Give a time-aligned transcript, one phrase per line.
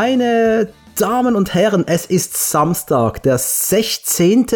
[0.00, 4.46] Meine Damen und Herren, es ist Samstag, der 16.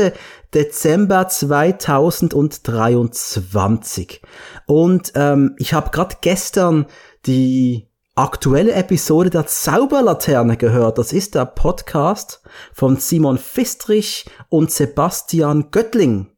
[0.55, 4.23] Dezember 2023.
[4.67, 6.87] Und ähm, ich habe gerade gestern
[7.27, 10.99] die aktuelle Episode der Zauberlaterne gehört.
[10.99, 12.41] Das ist der Podcast
[12.73, 16.32] von Simon Fistrich und Sebastian Göttling.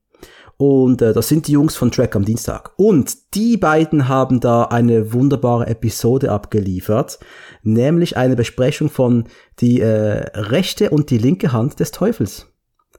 [0.67, 2.73] Und äh, das sind die Jungs von Track am Dienstag.
[2.77, 7.19] Und die beiden haben da eine wunderbare Episode abgeliefert,
[7.63, 9.25] nämlich eine Besprechung von
[9.61, 12.47] die äh, rechte und die linke Hand des Teufels.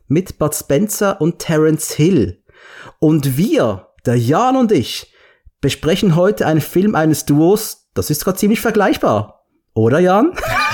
[0.08, 2.44] Mit Bud Spencer und Terence Hill.
[3.00, 5.12] Und wir, der Jan und ich,
[5.60, 9.48] besprechen heute einen Film eines Duos, das ist gerade ziemlich vergleichbar.
[9.74, 10.34] Oder Jan?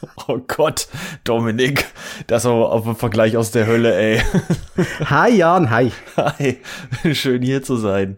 [0.28, 0.88] Oh Gott,
[1.24, 1.86] Dominik,
[2.26, 4.22] das war auf ein Vergleich aus der Hölle, ey.
[5.10, 5.92] Hi Jan, hi.
[6.16, 6.58] Hi,
[7.12, 8.16] schön hier zu sein.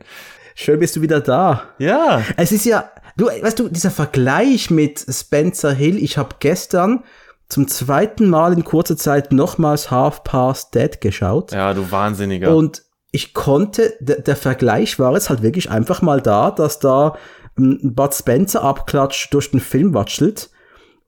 [0.55, 1.65] Schön bist du wieder da.
[1.79, 2.23] Ja.
[2.37, 7.05] Es ist ja, du, weißt du, dieser Vergleich mit Spencer Hill, ich habe gestern
[7.49, 11.53] zum zweiten Mal in kurzer Zeit nochmals Half Past Dead geschaut.
[11.53, 12.55] Ja, du Wahnsinniger.
[12.55, 17.17] Und ich konnte, der, der Vergleich war jetzt halt wirklich einfach mal da, dass da
[17.57, 20.51] ein Bud Spencer abklatscht durch den Film watschelt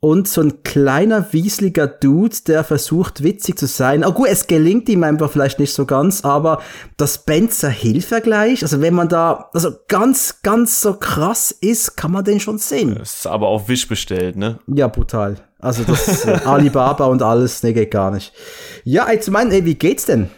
[0.00, 4.02] und so ein kleiner, wieseliger Dude, der versucht, witzig zu sein.
[4.02, 6.62] Oh gut, es gelingt ihm einfach vielleicht nicht so ganz, aber
[6.96, 12.40] das Spencer-Hill-Vergleich, also wenn man da also ganz, ganz so krass ist, kann man den
[12.40, 12.94] schon sehen.
[12.98, 14.58] Das ist aber auf Wisch bestellt, ne?
[14.66, 15.36] Ja, brutal.
[15.58, 18.32] Also das äh, Alibaba und alles, ne, geht gar nicht.
[18.84, 20.30] Ja, jetzt mein, ey, wie geht's denn?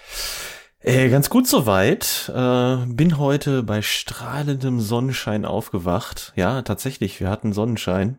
[0.80, 2.32] Äh, ganz gut soweit.
[2.34, 6.32] Äh, bin heute bei strahlendem Sonnenschein aufgewacht.
[6.34, 8.18] Ja, tatsächlich, wir hatten Sonnenschein.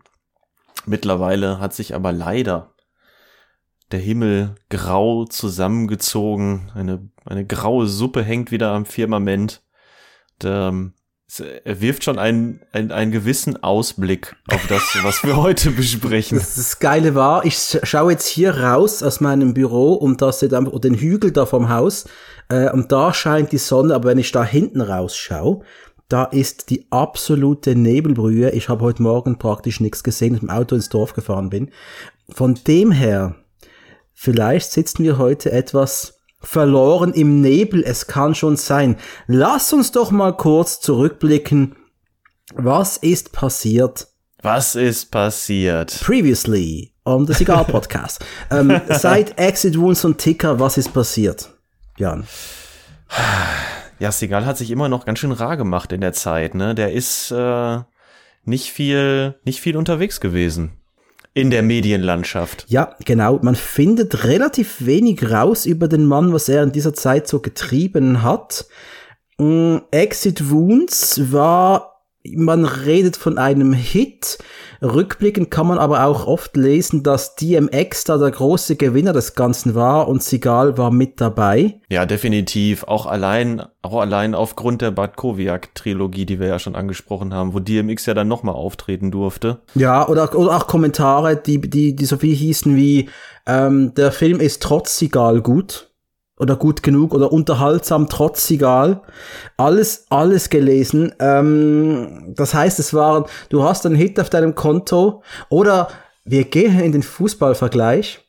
[0.86, 2.74] Mittlerweile hat sich aber leider
[3.92, 6.72] der Himmel grau zusammengezogen.
[6.74, 9.62] Eine, eine graue Suppe hängt wieder am Firmament.
[10.42, 10.94] Und, ähm,
[11.40, 16.38] er wirft schon einen, einen, einen gewissen Ausblick auf das, was wir heute besprechen.
[16.38, 20.54] Das, das Geile war, ich schaue jetzt hier raus aus meinem Büro und da seht
[20.54, 22.06] einfach den Hügel da vom Haus
[22.50, 25.64] äh, und da scheint die Sonne, aber wenn ich da hinten rausschaue,
[26.10, 28.52] da ist die absolute Nebelbrühe.
[28.52, 31.72] Ich habe heute Morgen praktisch nichts gesehen, mit dem Auto ins Dorf gefahren bin.
[32.30, 33.36] Von dem her,
[34.14, 37.84] vielleicht sitzen wir heute etwas verloren im Nebel.
[37.84, 38.98] Es kann schon sein.
[39.28, 41.76] Lass uns doch mal kurz zurückblicken.
[42.54, 44.08] Was ist passiert?
[44.42, 45.98] Was ist passiert?
[46.04, 48.24] Previously on the Cigar Podcast.
[48.52, 51.50] ähm, seit Exit Wounds und Ticker, was ist passiert?
[51.98, 52.28] Jan.
[54.04, 56.76] Ja, Segal hat sich immer noch ganz schön rar gemacht in der Zeit, ne?
[56.76, 57.80] Der ist äh,
[58.44, 60.74] nicht viel, nicht viel unterwegs gewesen
[61.34, 62.66] in der Medienlandschaft.
[62.68, 63.40] Ja, genau.
[63.42, 68.24] Man findet relativ wenig raus über den Mann, was er in dieser Zeit so getrieben
[68.24, 68.66] hat.
[69.38, 71.93] Mm, Exit Wounds war
[72.36, 74.38] man redet von einem Hit.
[74.82, 79.76] Rückblickend kann man aber auch oft lesen, dass DMX da der große Gewinner des Ganzen
[79.76, 81.80] war und Sigal war mit dabei.
[81.90, 82.84] Ja, definitiv.
[82.84, 87.60] Auch allein, auch allein aufgrund der Bad Kowiak-Trilogie, die wir ja schon angesprochen haben, wo
[87.60, 89.62] DMX ja dann nochmal auftreten durfte.
[89.76, 93.10] Ja, oder, oder auch Kommentare, die, die, die so viel hießen wie,
[93.46, 95.93] ähm, der Film ist trotz Sigal gut
[96.44, 99.02] oder gut genug oder unterhaltsam, trotz egal.
[99.58, 101.14] Alles, alles gelesen.
[101.20, 105.88] Ähm, das heißt, es waren, du hast einen Hit auf deinem Konto oder
[106.26, 108.20] wir gehen in den Fußballvergleich.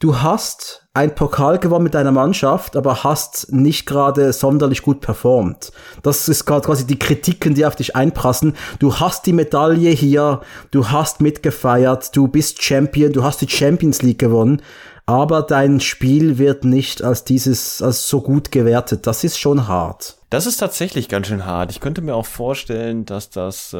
[0.00, 5.72] Du hast ein Pokal gewonnen mit deiner Mannschaft, aber hast nicht gerade sonderlich gut performt.
[6.02, 8.54] Das ist gerade quasi die Kritiken, die auf dich einprassen.
[8.78, 10.40] Du hast die Medaille hier,
[10.70, 14.62] du hast mitgefeiert, du bist Champion, du hast die Champions League gewonnen,
[15.08, 19.06] aber dein Spiel wird nicht als dieses, als so gut gewertet.
[19.06, 20.18] Das ist schon hart.
[20.28, 21.70] Das ist tatsächlich ganz schön hart.
[21.70, 23.76] Ich könnte mir auch vorstellen, dass das äh,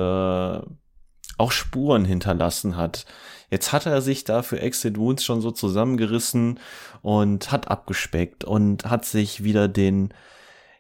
[1.37, 3.05] auch Spuren hinterlassen hat.
[3.51, 6.61] Jetzt hat er sich da für Exit Wounds schon so zusammengerissen
[7.03, 10.15] und hat abgespeckt und hat sich wieder den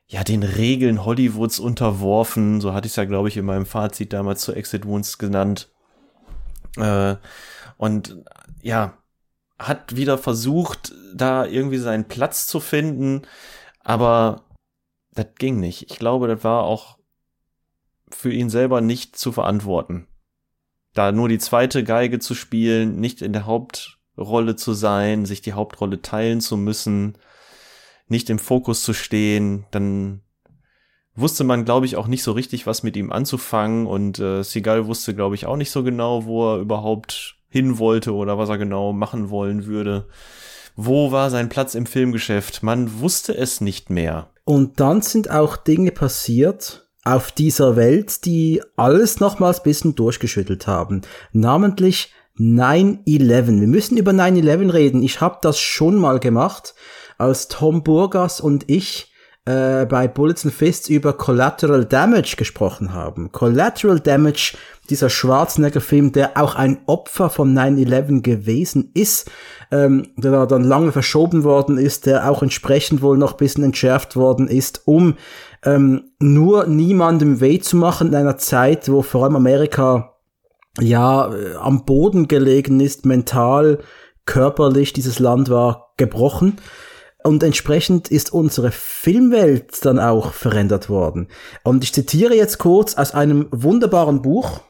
[0.06, 2.62] ja, den Regeln Hollywoods unterworfen.
[2.62, 5.68] So hatte ich es ja, glaube ich, in meinem Fazit damals zu Exit Wounds genannt.
[6.78, 7.16] Äh,
[7.76, 8.16] und
[8.62, 8.96] ja,
[9.58, 13.22] hat wieder versucht, da irgendwie seinen Platz zu finden,
[13.80, 14.44] aber
[15.12, 15.90] das ging nicht.
[15.90, 16.98] Ich glaube, das war auch
[18.10, 20.06] für ihn selber nicht zu verantworten.
[20.94, 25.52] Da nur die zweite Geige zu spielen, nicht in der Hauptrolle zu sein, sich die
[25.52, 27.18] Hauptrolle teilen zu müssen,
[28.06, 30.22] nicht im Fokus zu stehen, dann
[31.14, 34.86] wusste man, glaube ich, auch nicht so richtig, was mit ihm anzufangen und äh, Seagal
[34.86, 38.58] wusste, glaube ich, auch nicht so genau, wo er überhaupt hin wollte oder was er
[38.58, 40.06] genau machen wollen würde.
[40.76, 42.62] Wo war sein Platz im Filmgeschäft?
[42.62, 44.30] Man wusste es nicht mehr.
[44.44, 51.02] Und dann sind auch Dinge passiert auf dieser Welt, die alles nochmals bisschen durchgeschüttelt haben.
[51.32, 53.60] Namentlich 9-11.
[53.60, 55.02] Wir müssen über 9-11 reden.
[55.02, 56.74] Ich habe das schon mal gemacht,
[57.16, 59.12] als Tom Burgas und ich
[59.48, 63.32] äh, bei Bullets and Fists über Collateral Damage gesprochen haben.
[63.32, 64.58] Collateral Damage,
[64.90, 69.30] dieser Schwarzenegger-Film, der auch ein Opfer von 9-11 gewesen ist,
[69.70, 74.48] ähm, der dann lange verschoben worden ist, der auch entsprechend wohl noch bisschen entschärft worden
[74.48, 75.14] ist, um
[75.64, 80.14] ähm, nur niemandem weh zu machen in einer Zeit, wo vor allem Amerika
[80.78, 83.78] ja äh, am Boden gelegen ist, mental,
[84.26, 86.58] körperlich, dieses Land war gebrochen.
[87.28, 91.28] Und entsprechend ist unsere Filmwelt dann auch verändert worden.
[91.62, 94.60] Und ich zitiere jetzt kurz aus einem wunderbaren Buch.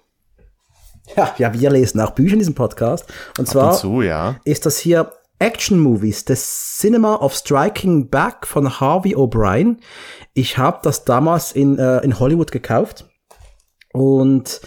[1.17, 3.07] Ja, ja, wir lesen auch Bücher in diesem Podcast.
[3.39, 4.41] Und zwar und zu, ja.
[4.43, 9.77] ist das hier Action Movies, The Cinema of Striking Back von Harvey O'Brien.
[10.35, 13.09] Ich habe das damals in, äh, in Hollywood gekauft.
[13.93, 14.61] Und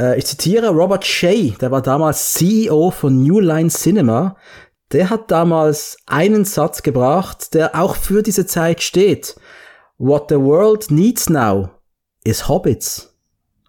[0.00, 4.36] äh, ich zitiere Robert Shea, der war damals CEO von New Line Cinema.
[4.92, 9.36] Der hat damals einen Satz gebracht, der auch für diese Zeit steht.
[9.98, 11.70] What the world needs now
[12.24, 13.13] is Hobbits.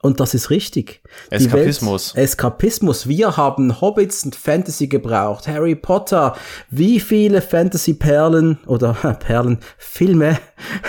[0.06, 1.02] Und das ist richtig.
[1.32, 2.14] Eskapismus.
[2.14, 3.08] Welt, Eskapismus.
[3.08, 5.48] Wir haben Hobbits und Fantasy gebraucht.
[5.48, 6.36] Harry Potter.
[6.70, 10.38] Wie viele Fantasy-Perlen oder Perlen, Filme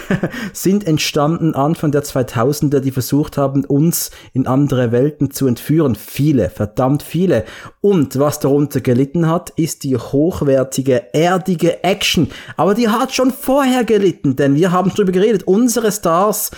[0.52, 5.94] sind entstanden Anfang der 2000er, die versucht haben, uns in andere Welten zu entführen?
[5.94, 7.46] Viele, verdammt viele.
[7.80, 12.28] Und was darunter gelitten hat, ist die hochwertige, erdige Action.
[12.58, 15.44] Aber die hat schon vorher gelitten, denn wir haben drüber geredet.
[15.44, 16.50] Unsere Stars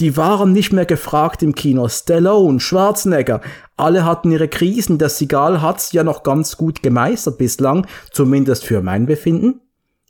[0.00, 1.88] die waren nicht mehr gefragt im Kino.
[1.88, 3.40] Stallone, Schwarzenegger,
[3.76, 4.98] alle hatten ihre Krisen.
[4.98, 9.60] Der Sigal hat's ja noch ganz gut gemeistert bislang, zumindest für mein Befinden.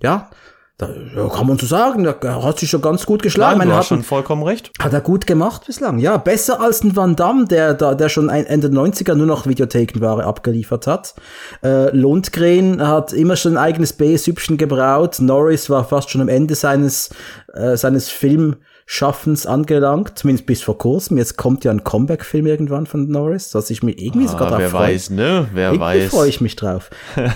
[0.03, 0.29] Ja,
[0.77, 0.89] da
[1.33, 3.59] kann man so sagen, er hat sich schon ganz gut geschlagen.
[3.59, 4.73] Nein, du hast schon vollkommen recht.
[4.81, 6.17] Hat er gut gemacht bislang, ja.
[6.17, 10.89] Besser als ein Van Damme, der, der, der schon Ende 90er nur noch Videothekenware abgeliefert
[10.89, 11.15] hat.
[11.63, 15.19] Äh, Lundgren hat immer schon ein eigenes B-Süppchen gebraut.
[15.21, 17.11] Norris war fast schon am Ende seines,
[17.53, 21.17] äh, seines Film- Schaffens angelangt, zumindest bis vor kurzem.
[21.17, 24.71] Jetzt kommt ja ein Comeback-Film irgendwann von Norris, dass ich mich irgendwie ah, sogar drauf
[24.71, 24.73] freue.
[24.73, 25.49] Wer weiß, ne?
[25.55, 26.11] Wer irgendwie weiß.
[26.11, 26.91] freue ich mich drauf.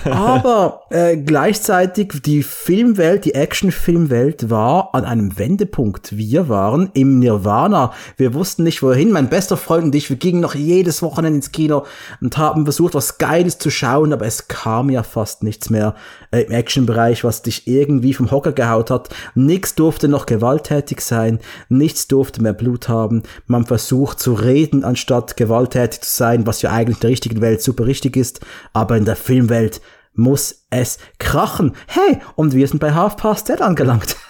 [0.05, 6.15] Aber äh, gleichzeitig die Filmwelt, die Action-Filmwelt war an einem Wendepunkt.
[6.15, 7.93] Wir waren im Nirvana.
[8.15, 9.11] Wir wussten nicht wohin.
[9.11, 11.85] Mein bester Freund und ich, wir gingen noch jedes Wochenende ins Kino
[12.21, 15.95] und haben versucht, was Geiles zu schauen, aber es kam ja fast nichts mehr
[16.29, 19.09] äh, im Action-Bereich, was dich irgendwie vom Hocker gehaut hat.
[19.33, 21.38] Nix durfte noch gewalttätig sein
[21.69, 26.71] nichts durfte mehr Blut haben, man versucht zu reden, anstatt gewalttätig zu sein, was ja
[26.71, 28.41] eigentlich in der richtigen Welt super richtig ist,
[28.73, 29.81] aber in der Filmwelt
[30.13, 31.73] muss es krachen.
[31.87, 34.15] Hey, und wir sind bei Half Past Dead angelangt.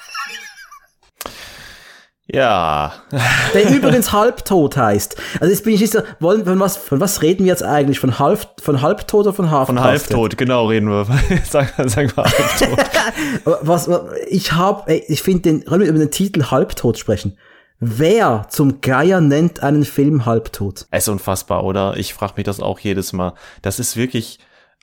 [2.32, 2.94] Ja.
[3.54, 5.16] Der übrigens halbtot heißt.
[5.40, 8.00] Also jetzt bin ich nicht so, wollen, von was, von was reden wir jetzt eigentlich?
[8.00, 11.08] Von halb, von halbtot oder von half Von halbtot, genau reden wir.
[11.50, 12.80] sag, sag mal halbtot.
[13.62, 13.90] was,
[14.28, 17.38] ich hab, ey, ich finde den, können wir über den Titel halbtot sprechen?
[17.80, 20.86] Wer zum Geier nennt einen Film halbtot?
[20.92, 21.98] Es ist unfassbar, oder?
[21.98, 23.34] Ich frage mich das auch jedes Mal.
[23.62, 24.40] Das ist wirklich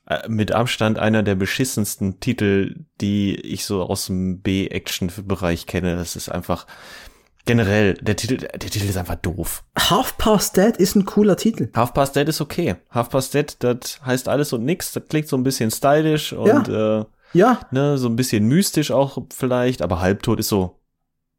[0.07, 5.97] äh, mit Abstand einer der beschissensten Titel, die ich so aus dem B-Action-Bereich kenne.
[5.97, 6.67] Das ist einfach,
[7.47, 9.65] generell, der Titel, der Titel ist einfach doof.
[9.79, 11.71] Half Past Dead ist ein cooler Titel.
[11.75, 12.77] Half Past Dead ist okay.
[12.91, 14.93] Half Past Dead, das heißt alles und nix.
[14.93, 17.01] Das klingt so ein bisschen stylisch und ja.
[17.01, 17.61] Äh, ja.
[17.71, 20.81] Ne, so ein bisschen mystisch auch vielleicht, aber halbtot ist so,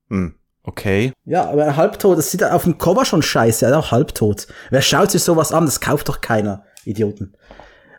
[0.09, 1.11] hm, okay.
[1.25, 4.47] Ja, aber halbtot, das sieht auf dem Cover schon scheiße, er ist auch halbtot.
[4.69, 5.65] Wer schaut sich sowas an?
[5.65, 7.35] Das kauft doch keiner, Idioten.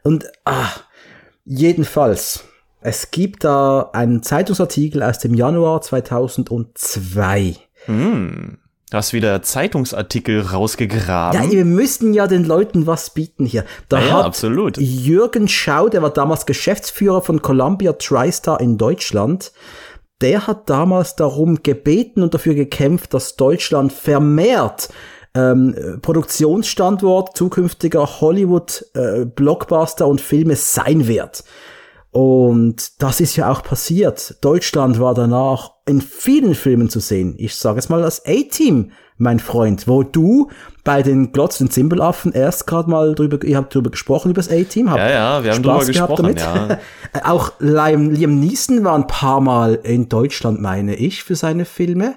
[0.02, 0.70] Und, ah,
[1.44, 2.44] jedenfalls.
[2.80, 7.56] Es gibt da einen Zeitungsartikel aus dem Januar 2002
[7.88, 8.58] hm.
[8.90, 11.42] Hast wieder Zeitungsartikel rausgegraben.
[11.42, 13.64] Ja, wir müssen ja den Leuten was bieten hier.
[13.90, 14.78] Da ja, hat absolut.
[14.78, 19.52] Jürgen Schau, der war damals Geschäftsführer von Columbia TriStar in Deutschland,
[20.22, 24.88] der hat damals darum gebeten und dafür gekämpft, dass Deutschland vermehrt
[25.34, 31.44] ähm, Produktionsstandort zukünftiger Hollywood-Blockbuster äh, und Filme sein wird.
[32.10, 34.36] Und das ist ja auch passiert.
[34.40, 37.34] Deutschland war danach in vielen Filmen zu sehen.
[37.38, 40.48] Ich sage es mal das A-Team, mein Freund, wo du
[40.84, 44.50] bei den Glotz- und Zimbelaffen erst gerade mal drüber, ihr habt drüber gesprochen, über das
[44.50, 44.86] A-Team.
[44.86, 46.40] Ja, ja, wir haben Spaß drüber gesprochen, damit.
[46.40, 46.78] ja.
[47.24, 52.16] auch Liam, Liam Neeson war ein paar Mal in Deutschland, meine ich, für seine Filme.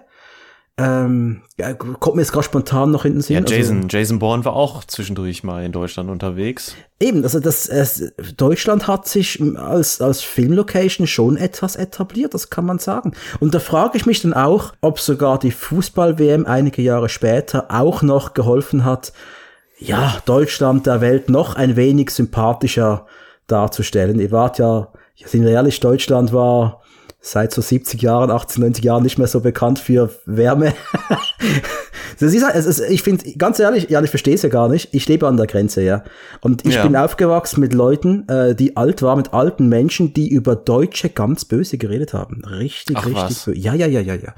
[0.84, 3.46] Ähm, ja, kommt mir jetzt gerade spontan noch hinten sehen.
[3.46, 6.76] Ja, Jason, also, Jason Bourne war auch zwischendurch mal in Deutschland unterwegs.
[7.00, 12.66] Eben, also das, es, Deutschland hat sich als, als Filmlocation schon etwas etabliert, das kann
[12.66, 13.12] man sagen.
[13.40, 18.02] Und da frage ich mich dann auch, ob sogar die Fußball-WM einige Jahre später auch
[18.02, 19.14] noch geholfen hat,
[19.78, 23.06] ja, Deutschland der Welt noch ein wenig sympathischer
[23.46, 24.20] darzustellen.
[24.20, 24.88] Ihr wart ja,
[25.26, 26.81] sind wir ehrlich, Deutschland war
[27.22, 30.74] seit so 70 Jahren, 18, 90 Jahren nicht mehr so bekannt für Wärme.
[32.20, 34.90] Das ist, es ist, ich finde, ganz ehrlich, ja, ich verstehe es ja gar nicht.
[34.92, 36.04] Ich lebe an der Grenze, ja.
[36.42, 36.84] Und ich ja.
[36.84, 41.46] bin aufgewachsen mit Leuten, äh, die alt waren, mit alten Menschen, die über Deutsche ganz
[41.46, 42.44] böse geredet haben.
[42.46, 43.58] Richtig, Ach, richtig böse.
[43.58, 44.36] Ja, ja, ja, ja, ja.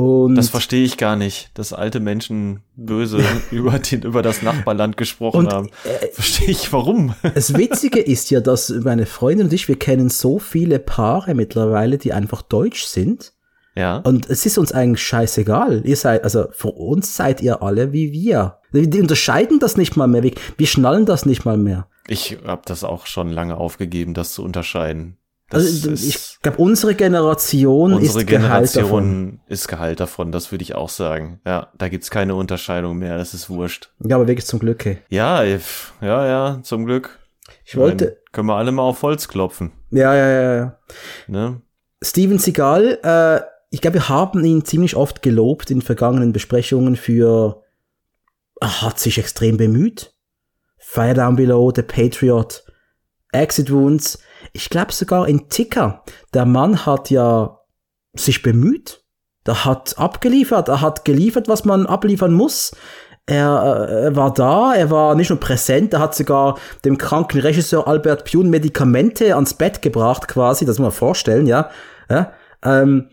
[0.00, 4.96] Und das verstehe ich gar nicht, dass alte Menschen böse über, den, über das Nachbarland
[4.96, 5.68] gesprochen und, haben.
[5.84, 7.14] Äh, verstehe ich warum.
[7.34, 11.98] Das Witzige ist ja, dass meine Freundin und ich, wir kennen so viele Paare mittlerweile,
[11.98, 13.32] die einfach deutsch sind
[13.74, 13.98] ja.
[13.98, 15.82] Und es ist uns eigentlich scheißegal.
[15.84, 18.58] Ihr seid, also für uns seid ihr alle wie wir.
[18.72, 20.22] Die unterscheiden das nicht mal mehr.
[20.22, 21.86] Wir schnallen das nicht mal mehr.
[22.06, 25.16] Ich habe das auch schon lange aufgegeben, das zu unterscheiden.
[25.50, 29.40] Das also ich glaube, unsere Generation unsere ist Generation Gehalt davon.
[29.48, 31.40] ist Gehalt davon, das würde ich auch sagen.
[31.44, 33.92] Ja, da gibt's keine Unterscheidung mehr, das ist wurscht.
[33.98, 34.84] Ja, aber wirklich zum Glück.
[34.84, 34.98] Hey.
[35.08, 35.58] Ja, ja,
[36.00, 37.18] ja, zum Glück.
[37.64, 38.04] Ich wollte.
[38.04, 39.72] Meine, können wir alle mal auf Holz klopfen.
[39.90, 40.78] Ja, ja, ja, ja.
[41.26, 41.60] Ne?
[42.02, 43.40] Steven Seagal, äh,
[43.70, 47.62] ich glaube, wir haben ihn ziemlich oft gelobt in vergangenen Besprechungen für,
[48.60, 50.14] er hat sich extrem bemüht.
[50.78, 52.64] Fire Down Below, The Patriot,
[53.32, 54.18] Exit Wounds.
[54.52, 56.02] Ich glaube sogar in Ticker.
[56.34, 57.58] Der Mann hat ja
[58.12, 59.04] sich bemüht.
[59.46, 60.68] Der hat abgeliefert.
[60.68, 62.72] Er hat geliefert, was man abliefern muss.
[63.26, 67.40] Er, äh, er war da, er war nicht nur präsent, er hat sogar dem kranken
[67.40, 71.70] Regisseur Albert Pune Medikamente ans Bett gebracht, quasi, das muss man vorstellen, ja.
[72.08, 72.32] ja
[72.64, 73.08] ähm,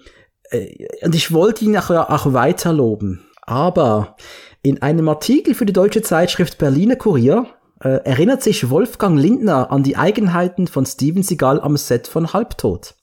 [0.49, 3.27] äh, und ich wollte ihn auch, auch weiter loben.
[3.43, 4.15] Aber
[4.63, 7.45] in einem Artikel für die deutsche Zeitschrift Berliner Kurier
[7.83, 12.95] äh, erinnert sich Wolfgang Lindner an die Eigenheiten von Steven Seagal am Set von Halbtot.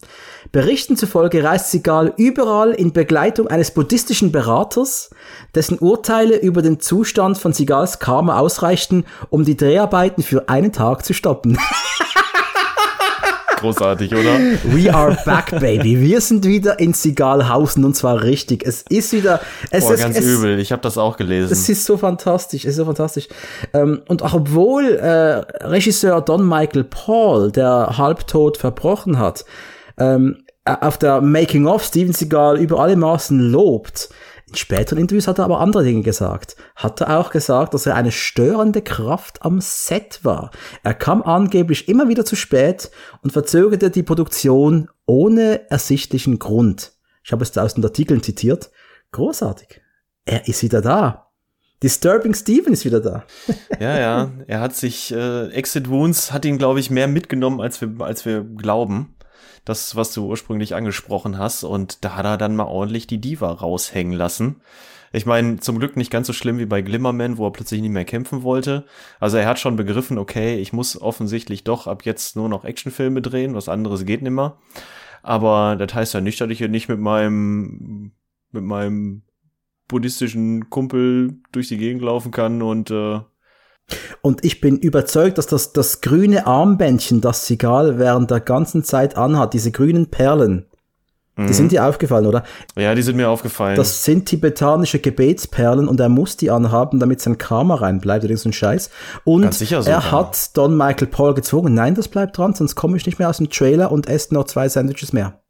[0.52, 5.10] Berichten zufolge reist Seagal überall in Begleitung eines buddhistischen Beraters,
[5.54, 11.04] dessen Urteile über den Zustand von Seagals Karma ausreichten, um die Dreharbeiten für einen Tag
[11.04, 11.58] zu stoppen.
[13.64, 14.38] großartig, oder?
[14.64, 16.00] We are back, baby.
[16.00, 18.62] Wir sind wieder in Sigalhausen und zwar richtig.
[18.66, 19.40] Es ist wieder.
[19.70, 20.58] Es Boah, ist ganz es, übel.
[20.58, 21.50] Ich habe das auch gelesen.
[21.50, 22.64] Es ist so fantastisch.
[22.64, 23.28] Es ist so fantastisch.
[23.72, 29.44] Ähm, und auch obwohl äh, Regisseur Don Michael Paul, der halbtot verbrochen hat,
[29.98, 34.10] ähm, auf der Making of Steven Seagal über alle Maßen lobt,
[34.58, 36.56] späteren Interviews hat er aber andere Dinge gesagt.
[36.76, 40.50] Hat er auch gesagt, dass er eine störende Kraft am Set war.
[40.82, 42.90] Er kam angeblich immer wieder zu spät
[43.22, 46.92] und verzögerte die Produktion ohne ersichtlichen Grund.
[47.22, 48.70] Ich habe es da aus den Artikeln zitiert.
[49.12, 49.80] Großartig.
[50.24, 51.30] Er ist wieder da.
[51.82, 53.24] Disturbing Steven ist wieder da.
[53.80, 54.32] ja, ja.
[54.46, 58.24] Er hat sich, äh, Exit Wounds hat ihn, glaube ich, mehr mitgenommen, als wir, als
[58.24, 59.13] wir glauben
[59.64, 61.64] das, was du ursprünglich angesprochen hast.
[61.64, 64.60] Und da hat er dann mal ordentlich die Diva raushängen lassen.
[65.12, 67.92] Ich meine, zum Glück nicht ganz so schlimm wie bei Glimmerman, wo er plötzlich nicht
[67.92, 68.84] mehr kämpfen wollte.
[69.20, 73.22] Also er hat schon begriffen, okay, ich muss offensichtlich doch ab jetzt nur noch Actionfilme
[73.22, 74.58] drehen, was anderes geht nimmer.
[75.22, 78.10] Aber das heißt ja nicht, dass ich hier nicht mit meinem,
[78.50, 79.22] mit meinem
[79.86, 83.20] buddhistischen Kumpel durch die Gegend laufen kann und äh,
[84.22, 89.16] und ich bin überzeugt, dass das, das grüne Armbändchen, das Sigal während der ganzen Zeit
[89.16, 90.66] anhat, diese grünen Perlen,
[91.36, 91.46] mhm.
[91.46, 92.44] die sind dir aufgefallen, oder?
[92.76, 93.76] Ja, die sind mir aufgefallen.
[93.76, 98.48] Das sind tibetanische Gebetsperlen und er muss die anhaben, damit sein Karma reinbleibt oder so
[98.48, 98.90] ein Scheiß.
[99.24, 100.10] Und so, er ja.
[100.10, 103.38] hat Don Michael Paul gezwungen, nein, das bleibt dran, sonst komme ich nicht mehr aus
[103.38, 105.40] dem Trailer und esse noch zwei Sandwiches mehr.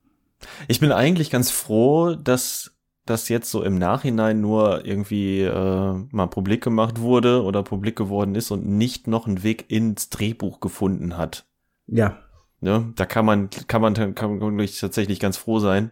[0.69, 2.74] Ich bin eigentlich ganz froh, dass
[3.07, 8.35] das jetzt so im Nachhinein nur irgendwie äh, mal publik gemacht wurde oder publik geworden
[8.35, 11.45] ist und nicht noch einen Weg ins Drehbuch gefunden hat.
[11.87, 12.19] Ja.
[12.61, 12.93] Ne?
[12.97, 15.91] Da kann man, kann man, kann man tatsächlich ganz froh sein.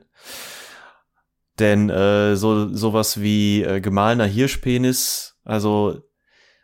[1.58, 6.00] Denn äh, so sowas wie äh, gemahlener Hirschpenis, also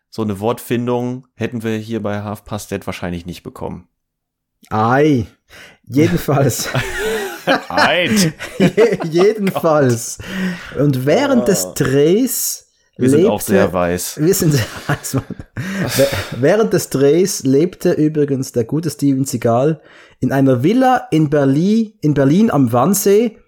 [0.09, 3.89] so eine Wortfindung hätten wir hier bei Half Past Dead wahrscheinlich nicht bekommen.
[4.71, 5.27] Ei,
[5.85, 6.71] jedenfalls.
[7.69, 8.33] Eid.
[9.11, 10.19] Jedenfalls.
[10.79, 11.47] Und während oh.
[11.47, 14.19] des Drehs wir lebte, sind auch sehr weiß.
[14.21, 15.25] Wir sind sehr weiß, Mann.
[16.33, 19.81] Während des Drehs lebte übrigens der gute Steven Seagal
[20.21, 23.39] in einer Villa in Berlin, in Berlin am Wannsee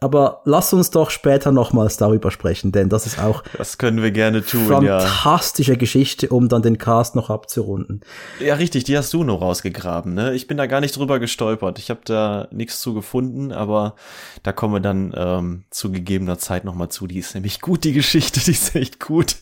[0.00, 3.42] aber lass uns doch später nochmals darüber sprechen, denn das ist auch.
[3.56, 5.78] Das können wir gerne tun, fantastische ja.
[5.78, 8.02] Geschichte, um dann den Cast noch abzurunden.
[8.38, 10.34] Ja, richtig, die hast du noch rausgegraben, ne?
[10.34, 11.78] Ich bin da gar nicht drüber gestolpert.
[11.78, 13.94] Ich habe da nichts zu gefunden, aber
[14.42, 17.06] da kommen wir dann ähm, zu gegebener Zeit nochmal zu.
[17.06, 19.36] Die ist nämlich gut, die Geschichte, die ist echt gut.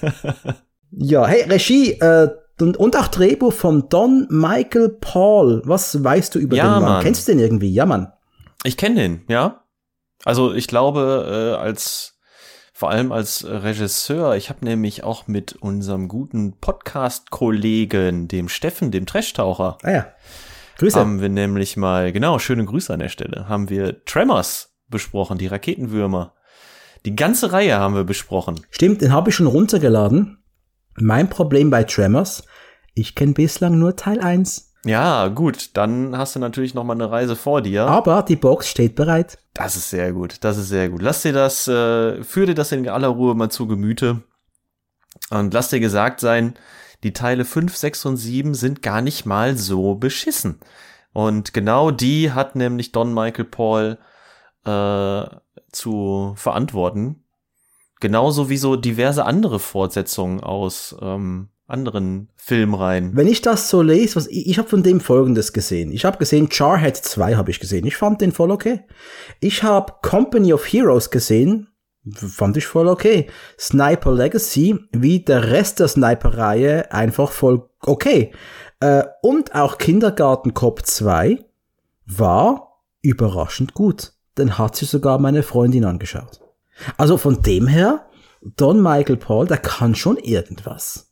[0.92, 2.28] ja, hey, Regie, äh,
[2.60, 5.62] und, und auch Drehbuch von Don Michael Paul.
[5.64, 6.82] Was weißt du über ja, den Mann?
[6.82, 7.02] Mann?
[7.02, 7.70] Kennst du den irgendwie?
[7.70, 8.12] Ja, Mann.
[8.64, 9.62] Ich kenne den, ja.
[10.26, 12.18] Also ich glaube, äh, als
[12.72, 14.34] Vor allem als Regisseur.
[14.36, 20.06] Ich habe nämlich auch mit unserem guten Podcast-Kollegen, dem Steffen, dem Trashtaucher, Ah ja.
[20.78, 20.98] Grüße.
[20.98, 25.46] haben wir nämlich mal, genau, schöne Grüße an der Stelle, haben wir Tremors besprochen, die
[25.46, 26.34] Raketenwürmer.
[27.06, 28.60] Die ganze Reihe haben wir besprochen.
[28.70, 30.42] Stimmt, den habe ich schon runtergeladen.
[30.98, 32.44] Mein Problem bei Tremors,
[32.94, 34.74] ich kenne bislang nur Teil 1.
[34.86, 37.86] Ja, gut, dann hast du natürlich noch mal eine Reise vor dir.
[37.86, 39.36] Aber die Box steht bereit.
[39.52, 41.02] Das ist sehr gut, das ist sehr gut.
[41.02, 44.22] Lass dir das, äh, führ dir das in aller Ruhe mal zu Gemüte.
[45.30, 46.54] Und lass dir gesagt sein,
[47.02, 50.60] die Teile 5, 6 und 7 sind gar nicht mal so beschissen.
[51.12, 53.98] Und genau die hat nämlich Don Michael Paul
[54.64, 55.24] äh,
[55.72, 57.24] zu verantworten.
[57.98, 63.16] Genauso wie so diverse andere Fortsetzungen aus ähm, anderen Filmreihen.
[63.16, 65.90] Wenn ich das so lese, was ich, ich habe von dem folgendes gesehen.
[65.90, 67.86] Ich habe gesehen, Jarhead 2 habe ich gesehen.
[67.86, 68.84] Ich fand den voll okay.
[69.40, 71.68] Ich habe Company of Heroes gesehen.
[72.08, 73.28] Fand ich voll okay.
[73.58, 78.32] Sniper Legacy, wie der Rest der Sniper-Reihe, einfach voll okay.
[78.78, 81.44] Äh, und auch Kindergarten Cop 2
[82.06, 84.12] war überraschend gut.
[84.38, 86.40] Den hat sich sogar meine Freundin angeschaut.
[86.96, 88.06] Also von dem her,
[88.42, 91.05] Don Michael Paul, der kann schon irgendwas.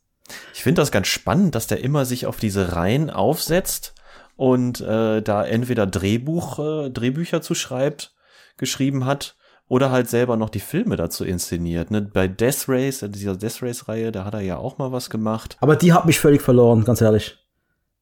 [0.53, 3.93] Ich finde das ganz spannend, dass der immer sich auf diese Reihen aufsetzt
[4.35, 8.13] und äh, da entweder Drehbuch, äh, Drehbücher zu schreibt,
[8.57, 9.35] geschrieben hat
[9.67, 11.91] oder halt selber noch die Filme dazu inszeniert.
[11.91, 12.01] Ne?
[12.01, 15.57] Bei Death Race, äh, dieser Death Race-Reihe, da hat er ja auch mal was gemacht.
[15.59, 17.37] Aber die hat mich völlig verloren, ganz ehrlich.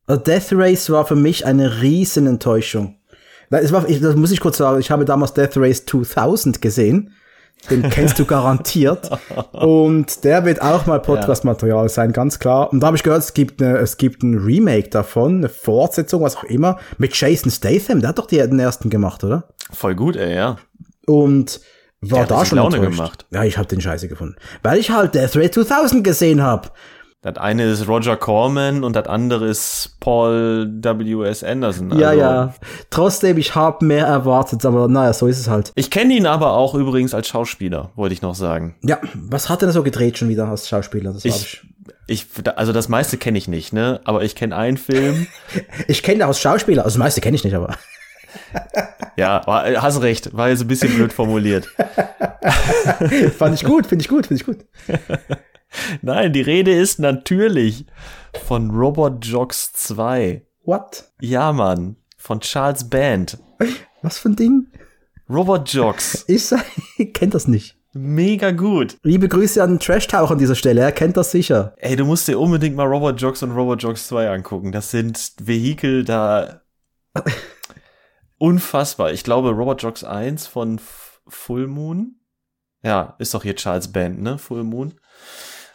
[0.05, 2.97] Also Death Race war für mich eine riesen Enttäuschung.
[3.49, 7.13] Es war, ich, das muss ich kurz sagen, ich habe damals Death Race 2000 gesehen.
[7.69, 9.09] Den kennst du garantiert.
[9.51, 12.71] Und der wird auch mal Podcast-Material sein, ganz klar.
[12.71, 16.21] Und da habe ich gehört, es gibt, eine, es gibt ein Remake davon, eine Fortsetzung,
[16.21, 17.99] was auch immer, mit Jason Statham.
[18.01, 19.47] Der hat doch die, den ersten gemacht, oder?
[19.71, 20.57] Voll gut, ey, ja.
[21.05, 21.61] Und
[22.01, 22.97] war da schon Laune enttäuscht.
[22.97, 23.25] gemacht.
[23.31, 24.35] Ja, ich habe den Scheiße gefunden.
[24.61, 26.69] Weil ich halt Death Race 2000 gesehen habe.
[27.23, 31.41] Das eine ist Roger Corman und das andere ist Paul W.S.
[31.43, 31.97] Anderson.
[31.97, 32.53] Ja, Also, ja.
[32.89, 35.71] Trotzdem, ich habe mehr erwartet, aber naja, so ist es halt.
[35.75, 38.75] Ich kenne ihn aber auch übrigens als Schauspieler, wollte ich noch sagen.
[38.81, 41.13] Ja, was hat er so gedreht schon wieder als Schauspieler?
[41.13, 41.61] Das hab Ich,
[42.07, 42.25] ich,
[42.57, 44.01] also das meiste kenne ich nicht, ne?
[44.03, 45.25] Aber ich kenne einen Film.
[45.53, 47.73] ich, ich kenne ihn als Schauspieler, also das meiste kenne ich nicht, aber.
[49.15, 51.67] Ja, war- hast recht, war jetzt ein bisschen blöd formuliert.
[53.37, 54.57] Fand ich gut, finde ich gut, finde ich gut.
[56.01, 57.85] Nein, die Rede ist natürlich
[58.45, 60.45] von Robot Jocks 2.
[60.65, 61.11] What?
[61.21, 63.37] Ja, Mann, von Charles Band.
[64.01, 64.67] Was für ein Ding?
[65.29, 66.49] Robot Jocks, Ich,
[67.13, 67.77] kennt das nicht.
[67.93, 68.97] mega gut.
[69.03, 71.73] Liebe Grüße an den Trash-Taucher an dieser Stelle, er kennt das sicher.
[71.77, 74.71] Ey, du musst dir unbedingt mal Robot Jocks und Robot Jocks 2 angucken.
[74.71, 76.61] Das sind Vehikel da
[78.37, 79.11] unfassbar.
[79.11, 82.15] Ich glaube, Robot Jocks 1 von F Full Moon.
[82.83, 84.37] Ja, ist doch hier Charles Band, ne?
[84.37, 84.93] Full Moon.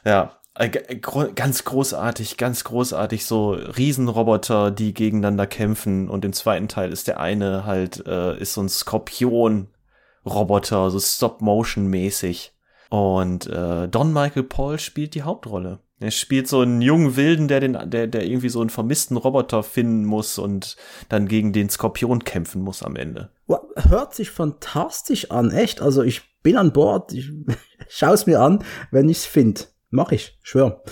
[0.04, 3.24] Ja, äh, gro ganz großartig, ganz großartig.
[3.24, 6.08] So Riesenroboter, die gegeneinander kämpfen.
[6.08, 12.54] Und im zweiten Teil ist der eine halt, äh, ist so ein Skorpion-Roboter, so Stop-Motion-mäßig.
[12.90, 15.80] Und äh, Don Michael Paul spielt die Hauptrolle.
[16.00, 19.64] Er spielt so einen jungen Wilden, der den, der, der irgendwie so einen vermissten Roboter
[19.64, 20.76] finden muss und
[21.08, 23.32] dann gegen den Skorpion kämpfen muss am Ende.
[23.76, 25.82] Hört sich fantastisch an, echt.
[25.82, 27.32] Also ich bin an Bord, ich
[27.88, 29.72] schaue es mir an, wenn ich's find.
[29.90, 30.82] Mach ich, schwör.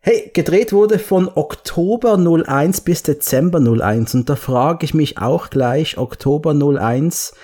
[0.00, 5.48] Hey, gedreht wurde von Oktober 01 bis Dezember 01 und da frage ich mich auch
[5.50, 7.34] gleich, Oktober 01,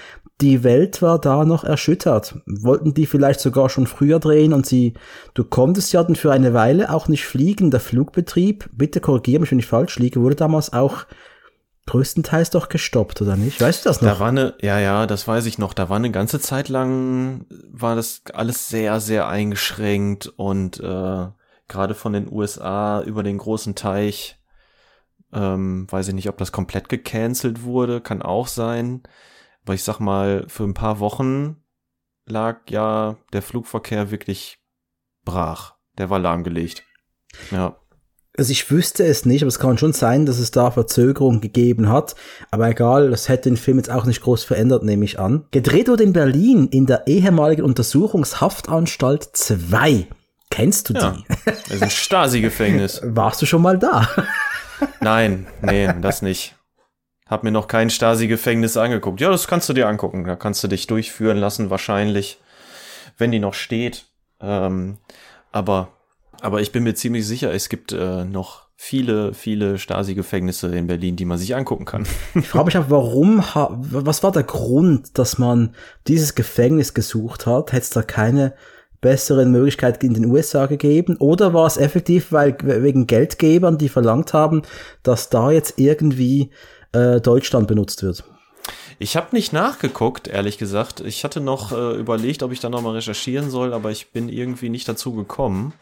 [0.40, 2.36] die Welt war da noch erschüttert.
[2.46, 4.94] Wollten die vielleicht sogar schon früher drehen und sie,
[5.34, 7.70] du konntest ja dann für eine Weile auch nicht fliegen.
[7.70, 11.04] Der Flugbetrieb, bitte korrigiere mich, wenn ich falsch liege, wurde damals auch
[11.88, 13.60] größtenteils doch gestoppt, oder nicht?
[13.60, 14.10] Weißt du das noch?
[14.12, 17.46] Da war eine, ja, ja, das weiß ich noch, da war eine ganze Zeit lang,
[17.70, 21.26] war das alles sehr, sehr eingeschränkt und äh,
[21.66, 24.38] gerade von den USA über den großen Teich,
[25.32, 29.02] ähm, weiß ich nicht, ob das komplett gecancelt wurde, kann auch sein.
[29.64, 31.62] Aber ich sag mal, für ein paar Wochen
[32.26, 34.58] lag ja der Flugverkehr wirklich
[35.24, 35.74] brach.
[35.96, 36.84] Der war lahmgelegt.
[37.50, 37.76] Ja.
[38.38, 41.88] Also ich wüsste es nicht, aber es kann schon sein, dass es da Verzögerungen gegeben
[41.90, 42.14] hat.
[42.52, 45.44] Aber egal, das hätte den Film jetzt auch nicht groß verändert, nehme ich an.
[45.50, 50.06] Gedreht wurde in Berlin in der ehemaligen Untersuchungshaftanstalt 2.
[50.50, 51.10] Kennst du Ja.
[51.10, 51.24] die?
[51.44, 53.00] Das ist ein Stasi-Gefängnis.
[53.04, 54.08] Warst du schon mal da?
[55.00, 56.54] Nein, nee, das nicht.
[57.28, 59.20] Hab mir noch kein Stasi-Gefängnis angeguckt.
[59.20, 60.24] Ja, das kannst du dir angucken.
[60.24, 62.38] Da kannst du dich durchführen lassen, wahrscheinlich,
[63.18, 64.06] wenn die noch steht.
[64.40, 64.96] Ähm,
[65.52, 65.88] aber,
[66.40, 71.16] aber ich bin mir ziemlich sicher, es gibt äh, noch viele, viele Stasi-Gefängnisse in Berlin,
[71.16, 72.06] die man sich angucken kann.
[72.34, 73.42] Ich frage mich auch, warum,
[73.80, 75.74] was war der Grund, dass man
[76.06, 77.72] dieses Gefängnis gesucht hat?
[77.72, 78.54] Hätte es da keine
[79.00, 81.16] besseren Möglichkeit in den USA gegeben?
[81.18, 84.62] Oder war es effektiv, weil wegen Geldgebern, die verlangt haben,
[85.02, 86.50] dass da jetzt irgendwie
[86.92, 88.24] äh, Deutschland benutzt wird?
[89.00, 91.00] Ich habe nicht nachgeguckt, ehrlich gesagt.
[91.00, 94.68] Ich hatte noch äh, überlegt, ob ich da nochmal recherchieren soll, aber ich bin irgendwie
[94.68, 95.72] nicht dazu gekommen.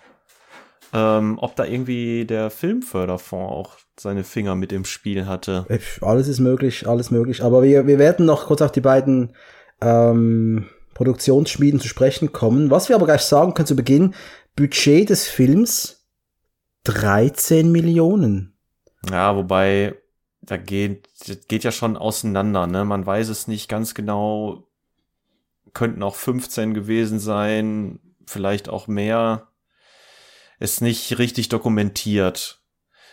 [0.98, 5.66] Ähm, ob da irgendwie der Filmförderfonds auch seine Finger mit im Spiel hatte.
[6.00, 7.42] Alles ist möglich, alles möglich.
[7.42, 9.35] Aber wir, wir werden noch kurz auf die beiden
[9.82, 12.70] ähm, Produktionsschmieden zu sprechen kommen.
[12.70, 14.14] Was wir aber gleich sagen können zu Beginn,
[14.56, 16.06] Budget des Films
[16.85, 18.56] 13 Millionen.
[19.11, 19.96] Ja, wobei,
[20.40, 21.09] da geht,
[21.48, 22.87] geht ja schon auseinander, ne?
[22.87, 24.66] Man weiß es nicht ganz genau.
[25.74, 29.48] Könnten auch 15 gewesen sein, vielleicht auch mehr.
[30.58, 32.62] Ist nicht richtig dokumentiert.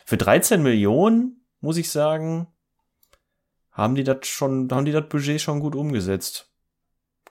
[0.06, 2.48] Für 13 Millionen, muss ich sagen,
[3.72, 6.50] haben die das schon, haben die das Budget schon gut umgesetzt.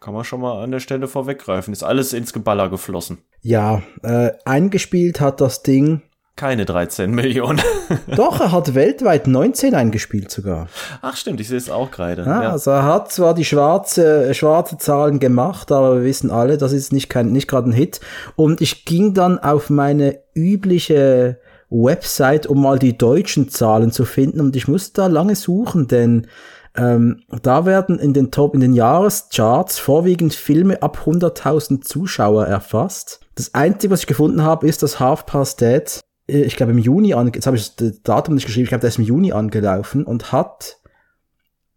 [0.00, 1.72] Kann man schon mal an der Stelle vorweggreifen.
[1.72, 3.24] Ist alles ins Geballer geflossen.
[3.40, 6.02] Ja, äh, eingespielt hat das Ding.
[6.34, 7.60] Keine 13 Millionen.
[8.16, 10.68] Doch, er hat weltweit 19 eingespielt sogar.
[11.02, 12.22] Ach stimmt, ich sehe es auch gerade.
[12.22, 12.50] Ja, ja.
[12.50, 16.92] Also er hat zwar die schwarze, schwarze Zahlen gemacht, aber wir wissen alle, das ist
[16.92, 18.00] nicht, kein, nicht gerade ein Hit.
[18.34, 24.40] Und ich ging dann auf meine übliche Website, um mal die deutschen Zahlen zu finden.
[24.40, 26.26] Und ich musste da lange suchen, denn
[26.74, 33.20] ähm, da werden in den Top, in den Jahrescharts vorwiegend Filme ab 100.000 Zuschauer erfasst.
[33.34, 36.78] Das Einzige, was ich gefunden habe, ist, dass Half Past Dead, äh, ich glaube im
[36.78, 39.32] Juni, an, jetzt habe ich das Datum nicht geschrieben, ich glaube, der ist im Juni
[39.32, 40.78] angelaufen und hat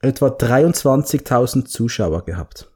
[0.01, 2.69] etwa 23.000 Zuschauer gehabt.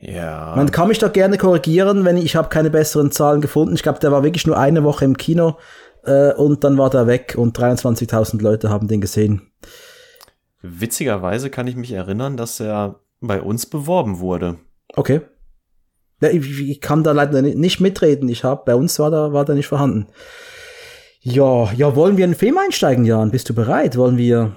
[0.00, 0.54] Ja.
[0.56, 3.74] Man kann mich da gerne korrigieren, wenn ich, ich habe keine besseren Zahlen gefunden.
[3.74, 5.56] Ich glaube, der war wirklich nur eine Woche im Kino
[6.04, 9.50] äh, und dann war der weg und 23.000 Leute haben den gesehen.
[10.62, 14.58] Witzigerweise kann ich mich erinnern, dass er bei uns beworben wurde.
[14.94, 15.20] Okay.
[16.20, 18.28] Ich, ich kann da leider nicht mitreden.
[18.28, 20.06] Ich habe bei uns war da war da nicht vorhanden.
[21.20, 23.30] Ja, ja, wollen wir in den Film einsteigen, Jan?
[23.30, 23.96] Bist du bereit?
[23.96, 24.56] Wollen wir?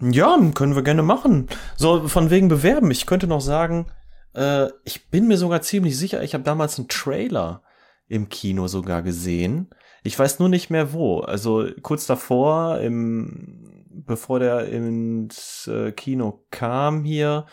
[0.00, 1.48] Ja, können wir gerne machen.
[1.76, 2.90] So von wegen bewerben.
[2.90, 3.86] Ich könnte noch sagen,
[4.34, 7.62] äh, ich bin mir sogar ziemlich sicher, ich habe damals einen Trailer
[8.08, 9.70] im Kino sogar gesehen.
[10.02, 11.20] Ich weiß nur nicht mehr wo.
[11.20, 13.74] Also kurz davor im
[14.06, 17.46] bevor der ins äh, Kino kam hier,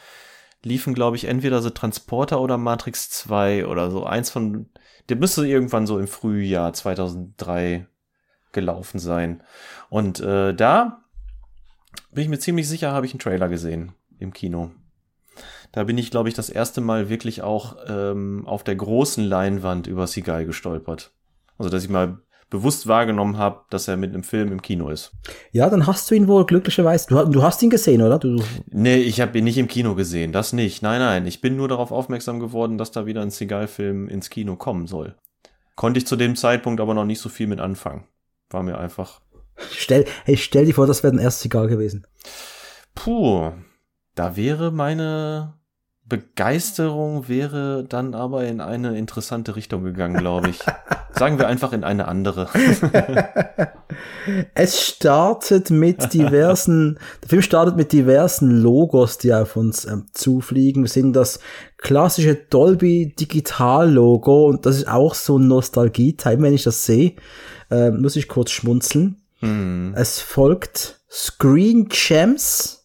[0.63, 4.05] liefen, glaube ich, entweder so Transporter oder Matrix 2 oder so.
[4.05, 4.67] Eins von,
[5.09, 7.87] der müsste irgendwann so im Frühjahr 2003
[8.51, 9.43] gelaufen sein.
[9.89, 11.03] Und äh, da
[12.11, 14.71] bin ich mir ziemlich sicher, habe ich einen Trailer gesehen im Kino.
[15.71, 19.87] Da bin ich, glaube ich, das erste Mal wirklich auch ähm, auf der großen Leinwand
[19.87, 21.13] über Seagull gestolpert.
[21.57, 22.19] Also, dass ich mal
[22.51, 25.13] bewusst wahrgenommen habe, dass er mit einem Film im Kino ist.
[25.51, 27.07] Ja, dann hast du ihn wohl glücklicherweise.
[27.07, 28.19] Du, du hast ihn gesehen, oder?
[28.19, 30.31] Du, nee, ich habe ihn nicht im Kino gesehen.
[30.33, 30.83] Das nicht.
[30.83, 31.25] Nein, nein.
[31.25, 35.15] Ich bin nur darauf aufmerksam geworden, dass da wieder ein Seagal-Film ins Kino kommen soll.
[35.75, 38.03] Konnte ich zu dem Zeitpunkt aber noch nicht so viel mit anfangen.
[38.49, 39.21] War mir einfach.
[39.71, 42.05] Stell, hey, stell dir vor, das wäre ein erstes Seagal gewesen.
[42.93, 43.53] Puh.
[44.13, 45.53] Da wäre meine
[46.11, 50.59] Begeisterung wäre dann aber in eine interessante Richtung gegangen, glaube ich.
[51.15, 52.49] Sagen wir einfach in eine andere.
[54.53, 60.83] es startet mit diversen, der Film startet mit diversen Logos, die auf uns ähm, zufliegen.
[60.83, 61.39] Wir sehen das
[61.77, 67.13] klassische Dolby Digital Logo und das ist auch so ein Nostalgie-Time, wenn ich das sehe,
[67.69, 69.21] äh, muss ich kurz schmunzeln.
[69.39, 69.93] Hm.
[69.95, 72.80] Es folgt Screen Gems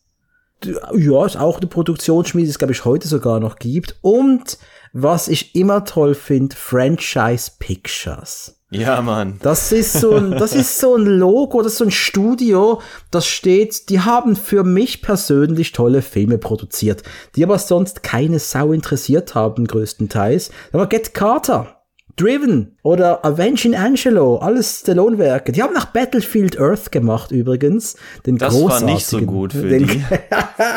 [0.95, 3.97] ja, ist auch eine Produktionsschmiede, die es, glaube ich, heute sogar noch gibt.
[4.03, 4.59] Und
[4.93, 8.57] was ich immer toll finde, Franchise Pictures.
[8.71, 9.39] Ja, Mann.
[9.43, 12.81] Das ist so ein, das ist so ein Logo, das ist so ein Studio,
[13.13, 17.05] das steht, die haben für mich persönlich tolle Filme produziert,
[17.37, 20.51] die aber sonst keine Sau interessiert haben, größtenteils.
[20.73, 21.76] Aber Get Carter
[22.17, 25.53] Driven oder Avenging Angelo, alles Stallone-Werke.
[25.53, 27.97] Die haben nach Battlefield Earth gemacht übrigens.
[28.25, 30.03] Den das war nicht so gut für den, die.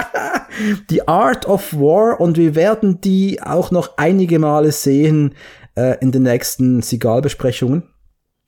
[0.89, 5.33] die Art of War und wir werden die auch noch einige Male sehen
[5.75, 7.83] äh, in den nächsten Sigal-Besprechungen.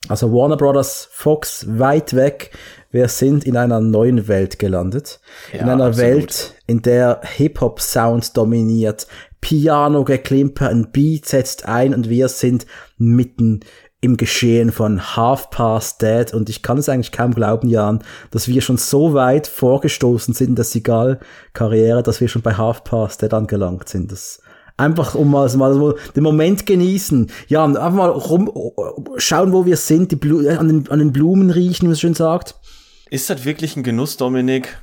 [0.07, 2.51] Also Warner Brothers, Fox, weit weg.
[2.89, 5.19] Wir sind in einer neuen Welt gelandet.
[5.53, 6.11] Ja, in einer absolut.
[6.11, 9.07] Welt, in der Hip-Hop-Sound dominiert,
[9.41, 12.65] Piano-Geklimper, ein Beat setzt ein und wir sind
[12.97, 13.61] mitten
[14.01, 18.47] im Geschehen von Half Past Dead und ich kann es eigentlich kaum glauben, Jan, dass
[18.47, 23.21] wir schon so weit vorgestoßen sind in der Sigal-Karriere, dass wir schon bei Half Past
[23.21, 24.11] Dead angelangt sind.
[24.11, 24.41] Das
[24.77, 27.31] einfach um mal, mal den Moment genießen.
[27.47, 28.51] Ja, einfach mal rum,
[29.17, 32.13] schauen, wo wir sind, die Blu an, den, an den Blumen riechen, wie es schön
[32.13, 32.55] sagt.
[33.09, 34.81] Ist das wirklich ein Genuss, Dominik?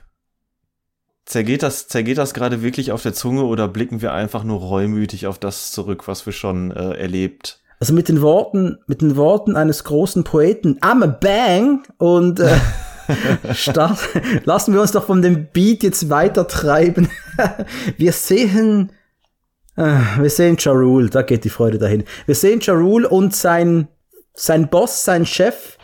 [1.24, 5.26] Zergeht das, zergeht das gerade wirklich auf der Zunge oder blicken wir einfach nur reumütig
[5.26, 7.60] auf das zurück, was wir schon äh, erlebt?
[7.80, 12.58] Also mit den Worten, mit den Worten eines großen Poeten, I'm a bang und äh,
[13.54, 13.98] start,
[14.44, 17.08] lassen wir uns doch von dem Beat jetzt weiter treiben.
[17.96, 18.90] wir sehen,
[19.78, 22.04] wir sehen Jarul, da geht die Freude dahin.
[22.26, 23.88] Wir sehen Jarul und sein,
[24.34, 25.78] sein Boss, sein Chef,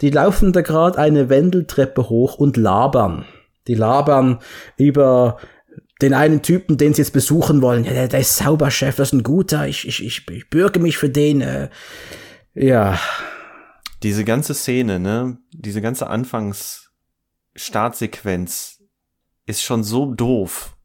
[0.00, 3.24] die laufen da gerade eine Wendeltreppe hoch und labern.
[3.66, 4.38] Die labern
[4.76, 5.38] über
[6.00, 7.82] den einen Typen, den sie jetzt besuchen wollen.
[7.84, 9.66] Ja, der, der ist sauber, Chef, das ist ein guter.
[9.66, 11.40] Ich, ich, ich, ich bürge mich für den.
[11.40, 11.70] Äh,
[12.54, 13.00] ja.
[14.04, 18.80] Diese ganze Szene, ne, diese ganze Anfangsstartsequenz
[19.44, 20.76] ist schon so doof.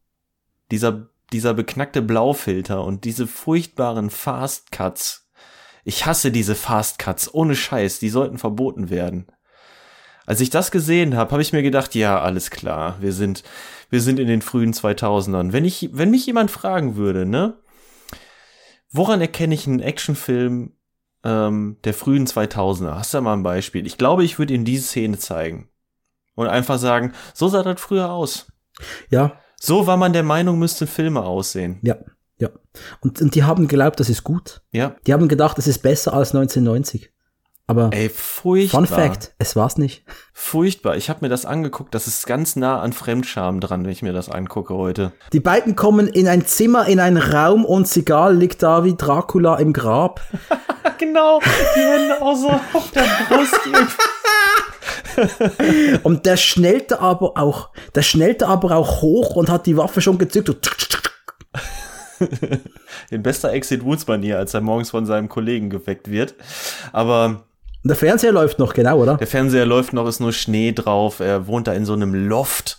[0.72, 5.30] Dieser, dieser beknackte Blaufilter und diese furchtbaren Fast Cuts.
[5.84, 9.26] Ich hasse diese Fast Cuts, ohne Scheiß, die sollten verboten werden.
[10.26, 13.42] Als ich das gesehen habe, habe ich mir gedacht, ja, alles klar, wir sind,
[13.90, 15.52] wir sind in den frühen 2000ern.
[15.52, 17.58] Wenn ich, wenn mich jemand fragen würde, ne,
[18.90, 20.72] woran erkenne ich einen Actionfilm
[21.24, 22.94] ähm, der frühen 2000er?
[22.94, 23.86] Hast du mal ein Beispiel?
[23.86, 25.68] Ich glaube, ich würde ihm diese Szene zeigen
[26.34, 28.46] und einfach sagen, so sah das früher aus.
[29.10, 29.38] Ja.
[29.64, 31.78] So war man der Meinung, müssten Filme aussehen.
[31.80, 31.96] Ja.
[32.38, 32.50] Ja.
[33.00, 34.60] Und, und die haben geglaubt, das ist gut.
[34.72, 34.96] Ja.
[35.06, 37.10] Die haben gedacht, das ist besser als 1990.
[37.66, 38.84] Aber Ey, furchtbar.
[38.84, 40.04] Fun Fact, es war's nicht.
[40.34, 40.96] Furchtbar.
[40.96, 41.94] Ich habe mir das angeguckt.
[41.94, 45.12] Das ist ganz nah an Fremdscham dran, wenn ich mir das angucke heute.
[45.32, 49.56] Die beiden kommen in ein Zimmer, in einen Raum und Sigal liegt da wie Dracula
[49.56, 50.20] im Grab.
[50.98, 53.58] genau, die Hände auch so auf der Brust.
[56.02, 60.18] und der schnellte aber auch, der schnellte aber auch hoch und hat die Waffe schon
[60.18, 60.70] gezückt.
[63.10, 66.34] In bester Exit Woods Manier, als er morgens von seinem Kollegen geweckt wird.
[66.92, 67.44] Aber
[67.84, 69.18] der Fernseher läuft noch, genau, oder?
[69.18, 71.20] Der Fernseher läuft noch, ist nur Schnee drauf.
[71.20, 72.78] Er wohnt da in so einem Loft,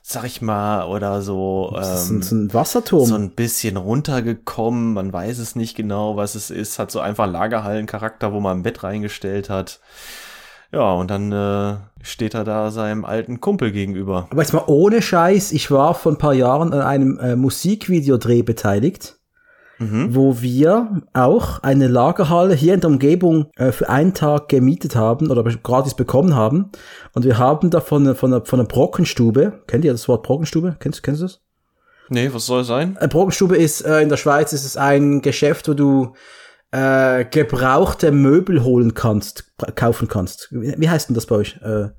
[0.00, 1.72] sag ich mal, oder so.
[1.74, 3.04] Das ähm, ist ein Wasserturm.
[3.04, 4.94] So ein bisschen runtergekommen.
[4.94, 6.78] Man weiß es nicht genau, was es ist.
[6.78, 9.80] Hat so einfach Lagerhallencharakter, wo man ein Bett reingestellt hat.
[10.74, 14.26] Ja, und dann äh, steht er da seinem alten Kumpel gegenüber.
[14.30, 18.42] Aber jetzt mal ohne Scheiß, ich war vor ein paar Jahren an einem äh, Musikvideodreh
[18.42, 19.16] beteiligt,
[19.78, 20.16] mhm.
[20.16, 25.30] wo wir auch eine Lagerhalle hier in der Umgebung äh, für einen Tag gemietet haben
[25.30, 26.72] oder gratis bekommen haben.
[27.12, 30.74] Und wir haben da von, von, einer, von einer Brockenstube, kennt ihr das Wort Brockenstube?
[30.80, 31.40] Kennst, kennst du das?
[32.08, 32.96] Nee, was soll es sein?
[32.98, 36.14] Eine Brockenstube ist, äh, in der Schweiz ist es ein Geschäft, wo du
[36.74, 39.44] äh, gebrauchte Möbel holen kannst,
[39.76, 40.48] kaufen kannst.
[40.50, 41.56] Wie heißt denn das bei euch?
[41.62, 41.90] Äh,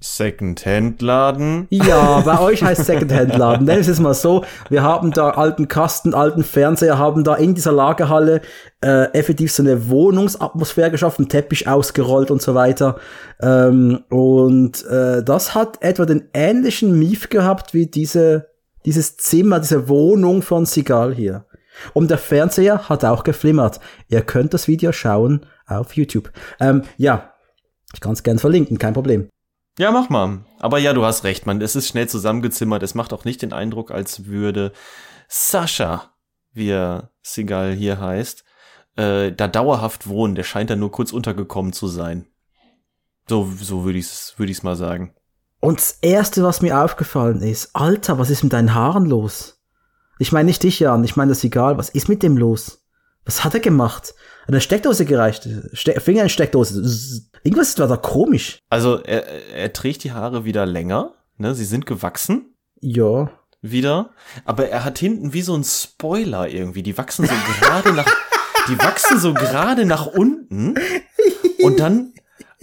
[0.00, 1.68] Secondhand-Laden?
[1.70, 3.64] Ja, bei euch heißt Secondhand-Laden.
[3.64, 4.44] Nennen wir es mal so.
[4.68, 8.40] Wir haben da alten Kasten, alten Fernseher, haben da in dieser Lagerhalle
[8.80, 12.96] äh, effektiv so eine Wohnungsatmosphäre geschaffen, Teppich ausgerollt und so weiter.
[13.40, 18.48] Ähm, und äh, das hat etwa den ähnlichen Mief gehabt wie diese,
[18.84, 21.44] dieses Zimmer, diese Wohnung von Sigal hier.
[21.92, 23.80] Und der Fernseher hat auch geflimmert.
[24.08, 26.32] Ihr könnt das Video schauen auf YouTube.
[26.60, 27.32] Ähm, ja,
[27.94, 29.28] ich kann es gern verlinken, kein Problem.
[29.78, 30.44] Ja, mach mal.
[30.58, 31.60] Aber ja, du hast recht, man.
[31.60, 32.82] Es ist schnell zusammengezimmert.
[32.82, 34.72] Es macht auch nicht den Eindruck, als würde
[35.28, 36.10] Sascha,
[36.52, 38.44] wie er Sigal hier heißt,
[38.96, 40.34] äh, da dauerhaft wohnen.
[40.34, 42.26] Der scheint da nur kurz untergekommen zu sein.
[43.28, 45.14] So, so würde ich es würd ich's mal sagen.
[45.60, 49.61] Und das Erste, was mir aufgefallen ist, Alter, was ist mit deinen Haaren los?
[50.18, 51.04] Ich meine nicht dich, Jan.
[51.04, 51.78] Ich meine das ist egal.
[51.78, 52.84] Was ist mit dem los?
[53.24, 54.14] Was hat er gemacht?
[54.42, 55.48] Hat eine Steckdose gereicht?
[55.72, 57.22] Ste Finger in Steckdose.
[57.44, 58.58] Irgendwas war da komisch.
[58.68, 61.14] Also er, er trägt die Haare wieder länger.
[61.38, 61.54] Ne?
[61.54, 62.54] Sie sind gewachsen.
[62.80, 63.30] Ja.
[63.60, 64.10] Wieder.
[64.44, 66.82] Aber er hat hinten wie so ein Spoiler irgendwie.
[66.82, 68.06] Die wachsen so gerade nach.
[68.68, 70.76] Die wachsen so gerade nach unten.
[71.62, 72.12] Und dann.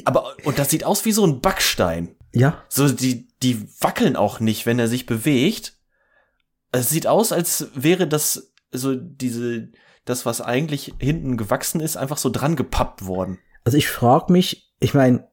[0.05, 2.15] Aber, und das sieht aus wie so ein Backstein.
[2.31, 2.63] Ja.
[2.69, 5.73] So, die, die wackeln auch nicht, wenn er sich bewegt.
[6.71, 9.69] Es sieht aus, als wäre das so diese,
[10.05, 13.39] das, was eigentlich hinten gewachsen ist, einfach so dran gepappt worden.
[13.63, 15.27] Also ich frage mich, ich meine,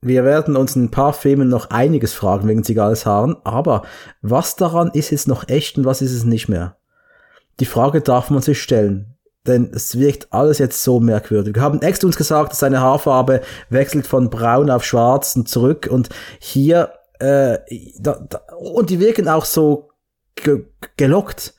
[0.00, 3.82] wir werden uns in ein paar Filmen noch einiges fragen wegen Zigals Haaren, aber
[4.22, 6.76] was daran ist jetzt noch echt und was ist es nicht mehr?
[7.60, 9.16] Die Frage darf man sich stellen.
[9.46, 11.54] Denn es wirkt alles jetzt so merkwürdig.
[11.54, 15.88] Wir haben extra uns gesagt, dass seine Haarfarbe wechselt von braun auf schwarz und zurück
[15.90, 16.08] und
[16.40, 17.58] hier äh,
[17.98, 19.85] da, da, und die wirken auch so
[20.96, 21.54] gelockt.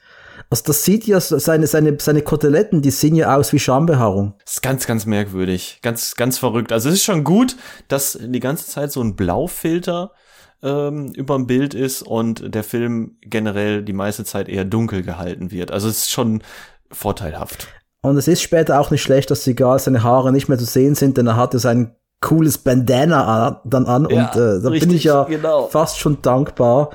[0.49, 4.33] Also das sieht ja seine, seine, seine Koteletten, die sehen ja aus wie Schambehaarung.
[4.45, 5.79] Das ist ganz, ganz merkwürdig.
[5.81, 6.71] Ganz, ganz verrückt.
[6.71, 7.57] Also es ist schon gut,
[7.89, 10.11] dass die ganze Zeit so ein Blaufilter
[10.63, 15.51] ähm, über dem Bild ist und der Film generell die meiste Zeit eher dunkel gehalten
[15.51, 15.71] wird.
[15.71, 16.41] Also es ist schon
[16.91, 17.67] vorteilhaft.
[18.01, 20.95] Und es ist später auch nicht schlecht, dass egal seine Haare nicht mehr zu sehen
[20.95, 25.03] sind, denn er hatte sein cooles Bandana dann an ja, und äh, da bin ich
[25.03, 25.67] ja genau.
[25.67, 26.91] fast schon dankbar.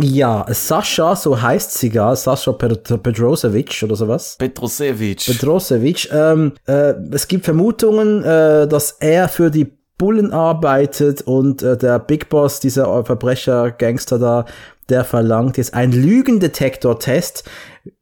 [0.00, 4.36] Ja, Sascha, so heißt sie gar, Sascha Pedrosevic oder sowas.
[4.38, 5.24] Petrosevic.
[5.26, 6.08] Pedrosevic.
[6.12, 11.98] Ähm, äh, es gibt Vermutungen, äh, dass er für die Bullen arbeitet und äh, der
[11.98, 14.44] Big Boss, dieser Verbrecher-Gangster da,
[14.88, 17.44] der verlangt jetzt einen Lügendetektor-Test.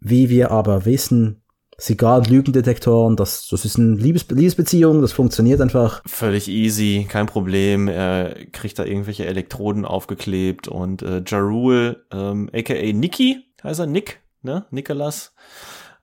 [0.01, 1.40] Wie wir aber wissen,
[1.81, 6.03] Sigar- und Lügendetektoren, das, das ist eine Liebes Liebesbeziehung, das funktioniert einfach.
[6.07, 7.89] Völlig easy, kein Problem.
[7.89, 14.21] Er kriegt da irgendwelche Elektroden aufgeklebt und äh, Jarul, ähm, aka Nicky, heißt er Nick,
[14.43, 14.67] ne?
[14.71, 15.33] Nicholas,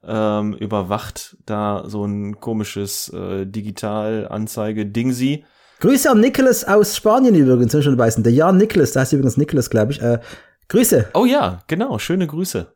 [0.04, 5.46] ähm, überwacht da so ein komisches äh, Digitalanzeige-Dingsi.
[5.80, 8.24] Grüße an Nicholas aus Spanien übrigens, soll ich schon weißen.
[8.24, 10.02] Der Jan Nicholas, der heißt übrigens Nicholas, glaube ich.
[10.02, 10.22] Äh,
[10.70, 11.10] Grüße.
[11.14, 12.74] Oh ja, genau, schöne Grüße.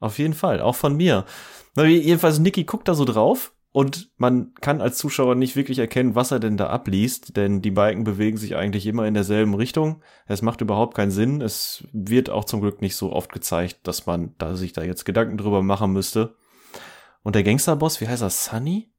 [0.00, 1.24] Auf jeden Fall, auch von mir.
[1.74, 6.14] Na, jedenfalls, Niki guckt da so drauf und man kann als Zuschauer nicht wirklich erkennen,
[6.14, 10.02] was er denn da abliest, denn die Balken bewegen sich eigentlich immer in derselben Richtung.
[10.26, 11.42] Es macht überhaupt keinen Sinn.
[11.42, 15.04] Es wird auch zum Glück nicht so oft gezeigt, dass man da sich da jetzt
[15.04, 16.34] Gedanken drüber machen müsste.
[17.22, 18.30] Und der Gangsterboss, wie heißt er?
[18.30, 18.90] Sunny?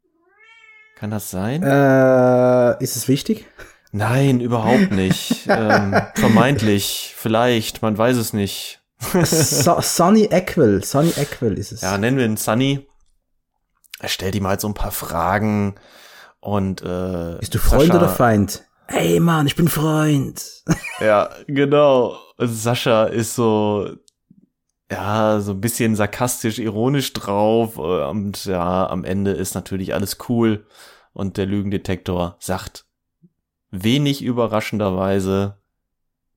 [0.96, 1.64] Kann das sein?
[1.64, 3.48] Äh, ist es wichtig?
[3.92, 5.46] Nein, überhaupt nicht.
[5.50, 8.79] ähm, vermeintlich, vielleicht, man weiß es nicht.
[9.00, 11.82] So, Sunny Equil, Sunny Equil ist es.
[11.82, 12.88] Ja, nennen wir ihn Sunny.
[14.00, 15.76] Er stellt ihm halt so ein paar Fragen
[16.40, 18.64] und äh, Bist du Freund Sascha, oder Feind?
[18.88, 20.64] Ey Mann, ich bin Freund.
[21.00, 22.18] ja, genau.
[22.38, 23.98] Sascha ist so
[24.92, 30.66] ja, so ein bisschen sarkastisch, ironisch drauf und ja, am Ende ist natürlich alles cool
[31.14, 32.86] und der Lügendetektor sagt
[33.72, 35.58] wenig überraschenderweise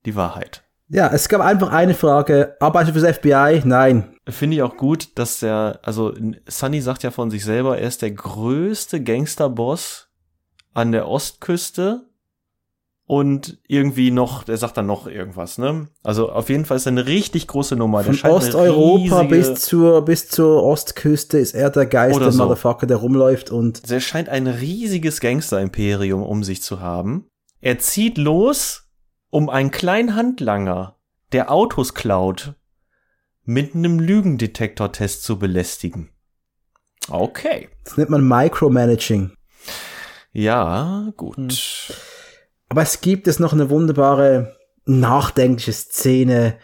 [0.04, 0.61] die Wahrheit.
[0.92, 2.54] Ja, es gab einfach eine Frage.
[2.60, 3.62] Arbeite fürs FBI?
[3.64, 4.14] Nein.
[4.28, 6.12] Finde ich auch gut, dass der, also
[6.46, 10.08] Sunny sagt ja von sich selber, er ist der größte Gangsterboss
[10.74, 12.02] an der Ostküste
[13.06, 15.88] und irgendwie noch, der sagt dann noch irgendwas, ne?
[16.02, 18.04] Also auf jeden Fall ist er eine richtig große Nummer.
[18.04, 22.42] Von Osteuropa bis zur, bis zur Ostküste ist er der geilste so.
[22.42, 23.90] Motherfucker, der rumläuft und.
[23.90, 27.26] Der scheint ein riesiges Gangster-Imperium um sich zu haben.
[27.60, 28.81] Er zieht los,
[29.32, 30.96] um einen kleinen Handlanger,
[31.32, 32.54] der Autos klaut,
[33.44, 36.10] mit einem Lügendetektor-Test zu belästigen.
[37.08, 37.70] Okay.
[37.82, 39.32] Das nennt man Micromanaging.
[40.32, 41.36] Ja, gut.
[41.36, 41.48] Hm.
[42.68, 46.58] Aber es gibt es noch eine wunderbare, nachdenkliche Szene.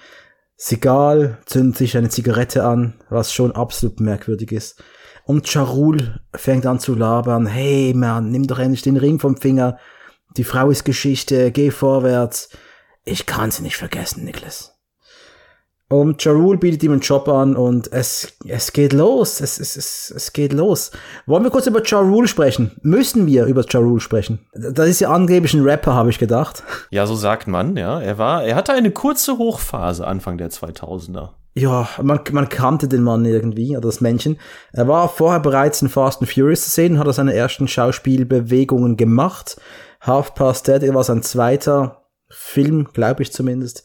[0.54, 4.84] Sigal zündet sich eine Zigarette an, was schon absolut merkwürdig ist.
[5.24, 7.46] Und Charul fängt an zu labern.
[7.46, 9.78] Hey, man, nimm doch endlich den Ring vom Finger.
[10.36, 12.50] Die Frau ist Geschichte, geh vorwärts.
[13.04, 14.78] Ich kann sie nicht vergessen, Niklas.
[15.90, 19.40] Und Jarul bietet ihm einen Job an und es, es geht los.
[19.40, 20.90] Es, es, es, es geht los.
[21.24, 22.72] Wollen wir kurz über Jarul sprechen?
[22.82, 24.46] Müssen wir über Jarul sprechen?
[24.52, 26.62] Das ist ja angeblich ein Rapper, habe ich gedacht.
[26.90, 28.02] Ja, so sagt man, ja.
[28.02, 31.30] Er war, er hatte eine kurze Hochphase Anfang der 2000er.
[31.54, 34.38] Ja, man, man kannte den Mann irgendwie, oder das Männchen.
[34.72, 38.98] Er war vorher bereits in Fast and Furious zu sehen, hat er seine ersten Schauspielbewegungen
[38.98, 39.56] gemacht.
[40.00, 43.84] Half Past Dead war sein zweiter Film, glaube ich zumindest.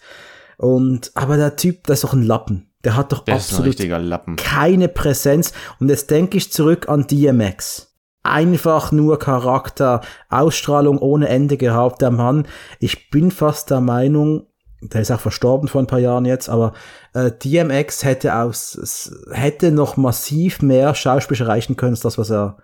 [0.58, 2.70] Und, aber der Typ, der ist doch ein Lappen.
[2.84, 5.54] Der hat doch der absolut ein keine Präsenz.
[5.80, 7.96] Und jetzt denke ich zurück an DMX.
[8.24, 12.48] Einfach nur Charakter, Ausstrahlung ohne Ende gehabt, der Mann.
[12.80, 14.48] Ich bin fast der Meinung,
[14.82, 16.74] der ist auch verstorben vor ein paar Jahren jetzt, aber
[17.14, 22.58] äh, DMX hätte aus, hätte noch massiv mehr Schauspiel erreichen können, als das, was er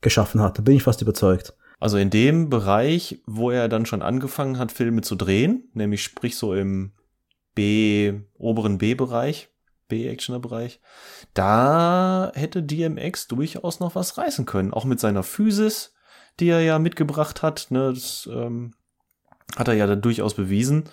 [0.00, 0.58] geschaffen hat.
[0.58, 1.54] Da bin ich fast überzeugt.
[1.82, 6.36] Also in dem Bereich, wo er dann schon angefangen hat, Filme zu drehen, nämlich sprich
[6.36, 6.92] so im
[7.56, 9.48] B, oberen B-Bereich,
[9.88, 10.78] B-Actioner-Bereich,
[11.34, 14.72] da hätte DMX durchaus noch was reißen können.
[14.72, 15.92] Auch mit seiner Physis,
[16.38, 17.66] die er ja mitgebracht hat.
[17.70, 18.74] Ne, das ähm,
[19.56, 20.84] hat er ja dann durchaus bewiesen.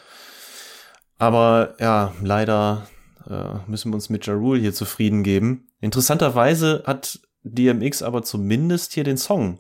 [1.20, 2.88] Aber ja, leider
[3.30, 5.68] äh, müssen wir uns mit Ja Rule hier zufrieden geben.
[5.82, 9.60] Interessanterweise hat DMX aber zumindest hier den Song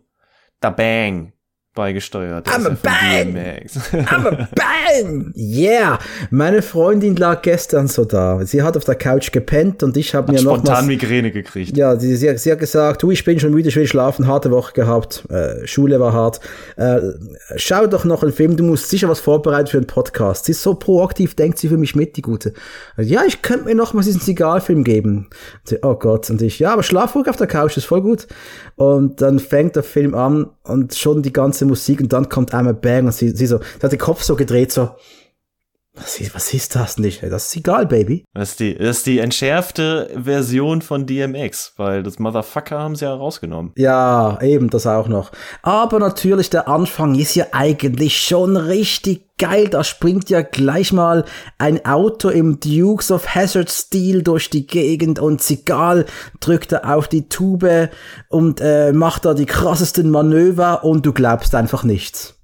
[0.61, 1.31] Da Bang
[1.79, 2.45] beigesteuert.
[2.49, 3.37] I'm a bang!
[4.11, 5.31] I'm a bang!
[5.33, 5.97] Yeah!
[6.29, 8.45] Meine Freundin lag gestern so da.
[8.45, 11.77] Sie hat auf der Couch gepennt und ich habe mir noch spontan Migräne gekriegt.
[11.77, 14.51] Ja, sie, sie, sie, hat gesagt, du, ich bin schon müde, ich will schlafen, harte
[14.51, 16.41] Woche gehabt, äh, Schule war hart.
[16.75, 16.99] Äh,
[17.55, 20.45] schau doch noch einen Film, du musst sicher was vorbereiten für einen Podcast.
[20.45, 22.53] Sie ist so proaktiv, denkt sie für mich mit, die Gute.
[22.97, 25.29] Ja, ich könnte mir noch mal diesen Sigalfilm geben.
[25.63, 28.27] Sie, oh Gott, und ich, ja, aber schlaf ruhig auf der Couch, ist voll gut.
[28.75, 32.73] Und dann fängt der Film an und schon die ganze Musik und dann kommt einmal
[32.73, 34.91] Bang und sie, sie so, sie hat den Kopf so gedreht, so,
[35.95, 37.23] Was ist, was ist das nicht?
[37.23, 38.23] Das ist egal, Baby.
[38.33, 43.05] Das ist, die, das ist die entschärfte Version von DMX, weil das Motherfucker haben sie
[43.05, 43.73] ja rausgenommen.
[43.75, 45.31] Ja, eben, das auch noch.
[45.61, 49.67] Aber natürlich, der Anfang ist ja eigentlich schon richtig geil.
[49.67, 51.25] Da springt ja gleich mal
[51.57, 56.05] ein Auto im Dukes of Hazard Stil durch die Gegend und Zigal
[56.39, 57.89] drückt er auf die Tube
[58.29, 62.35] und äh, macht da die krassesten Manöver und du glaubst einfach nichts.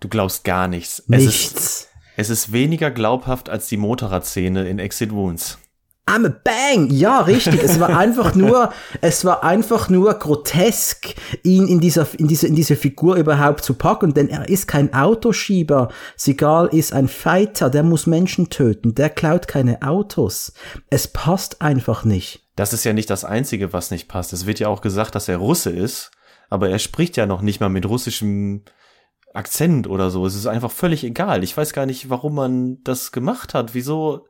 [0.00, 1.04] Du glaubst gar nichts.
[1.06, 1.88] Nichts.
[2.16, 5.58] Es ist, weniger glaubhaft als die Motorradszene in Exit Wounds.
[6.06, 6.90] I'm a bang!
[6.90, 7.62] Ja, richtig.
[7.62, 12.56] Es war einfach nur, es war einfach nur grotesk, ihn in dieser, in diese, in
[12.56, 15.88] diese Figur überhaupt zu packen, denn er ist kein Autoschieber.
[16.16, 20.52] Sigal ist ein Fighter, der muss Menschen töten, der klaut keine Autos.
[20.90, 22.48] Es passt einfach nicht.
[22.56, 24.32] Das ist ja nicht das Einzige, was nicht passt.
[24.32, 26.10] Es wird ja auch gesagt, dass er Russe ist,
[26.50, 28.64] aber er spricht ja noch nicht mal mit russischem
[29.34, 30.26] Akzent oder so.
[30.26, 31.42] Es ist einfach völlig egal.
[31.44, 33.74] Ich weiß gar nicht, warum man das gemacht hat.
[33.74, 34.26] Wieso?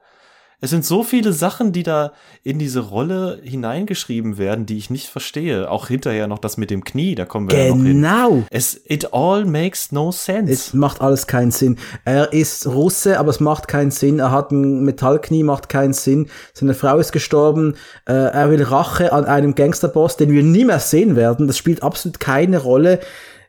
[0.65, 2.13] Es sind so viele Sachen, die da
[2.45, 5.69] in diese Rolle hineingeschrieben werden, die ich nicht verstehe.
[5.69, 7.85] Auch hinterher noch das mit dem Knie, da kommen wir ja noch hin.
[7.85, 8.45] Genau.
[8.49, 10.53] Es, it all makes no sense.
[10.53, 11.79] Es macht alles keinen Sinn.
[12.05, 14.21] Er ist Russe, aber es macht keinen Sinn.
[14.21, 16.29] Er hat ein Metallknie, macht keinen Sinn.
[16.55, 17.75] Seine Frau ist gestorben.
[18.07, 21.49] Äh, er will Rache an einem Gangsterboss, den wir nie mehr sehen werden.
[21.49, 23.01] Das spielt absolut keine Rolle.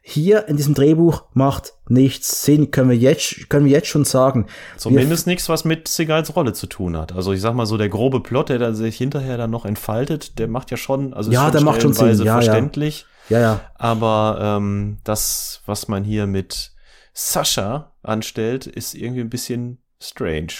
[0.05, 4.47] Hier in diesem Drehbuch macht nichts Sinn, können wir jetzt, können wir jetzt schon sagen.
[4.75, 7.13] Zumindest nichts, was mit Segals Rolle zu tun hat.
[7.13, 10.39] Also ich sag mal so, der grobe Plot, der da sich hinterher dann noch entfaltet,
[10.39, 12.33] der macht ja schon, also Ja, ist der macht schon Sinn, ja, ja.
[12.33, 13.05] verständlich.
[13.29, 13.61] Ja, ja.
[13.75, 16.73] Aber ähm, das, was man hier mit
[17.13, 20.51] Sascha anstellt, ist irgendwie ein bisschen strange.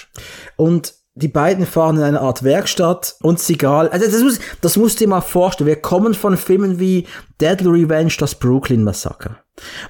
[0.56, 5.00] Und die beiden fahren in eine Art Werkstatt und Sigal, also das muss, das musst
[5.00, 5.68] du dir mal vorstellen.
[5.68, 7.06] Wir kommen von Filmen wie
[7.40, 9.38] Deadly Revenge, das Brooklyn Massaker.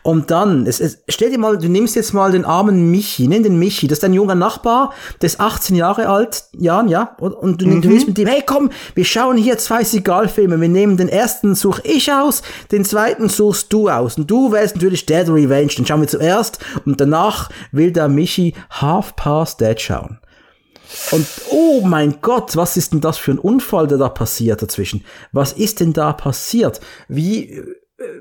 [0.02, 3.44] Und dann, es, es, stell dir mal, du nimmst jetzt mal den armen Michi, nimm
[3.44, 7.34] den Michi, das ist dein junger Nachbar, der ist 18 Jahre alt, Jan, ja, und,
[7.34, 10.98] und du, du willst mit ihm, hey komm, wir schauen hier zwei Sigal-Filme, wir nehmen
[10.98, 12.42] den ersten such ich aus,
[12.74, 16.60] den zweiten suchst du aus, und du wählst natürlich Dead Revenge, den schauen wir zuerst,
[16.86, 20.20] und danach will der Michi Half Past Dead schauen.
[21.12, 25.04] Und oh mein Gott, was ist denn das für ein Unfall, der da passiert dazwischen?
[25.32, 26.80] Was ist denn da passiert?
[27.08, 27.64] Wie, äh,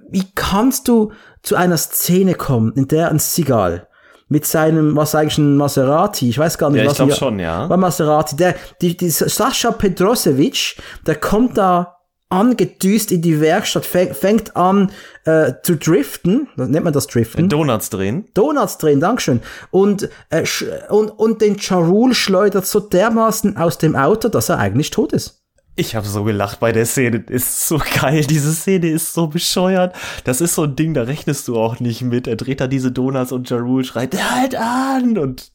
[0.08, 3.88] wie kannst du zu einer Szene kommen, in der ein Sigal
[4.28, 7.18] mit seinem, was eigentlich ein Maserati, ich weiß gar nicht, Ja, ich was glaube hier-
[7.18, 7.68] schon, ja.
[7.68, 11.96] war Maserati, der, die, die Sascha Pedrosevic, der kommt da
[12.30, 14.90] angedüst in die Werkstatt, fäng- fängt an
[15.24, 17.48] äh, zu driften, nennt man das Driften?
[17.48, 18.26] Donuts drehen.
[18.34, 19.40] Donuts drehen, Dankeschön.
[19.70, 20.44] Und, äh,
[20.88, 25.42] und, und den Charul schleudert so dermaßen aus dem Auto, dass er eigentlich tot ist.
[25.74, 27.24] Ich habe so gelacht bei der Szene.
[27.28, 28.24] Ist so geil.
[28.24, 29.94] Diese Szene ist so bescheuert.
[30.24, 32.26] Das ist so ein Ding, da rechnest du auch nicht mit.
[32.26, 35.16] Er dreht da diese Donuts und Jarul schreit, halt an!
[35.16, 35.50] Und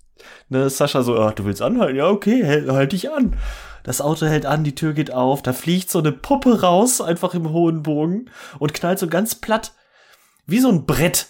[0.50, 1.98] ne, Sascha so, ach, du willst anhalten?
[1.98, 3.36] Ja, okay, halt, halt dich an.
[3.88, 7.34] Das Auto hält an, die Tür geht auf, da fliegt so eine Puppe raus, einfach
[7.34, 8.30] im hohen Bogen
[8.60, 9.72] und knallt so ganz platt,
[10.46, 11.28] wie so ein Brett,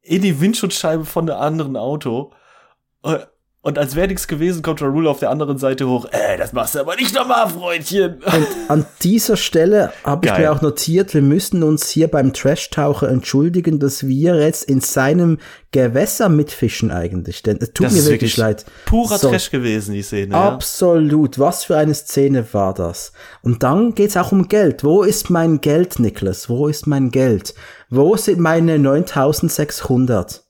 [0.00, 2.32] in die Windschutzscheibe von der anderen Auto.
[3.64, 6.06] Und als wäre nichts gewesen, kommt Jarul auf der anderen Seite hoch.
[6.10, 8.14] Äh, das machst du aber nicht nochmal, Freundchen.
[8.14, 13.08] Und an dieser Stelle habe ich mir auch notiert, wir müssen uns hier beim Trash-Taucher
[13.08, 15.38] entschuldigen, dass wir jetzt in seinem
[15.70, 17.44] Gewässer mitfischen eigentlich.
[17.44, 18.66] Denn es tut Das mir ist wirklich leid.
[18.84, 19.30] Purer So.
[19.30, 20.32] Trash gewesen, die Szene.
[20.32, 20.48] Ja.
[20.48, 21.38] Absolut.
[21.38, 23.12] Was für eine Szene war das?
[23.42, 24.82] Und dann geht's auch um Geld.
[24.82, 26.48] Wo ist mein Geld, Niklas?
[26.48, 27.54] Wo ist mein Geld?
[27.90, 30.42] Wo sind meine 9600?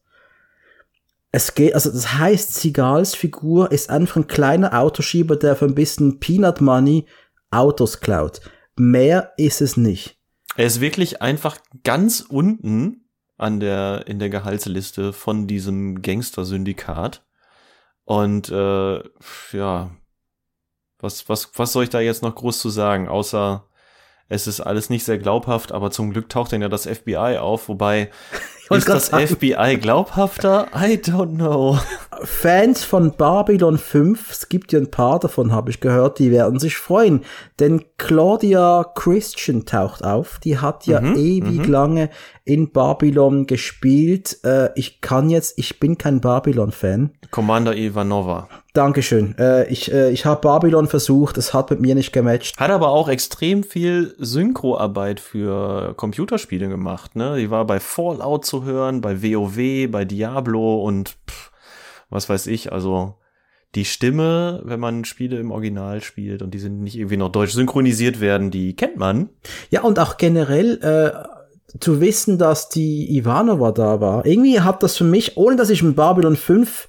[1.34, 5.74] Es geht, also das heißt, Sigals Figur ist einfach ein kleiner Autoschieber, der für ein
[5.74, 7.06] bisschen Peanut Money
[7.50, 8.42] Autos klaut.
[8.76, 10.18] Mehr ist es nicht.
[10.56, 13.06] Er ist wirklich einfach ganz unten
[13.38, 17.24] an der, in der Gehaltsliste von diesem Gangster-Syndikat.
[18.04, 19.02] Und äh,
[19.52, 19.90] ja,
[20.98, 23.66] was, was, was soll ich da jetzt noch groß zu sagen, außer
[24.28, 27.68] es ist alles nicht sehr glaubhaft, aber zum Glück taucht dann ja das FBI auf,
[27.68, 28.10] wobei
[28.70, 29.26] ist das sagen.
[29.26, 30.68] FBI glaubhafter?
[30.74, 31.78] I don't know.
[32.24, 36.60] Fans von Babylon 5, es gibt ja ein paar davon, habe ich gehört, die werden
[36.60, 37.24] sich freuen.
[37.58, 40.38] Denn Claudia Christian taucht auf.
[40.44, 42.10] Die hat ja Mhm, ewig lange
[42.44, 44.38] in Babylon gespielt.
[44.44, 47.10] Äh, ich kann jetzt, ich bin kein Babylon-Fan.
[47.30, 48.48] Commander Ivanova.
[48.74, 49.34] Dankeschön.
[49.38, 52.58] Äh, ich äh, ich habe Babylon versucht, es hat mit mir nicht gematcht.
[52.58, 57.36] Hat aber auch extrem viel Synchroarbeit für Computerspiele gemacht, ne?
[57.36, 61.50] Die war bei Fallout zu hören, bei WoW, bei Diablo und pff,
[62.10, 63.14] was weiß ich, also
[63.74, 67.52] die Stimme, wenn man Spiele im Original spielt und die sind nicht irgendwie noch deutsch
[67.52, 69.30] synchronisiert werden, die kennt man.
[69.70, 74.26] Ja, und auch generell äh, zu wissen, dass die Ivanova da war.
[74.26, 76.88] Irgendwie hat das für mich, ohne dass ich mit Babylon 5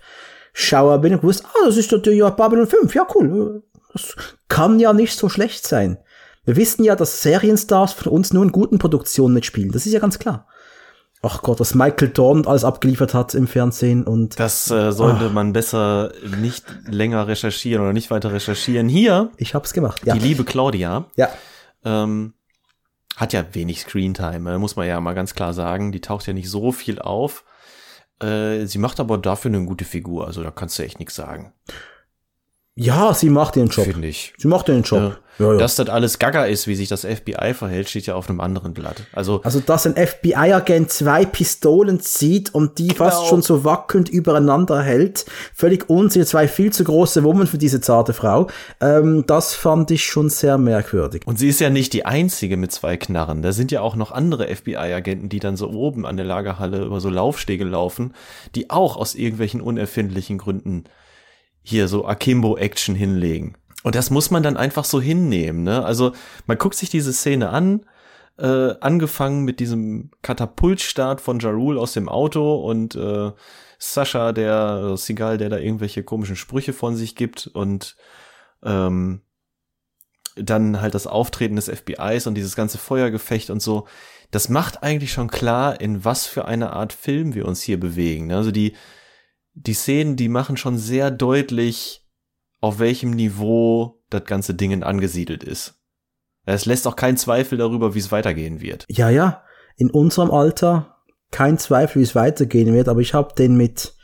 [0.51, 3.63] Schauer bin gewusst, ah, das ist natürlich ja Babylon 5, ja cool.
[3.93, 4.17] Das
[4.49, 5.97] kann ja nicht so schlecht sein.
[6.43, 9.71] Wir wissen ja, dass Serienstars von uns nur in guten Produktionen mitspielen.
[9.71, 10.47] Das ist ja ganz klar.
[11.25, 14.37] Ach Gott, was Michael Dorn alles abgeliefert hat im Fernsehen und.
[14.39, 15.33] Das äh, sollte oh.
[15.33, 18.89] man besser nicht länger recherchieren oder nicht weiter recherchieren.
[18.89, 19.31] Hier.
[19.37, 20.01] Ich hab's gemacht.
[20.05, 20.15] Ja.
[20.15, 21.05] Die liebe Claudia.
[21.15, 21.29] Ja.
[21.85, 22.33] Ähm,
[23.15, 25.93] hat ja wenig Screentime, muss man ja mal ganz klar sagen.
[25.93, 27.45] Die taucht ja nicht so viel auf.
[28.21, 31.53] Äh, sie macht aber dafür eine gute Figur, also da kannst du echt nichts sagen.
[32.75, 33.85] Ja, sie macht ihren Job.
[33.85, 34.33] Finde ich.
[34.37, 34.99] Sie macht ihren Job.
[34.99, 35.17] Ja.
[35.39, 35.57] Ja, ja.
[35.57, 38.73] Dass das alles gaga ist, wie sich das FBI verhält, steht ja auf einem anderen
[38.73, 39.03] Blatt.
[39.13, 43.05] Also, also dass ein FBI-Agent zwei Pistolen zieht und die genau.
[43.05, 47.81] fast schon so wackelnd übereinander hält, völlig unsinnig, zwei viel zu große Wummern für diese
[47.81, 48.47] zarte Frau,
[48.79, 51.23] ähm, das fand ich schon sehr merkwürdig.
[51.25, 53.41] Und sie ist ja nicht die einzige mit zwei Knarren.
[53.41, 56.99] Da sind ja auch noch andere FBI-Agenten, die dann so oben an der Lagerhalle über
[56.99, 58.13] so Laufstege laufen,
[58.53, 60.83] die auch aus irgendwelchen unerfindlichen Gründen
[61.63, 63.55] hier so Akimbo-Action hinlegen.
[63.83, 65.63] Und das muss man dann einfach so hinnehmen.
[65.63, 65.83] Ne?
[65.83, 66.13] Also
[66.45, 67.85] man guckt sich diese Szene an,
[68.37, 73.31] äh, angefangen mit diesem Katapultstart von Jarul aus dem Auto und äh,
[73.77, 77.95] Sascha, der äh, Sigal, der da irgendwelche komischen Sprüche von sich gibt und
[78.63, 79.21] ähm,
[80.35, 83.87] dann halt das Auftreten des FBIs und dieses ganze Feuergefecht und so.
[84.31, 88.27] Das macht eigentlich schon klar, in was für eine Art Film wir uns hier bewegen.
[88.27, 88.37] Ne?
[88.37, 88.73] Also die
[89.53, 92.05] die Szenen, die machen schon sehr deutlich,
[92.59, 95.79] auf welchem Niveau das ganze Ding angesiedelt ist.
[96.45, 98.85] Es lässt auch keinen Zweifel darüber, wie es weitergehen wird.
[98.89, 99.43] Ja, ja,
[99.77, 100.97] in unserem Alter
[101.31, 103.95] kein Zweifel, wie es weitergehen wird, aber ich habe den mit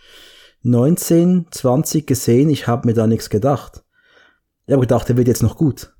[0.63, 3.83] 19, 20 gesehen, ich habe mir da nichts gedacht.
[4.65, 5.93] Ich habe gedacht, der wird jetzt noch gut.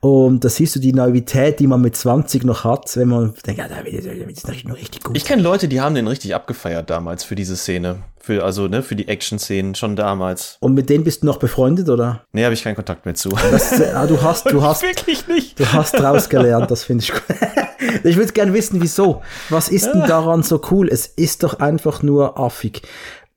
[0.00, 3.60] Und da siehst du die Naivität, die man mit 20 noch hat, wenn man denkt,
[3.60, 5.16] ja, da wird es noch richtig gut.
[5.16, 8.02] Ich kenne Leute, die haben den richtig abgefeiert damals für diese Szene.
[8.18, 10.58] Für, also, ne, für die Action-Szenen schon damals.
[10.60, 12.26] Und mit denen bist du noch befreundet, oder?
[12.32, 13.30] Nee, habe ich keinen Kontakt mehr zu.
[13.30, 14.82] Das, ah, du hast, du hast.
[14.82, 15.58] Wirklich nicht.
[15.58, 17.22] Du hast rausgelernt, das finde ich gut.
[18.04, 19.22] ich würde gerne wissen, wieso.
[19.48, 20.88] Was ist denn daran so cool?
[20.88, 22.82] Es ist doch einfach nur affig.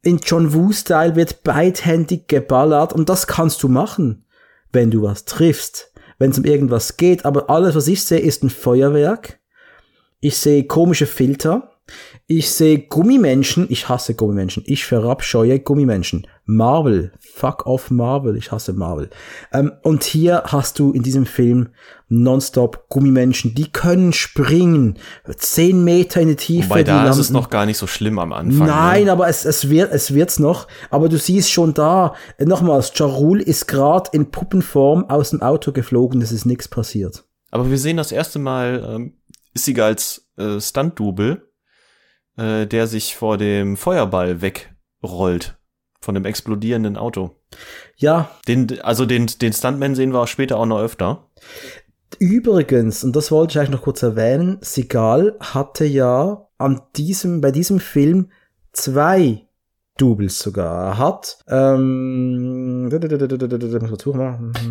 [0.01, 4.25] In John Woo-Style wird beidhändig geballert und das kannst du machen,
[4.73, 5.92] wenn du was triffst
[6.23, 9.41] wenn es um irgendwas geht, aber alles, was ich sehe, ist ein Feuerwerk.
[10.21, 11.73] Ich sehe komische Filter.
[12.27, 13.65] Ich sehe Gummimenschen.
[13.69, 14.63] Ich hasse Gummimenschen.
[14.65, 16.25] Ich verabscheue Gummimenschen.
[16.45, 17.13] Marvel.
[17.19, 18.35] Fuck off Marvel.
[18.35, 19.09] Ich hasse Marvel.
[19.51, 21.69] Ähm, und hier hast du in diesem Film
[22.09, 23.55] nonstop Gummimenschen.
[23.55, 24.99] Die können springen.
[25.37, 26.69] Zehn Meter in die Tiefe.
[26.69, 28.67] Wobei da ist es noch gar nicht so schlimm am Anfang.
[28.67, 29.11] Nein, ne?
[29.11, 30.67] aber es, es wird es wird's noch.
[30.89, 32.15] Aber du siehst schon da.
[32.39, 36.21] Nochmals, Jarul ist gerade in Puppenform aus dem Auto geflogen.
[36.21, 37.23] Es ist nichts passiert.
[37.51, 39.13] Aber wir sehen das erste Mal ähm,
[39.53, 41.41] Sigals äh, Stunt-Double
[42.37, 45.57] äh, der sich vor dem Feuerball wegrollt.
[46.03, 47.31] Von dem explodierenden Auto.
[47.95, 48.29] Ja.
[48.45, 51.29] Den, also den, den Stuntman sehen wir später auch noch öfter.
[52.19, 57.51] Übrigens, und das wollte ich eigentlich noch kurz erwähnen, Sigal hatte ja an diesem, bei
[57.51, 58.31] diesem Film
[58.73, 59.47] zwei
[59.97, 61.37] Doubles sogar hat.
[61.47, 62.89] Ähm,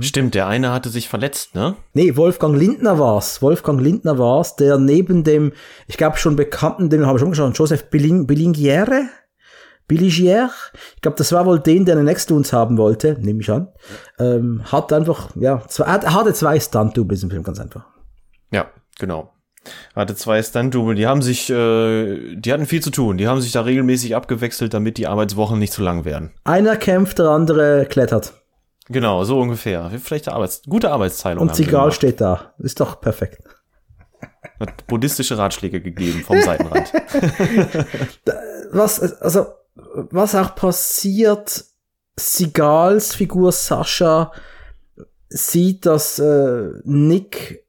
[0.00, 1.76] Stimmt, der eine hatte sich verletzt, ne?
[1.94, 3.40] Nee, Wolfgang Lindner war's.
[3.40, 5.52] Wolfgang Lindner war's, der neben dem,
[5.86, 9.04] ich glaube schon bekannten, den habe ich schon geschaut, Joseph Billing, Billingiere?
[9.88, 10.50] Billigier,
[10.94, 13.68] ich glaube, das war wohl den, der einen Next haben wollte, nehme ich an.
[14.18, 17.86] Ähm, hat einfach, ja, zwei, hatte zwei Stunt-Doubles im Film, ganz einfach.
[18.50, 19.32] Ja, genau
[19.94, 23.18] hatte zwei Stunt-Double, die haben sich, äh, die hatten viel zu tun.
[23.18, 26.32] Die haben sich da regelmäßig abgewechselt, damit die Arbeitswochen nicht zu lang werden.
[26.44, 28.34] Einer kämpft, der andere klettert.
[28.88, 29.90] Genau, so ungefähr.
[30.02, 31.42] Vielleicht Arbeits gute Arbeitsteilung.
[31.42, 32.52] Und Zigal steht da.
[32.58, 33.42] Ist doch perfekt.
[34.58, 36.92] Hat buddhistische Ratschläge gegeben vom Seitenrand.
[38.72, 39.46] was, also,
[39.94, 41.64] was auch passiert,
[42.18, 44.32] Sigals Figur Sascha
[45.28, 47.64] sieht, dass äh, Nick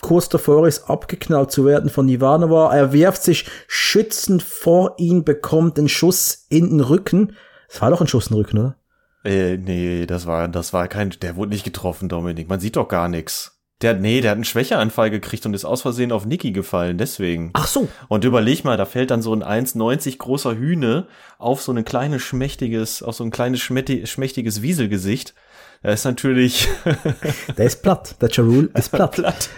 [0.00, 2.74] kurz davor ist, abgeknallt zu werden von Ivanova.
[2.74, 7.36] Er wirft sich schützend vor ihn, bekommt einen Schuss in den Rücken.
[7.68, 8.76] Das war doch ein Schuss in den Rücken, oder?
[9.24, 12.48] Äh, nee, das war, das war kein, der wurde nicht getroffen, Dominik.
[12.48, 13.51] Man sieht doch gar nichts.
[13.82, 17.50] Der, nee, der hat einen Schwächeanfall gekriegt und ist aus Versehen auf Niki gefallen, deswegen.
[17.54, 17.88] Ach so.
[18.08, 21.08] Und überleg mal, da fällt dann so ein 1,90 großer Hühne
[21.38, 25.34] auf so ein kleines schmächtiges, auf so ein kleines schmächtiges Wieselgesicht.
[25.82, 26.68] Er ist natürlich.
[27.58, 28.16] der ist platt.
[28.20, 29.12] Der Jarul ist platt.
[29.12, 29.50] platt.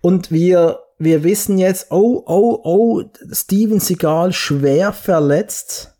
[0.00, 5.94] Und wir, wir wissen jetzt, oh, oh, oh, Steven Seagal schwer verletzt,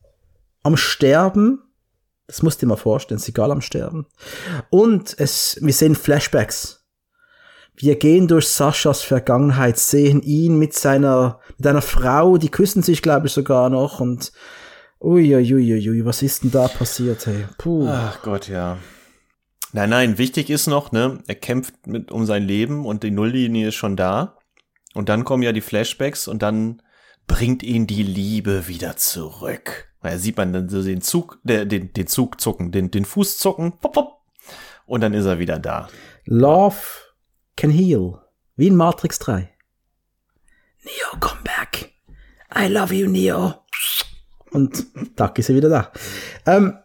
[0.64, 1.62] am Sterben.
[2.26, 4.06] Das musst du dir mal vorstellen, Seagal am Sterben.
[4.70, 6.75] Und es, wir sehen Flashbacks.
[7.76, 13.02] Wir gehen durch Saschas Vergangenheit, sehen ihn mit seiner, mit einer Frau, die küssen sich,
[13.02, 14.32] glaube ich, sogar noch und
[14.98, 17.44] Uiuiuiui, ui, was ist denn da passiert, hey?
[17.58, 17.86] Puh.
[17.86, 18.78] Ach Gott, ja.
[19.72, 23.68] Nein, nein, wichtig ist noch, ne, er kämpft mit um sein Leben und die Nulllinie
[23.68, 24.38] ist schon da.
[24.94, 26.80] Und dann kommen ja die Flashbacks und dann
[27.26, 29.92] bringt ihn die Liebe wieder zurück.
[30.02, 33.72] Da sieht man dann so den Zug, den, den Zug zucken, den, den Fuß zucken,
[33.78, 34.20] pop, pop,
[34.86, 35.88] und dann ist er wieder da.
[36.24, 36.76] Love
[37.56, 38.20] can heal.
[38.56, 39.50] Wie in Matrix 3.
[40.84, 41.92] Neo, come back.
[42.54, 43.54] I love you, Neo.
[44.50, 44.86] Und
[45.16, 45.92] Duck ist er wieder da.
[46.46, 46.78] Ähm,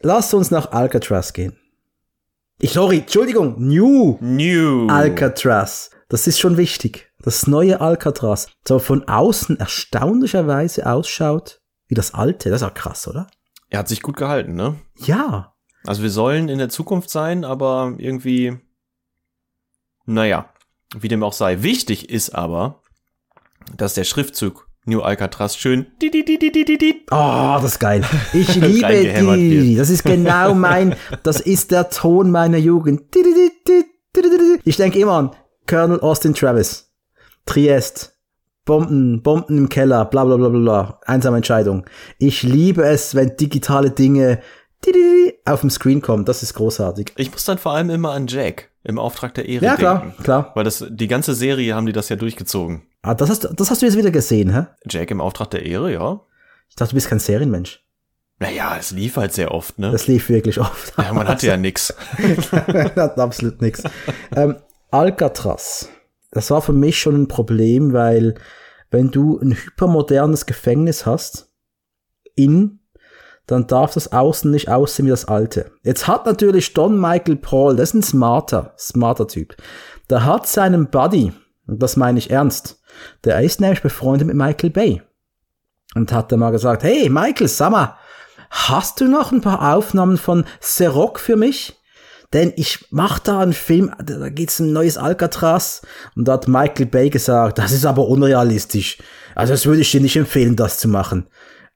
[0.00, 1.58] lasst uns nach Alcatraz gehen.
[2.60, 4.88] Ich, sorry, Entschuldigung, New New.
[4.88, 5.90] Alcatraz.
[6.08, 7.12] Das ist schon wichtig.
[7.20, 8.48] Das neue Alcatraz.
[8.66, 12.50] So von außen erstaunlicherweise ausschaut wie das alte.
[12.50, 13.26] Das ist auch krass, oder?
[13.70, 14.76] Er hat sich gut gehalten, ne?
[14.96, 15.54] Ja.
[15.84, 18.58] Also wir sollen in der Zukunft sein, aber irgendwie,
[20.08, 20.48] naja,
[20.98, 21.62] wie dem auch sei.
[21.62, 22.82] Wichtig ist aber,
[23.76, 27.72] dass der Schriftzug New Alcatraz schön di, di, di, di, di, di, di, Oh, das
[27.72, 28.02] ist geil.
[28.32, 29.76] Ich liebe die.
[29.76, 33.02] Das ist genau mein, das ist der Ton meiner Jugend.
[34.64, 35.30] Ich denke immer an
[35.66, 36.90] Colonel Austin Travis.
[37.44, 38.14] Triest.
[38.64, 41.00] Bomben, Bomben im Keller, bla bla bla bla.
[41.04, 41.84] Einsame Entscheidung.
[42.18, 44.40] Ich liebe es, wenn digitale Dinge
[44.84, 46.24] di, di, di, auf dem Screen kommen.
[46.24, 47.12] Das ist großartig.
[47.16, 49.80] Ich muss dann vor allem immer an Jack im Auftrag der Ehre Ja, denken.
[49.80, 50.52] klar, klar.
[50.54, 52.82] Weil das, die ganze Serie haben die das ja durchgezogen.
[53.02, 54.66] Ah, das hast, du- das hast du jetzt wieder gesehen, hä?
[54.88, 56.20] Jack im Auftrag der Ehre, ja.
[56.68, 57.84] Ich dachte, du bist kein Serienmensch.
[58.40, 59.90] Naja, es lief halt sehr oft, ne?
[59.90, 60.92] Das lief wirklich oft.
[60.96, 61.92] ja, man hatte ja nix.
[62.52, 63.82] hat absolut nichts.
[64.36, 64.56] Ähm,
[64.90, 65.88] Alcatraz.
[66.30, 68.34] Das war für mich schon ein Problem, weil
[68.90, 71.50] wenn du ein hypermodernes Gefängnis hast,
[72.36, 72.77] in,
[73.48, 75.72] dann darf das außen nicht aussehen wie das alte.
[75.82, 79.56] Jetzt hat natürlich Don Michael Paul, das ist ein smarter, smarter Typ.
[80.10, 81.32] Der hat seinen Buddy,
[81.66, 82.80] und das meine ich ernst,
[83.24, 85.02] der ist nämlich befreundet mit Michael Bay.
[85.94, 87.96] Und hat dann mal gesagt, hey Michael, sag mal,
[88.50, 91.74] hast du noch ein paar Aufnahmen von Seroc für mich?
[92.34, 95.80] Denn ich mach da einen Film, da geht's um ein neues Alcatraz.
[96.14, 98.98] Und da hat Michael Bay gesagt, das ist aber unrealistisch.
[99.34, 101.26] Also das würde ich dir nicht empfehlen, das zu machen.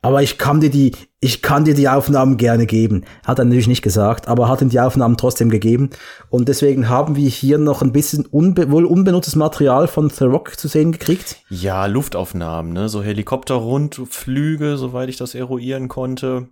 [0.05, 3.05] Aber ich kann dir die, ich kann dir die Aufnahmen gerne geben.
[3.25, 5.91] Hat er natürlich nicht gesagt, aber hat ihm die Aufnahmen trotzdem gegeben.
[6.29, 10.59] Und deswegen haben wir hier noch ein bisschen unbe wohl unbenutztes Material von The Rock
[10.59, 11.37] zu sehen gekriegt.
[11.49, 12.89] Ja, Luftaufnahmen, ne?
[12.89, 16.49] So Helikopterrundflüge, soweit ich das eruieren konnte.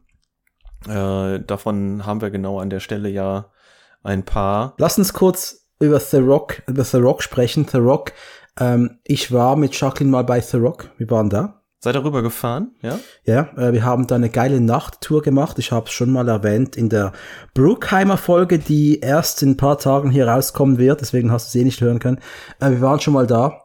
[0.88, 3.50] Äh, davon haben wir genau an der Stelle ja
[4.04, 4.74] ein paar.
[4.78, 7.66] Lass uns kurz über The Rock, über The Rock sprechen.
[7.70, 8.12] The Rock,
[8.60, 10.90] ähm, ich war mit Jacqueline mal bei The Rock.
[10.98, 11.59] Wir waren da.
[11.82, 12.98] Seid ihr rüber gefahren, ja?
[13.24, 15.58] Ja, äh, wir haben da eine geile Nachttour gemacht.
[15.58, 17.12] Ich habe es schon mal erwähnt in der
[17.54, 21.00] Brookheimer Folge, die erst in ein paar Tagen hier rauskommen wird.
[21.00, 22.20] Deswegen hast du sie eh nicht hören können.
[22.60, 23.62] Äh, wir waren schon mal da.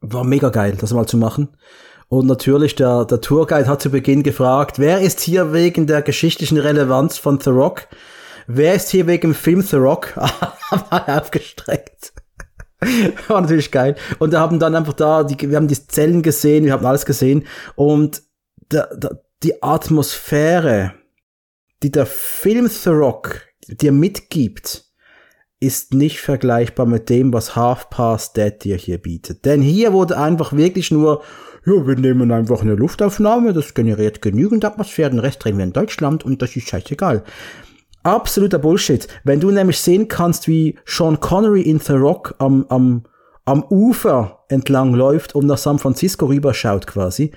[0.00, 1.54] War mega geil, das mal zu machen.
[2.08, 6.56] Und natürlich, der, der Tourguide hat zu Beginn gefragt, wer ist hier wegen der geschichtlichen
[6.56, 7.86] Relevanz von The Rock?
[8.46, 10.18] Wer ist hier wegen dem Film The Rock?
[10.90, 12.09] Aufgestreckt.
[13.28, 13.94] War natürlich geil.
[14.18, 17.04] Und wir haben dann einfach da, die, wir haben die Zellen gesehen, wir haben alles
[17.04, 17.44] gesehen.
[17.76, 18.22] Und
[18.70, 20.94] der, der, die Atmosphäre,
[21.82, 24.84] die der Film The Rock dir mitgibt,
[25.60, 29.44] ist nicht vergleichbar mit dem, was Half Past Dead dir hier bietet.
[29.44, 31.22] Denn hier wurde einfach wirklich nur,
[31.66, 35.74] ja, wir nehmen einfach eine Luftaufnahme, das generiert genügend Atmosphäre, den Rest drehen wir in
[35.74, 37.24] Deutschland und das ist scheißegal.
[38.02, 39.06] Absoluter Bullshit.
[39.24, 43.04] Wenn du nämlich sehen kannst, wie Sean Connery in The Rock am, am,
[43.44, 47.32] am Ufer entlang läuft und nach San Francisco rüberschaut quasi.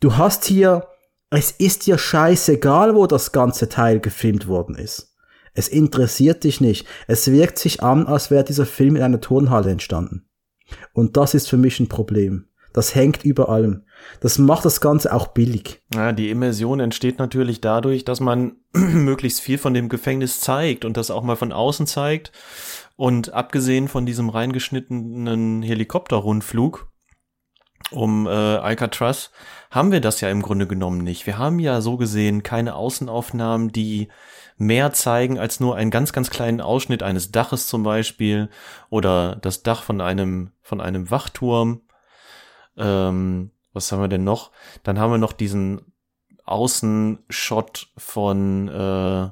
[0.00, 0.86] Du hast hier,
[1.30, 5.16] es ist dir scheißegal, wo das ganze Teil gefilmt worden ist.
[5.54, 6.86] Es interessiert dich nicht.
[7.06, 10.26] Es wirkt sich an, als wäre dieser Film in einer Turnhalle entstanden.
[10.94, 12.46] Und das ist für mich ein Problem.
[12.72, 13.84] Das hängt über allem.
[14.20, 15.82] Das macht das Ganze auch billig.
[15.94, 20.96] Ja, die Immersion entsteht natürlich dadurch, dass man möglichst viel von dem Gefängnis zeigt und
[20.96, 22.32] das auch mal von außen zeigt.
[22.96, 26.92] Und abgesehen von diesem reingeschnittenen Helikopterrundflug
[27.90, 29.30] um äh, Alcatraz
[29.70, 31.26] haben wir das ja im Grunde genommen nicht.
[31.26, 34.08] Wir haben ja so gesehen keine Außenaufnahmen, die
[34.56, 38.48] mehr zeigen als nur einen ganz, ganz kleinen Ausschnitt eines Daches zum Beispiel
[38.90, 41.82] oder das Dach von einem, von einem Wachturm.
[42.76, 44.50] Ähm, was haben wir denn noch?
[44.82, 45.92] Dann haben wir noch diesen
[46.44, 49.30] Außenshot von, äh,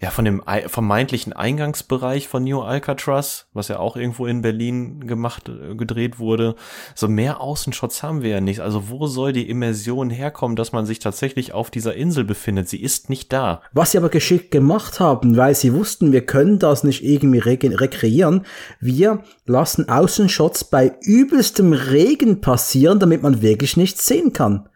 [0.00, 5.06] ja, von dem ei- vermeintlichen Eingangsbereich von New Alcatraz, was ja auch irgendwo in Berlin
[5.08, 6.54] gemacht, äh, gedreht wurde.
[6.94, 8.60] So mehr Außenshots haben wir ja nicht.
[8.60, 12.68] Also wo soll die Immersion herkommen, dass man sich tatsächlich auf dieser Insel befindet?
[12.68, 13.60] Sie ist nicht da.
[13.72, 17.58] Was sie aber geschickt gemacht haben, weil sie wussten, wir können das nicht irgendwie re
[17.60, 18.46] rekreieren.
[18.78, 24.68] Wir lassen Außenshots bei übelstem Regen passieren, damit man wirklich nichts sehen kann.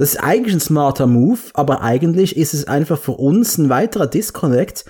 [0.00, 4.06] Das ist eigentlich ein smarter Move, aber eigentlich ist es einfach für uns ein weiterer
[4.06, 4.86] Disconnect.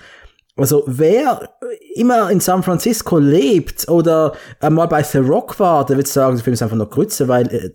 [0.56, 1.50] Also wer
[1.96, 6.44] immer in San Francisco lebt oder einmal bei The Rock war, der wird sagen, der
[6.44, 7.70] Film ist einfach nur Grütze, weil äh,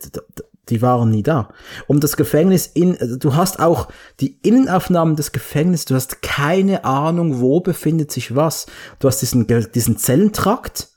[0.69, 1.49] die waren nie da.
[1.88, 3.89] Um das Gefängnis in, also du hast auch
[4.21, 8.65] die Innenaufnahmen des Gefängnisses, du hast keine Ahnung, wo befindet sich was.
[8.99, 10.88] Du hast diesen, diesen Zellentrakt,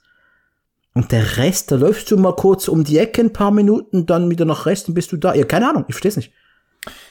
[0.99, 4.29] und der Rest, da läufst du mal kurz um die Ecke ein paar Minuten, dann
[4.29, 5.33] wieder nach Rest und bist du da.
[5.33, 6.33] Ja, keine Ahnung, ich versteh's nicht.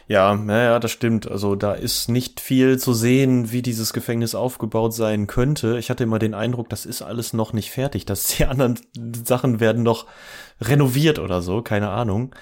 [0.09, 1.31] Ja, ja, das stimmt.
[1.31, 5.79] Also da ist nicht viel zu sehen, wie dieses Gefängnis aufgebaut sein könnte.
[5.79, 8.05] Ich hatte immer den Eindruck, das ist alles noch nicht fertig.
[8.05, 8.79] Dass die anderen
[9.25, 10.05] Sachen werden noch
[10.61, 12.35] renoviert oder so, keine Ahnung.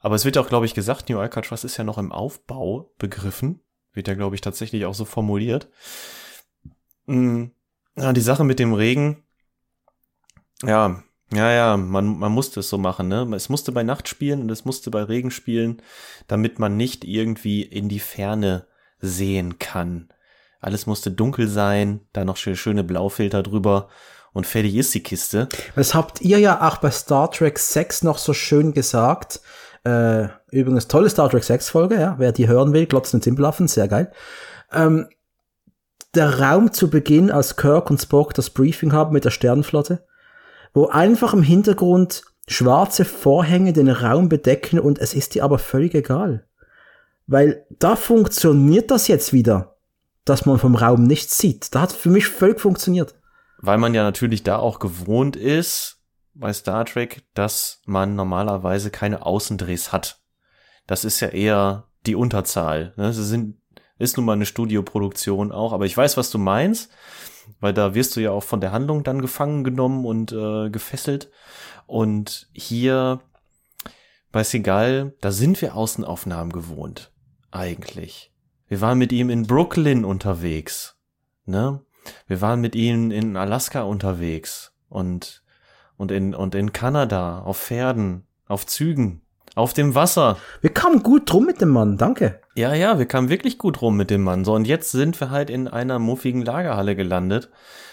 [0.00, 3.60] Aber es wird auch, glaube ich, gesagt, New Alcatraz ist ja noch im Aufbau begriffen.
[3.94, 5.70] Wird ja, glaube ich, tatsächlich auch so formuliert.
[7.06, 7.52] Hm,
[7.96, 9.24] ja, die Sache mit dem Regen,
[10.64, 11.02] ja,
[11.32, 13.28] ja, ja, man, man musste es so machen, ne?
[13.36, 15.80] Es musste bei Nacht spielen und es musste bei Regen spielen,
[16.26, 18.66] damit man nicht irgendwie in die Ferne
[18.98, 20.08] sehen kann.
[20.60, 23.88] Alles musste dunkel sein, da noch schöne, schöne Blaufilter drüber
[24.32, 25.48] und fertig ist die Kiste.
[25.76, 29.40] Das habt ihr ja auch bei Star Trek 6 noch so schön gesagt.
[29.84, 32.16] Äh, übrigens tolle Star Trek 6 Folge, ja.
[32.18, 34.12] Wer die hören will, glotzen und Simpelaffen, sehr geil.
[34.72, 35.08] Ähm,
[36.16, 40.04] der Raum zu Beginn, als Kirk und Spock das Briefing haben mit der Sternenflotte
[40.72, 45.94] wo einfach im Hintergrund schwarze Vorhänge den Raum bedecken und es ist dir aber völlig
[45.94, 46.46] egal.
[47.26, 49.76] Weil da funktioniert das jetzt wieder,
[50.24, 51.74] dass man vom Raum nichts sieht.
[51.74, 53.14] Da hat für mich völlig funktioniert.
[53.58, 55.98] Weil man ja natürlich da auch gewohnt ist
[56.34, 60.20] bei Star Trek, dass man normalerweise keine Außendrehs hat.
[60.86, 62.94] Das ist ja eher die Unterzahl.
[62.96, 63.12] Ne?
[63.12, 63.58] Sie sind,
[63.98, 66.90] ist nun mal eine Studioproduktion auch, aber ich weiß, was du meinst
[67.60, 71.30] weil da wirst du ja auch von der Handlung dann gefangen genommen und äh, gefesselt.
[71.86, 73.20] Und hier
[74.32, 77.12] bei Segal, da sind wir Außenaufnahmen gewohnt,
[77.50, 78.32] eigentlich.
[78.68, 80.96] Wir waren mit ihm in Brooklyn unterwegs,
[81.44, 81.80] ne?
[82.26, 85.42] Wir waren mit ihm in Alaska unterwegs und
[85.96, 89.22] und in und in Kanada auf Pferden, auf Zügen,
[89.54, 90.36] auf dem Wasser.
[90.60, 92.40] Wir kamen gut drum mit dem Mann, danke.
[92.54, 94.44] Ja, ja, wir kamen wirklich gut rum mit dem Mann.
[94.44, 97.50] So, und jetzt sind wir halt in einer muffigen Lagerhalle gelandet,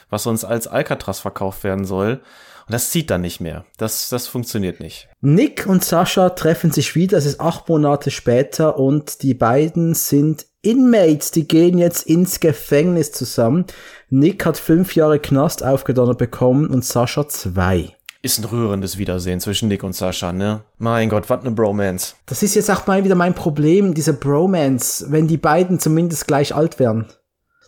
[0.10, 2.22] was uns als Alcatraz verkauft werden soll.
[2.68, 3.66] Und das zieht dann nicht mehr.
[3.78, 5.08] Das, das funktioniert nicht.
[5.22, 7.18] Nick und Sascha treffen sich wieder.
[7.18, 11.32] Es ist acht Monate später und die beiden sind Inmates.
[11.32, 13.66] Die gehen jetzt ins Gefängnis zusammen.
[14.10, 19.68] Nick hat fünf Jahre Knast aufgedonnert bekommen und Sascha zwei ist ein rührendes Wiedersehen zwischen
[19.68, 20.64] Nick und Sascha, ne?
[20.78, 22.16] Mein Gott, was ne Bromance.
[22.26, 26.54] Das ist jetzt auch mal wieder mein Problem, diese Bromance, wenn die beiden zumindest gleich
[26.56, 27.06] alt wären.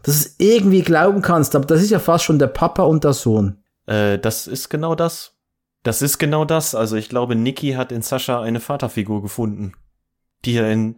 [0.03, 3.03] Dass du es irgendwie glauben kannst, aber das ist ja fast schon der Papa und
[3.03, 3.63] der Sohn.
[3.85, 5.33] Äh, das ist genau das.
[5.83, 6.75] Das ist genau das.
[6.75, 9.73] Also ich glaube, Nicky hat in Sascha eine Vaterfigur gefunden,
[10.45, 10.97] die er in,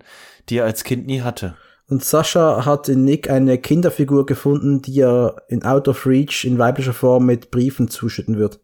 [0.50, 1.56] die er als Kind nie hatte.
[1.88, 6.58] Und Sascha hat in Nick eine Kinderfigur gefunden, die er in Out of Reach in
[6.58, 8.62] weiblicher Form mit Briefen zuschütten wird.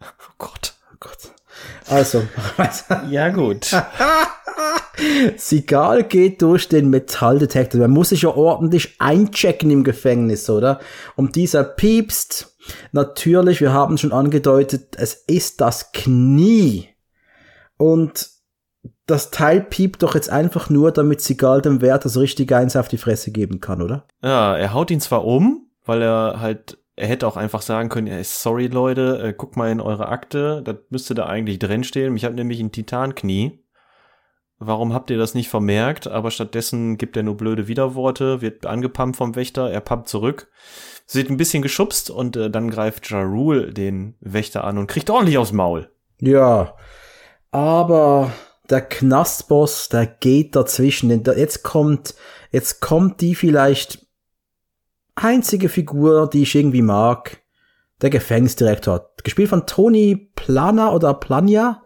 [0.00, 0.74] Oh Gott.
[0.92, 1.32] Oh Gott.
[1.88, 2.22] Also.
[3.10, 3.70] ja, gut.
[5.36, 7.80] Sigal geht durch den Metalldetektor.
[7.80, 10.80] Man muss sich ja ordentlich einchecken im Gefängnis, oder?
[11.16, 12.56] Und dieser piepst.
[12.92, 16.88] Natürlich, wir haben schon angedeutet, es ist das Knie.
[17.76, 18.28] Und
[19.06, 22.88] das Teil piept doch jetzt einfach nur, damit Sigal dem Wert das richtige eins auf
[22.88, 24.06] die Fresse geben kann, oder?
[24.22, 28.06] Ja, er haut ihn zwar um, weil er halt er hätte auch einfach sagen können,
[28.06, 32.16] ja, sorry Leute, äh, guck mal in eure Akte, das müsste da eigentlich drin stehen.
[32.16, 33.62] Ich habe nämlich ein Titanknie.
[34.58, 36.08] Warum habt ihr das nicht vermerkt?
[36.08, 40.48] Aber stattdessen gibt er nur blöde Widerworte, wird angepumpt vom Wächter, er pumpt zurück,
[41.12, 45.10] wird ein bisschen geschubst und äh, dann greift Ja Rule den Wächter an und kriegt
[45.10, 45.90] ordentlich aufs Maul.
[46.18, 46.74] Ja,
[47.50, 48.32] aber
[48.70, 51.10] der Knastboss, der geht dazwischen.
[51.10, 52.14] Denn jetzt kommt,
[52.50, 54.05] jetzt kommt die vielleicht
[55.16, 57.38] einzige Figur, die ich irgendwie mag,
[58.02, 59.10] der Gefängnisdirektor.
[59.24, 61.82] Gespielt von Tony Plana oder Plania.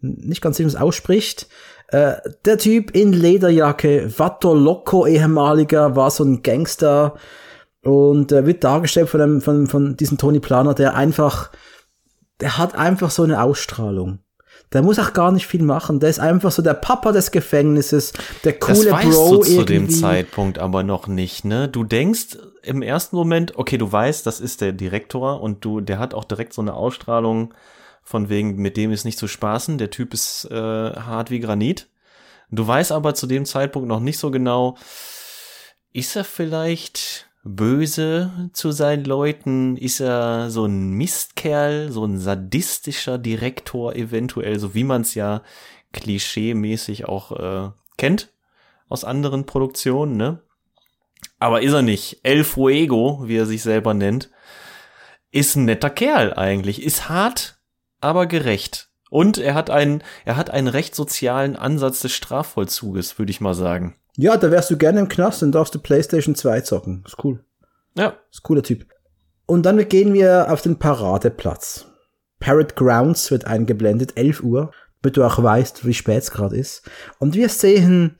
[0.00, 1.48] Nicht ganz sicher, wie es ausspricht.
[1.88, 7.14] Äh, der Typ in Lederjacke, Vato Loco ehemaliger, war so ein Gangster
[7.82, 11.50] und äh, wird dargestellt von, einem, von, von diesem Tony Plana, der einfach,
[12.40, 14.20] der hat einfach so eine Ausstrahlung.
[14.72, 16.00] Der muss auch gar nicht viel machen.
[16.00, 18.12] Der ist einfach so der Papa des Gefängnisses,
[18.42, 19.72] der coole das weißt Bro du zu irgendwie.
[19.74, 21.68] dem Zeitpunkt aber noch nicht, ne?
[21.68, 25.98] Du denkst im ersten Moment, okay, du weißt, das ist der Direktor und du, der
[25.98, 27.54] hat auch direkt so eine Ausstrahlung
[28.02, 29.78] von wegen, mit dem ist nicht zu spaßen.
[29.78, 31.88] Der Typ ist äh, hart wie Granit.
[32.50, 34.76] Du weißt aber zu dem Zeitpunkt noch nicht so genau,
[35.92, 39.76] ist er vielleicht böse zu seinen Leuten?
[39.76, 45.42] Ist er so ein Mistkerl, so ein sadistischer Direktor eventuell, so wie man es ja
[45.92, 48.32] klischee-mäßig auch äh, kennt
[48.88, 50.40] aus anderen Produktionen, ne?
[51.44, 52.20] Aber ist er nicht.
[52.22, 54.30] El Fuego, wie er sich selber nennt,
[55.30, 56.82] ist ein netter Kerl eigentlich.
[56.82, 57.58] Ist hart,
[58.00, 58.88] aber gerecht.
[59.10, 63.52] Und er hat einen, er hat einen recht sozialen Ansatz des Strafvollzuges, würde ich mal
[63.52, 63.94] sagen.
[64.16, 67.04] Ja, da wärst du gerne im Knast und darfst du PlayStation 2 zocken.
[67.06, 67.44] Ist cool.
[67.94, 68.14] Ja.
[68.32, 68.86] Ist cooler Typ.
[69.44, 71.84] Und dann gehen wir auf den Paradeplatz.
[72.40, 74.70] Parrot Grounds wird eingeblendet, 11 Uhr,
[75.02, 76.88] damit du auch weißt, wie spät es gerade ist.
[77.18, 78.16] Und wir sehen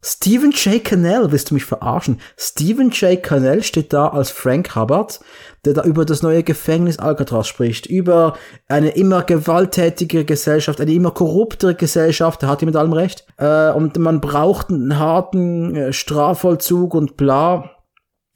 [0.00, 0.84] Stephen J.
[0.84, 2.20] Cannell, willst du mich verarschen?
[2.36, 3.20] Stephen J.
[3.20, 5.18] Cannell steht da als Frank Hubbard,
[5.64, 8.36] der da über das neue Gefängnis Alcatraz spricht, über
[8.68, 13.26] eine immer gewalttätigere Gesellschaft, eine immer korruptere Gesellschaft, da hat er mit allem recht.
[13.38, 17.70] Äh, und man braucht einen harten äh, Strafvollzug und bla.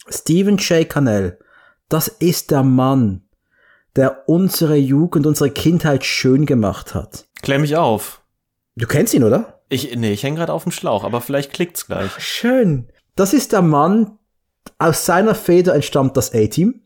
[0.09, 0.89] Stephen J.
[0.89, 1.39] Cannell,
[1.89, 3.29] das ist der Mann,
[3.95, 7.29] der unsere Jugend, unsere Kindheit schön gemacht hat.
[7.41, 8.21] Klär mich auf.
[8.75, 9.52] Du kennst ihn, oder?
[9.73, 12.11] Ich, nee, ich hänge gerade auf dem Schlauch, aber vielleicht klickt's gleich.
[12.19, 12.89] Schön.
[13.17, 14.19] Das ist der Mann,
[14.79, 16.83] aus seiner Feder entstammt das A-Team.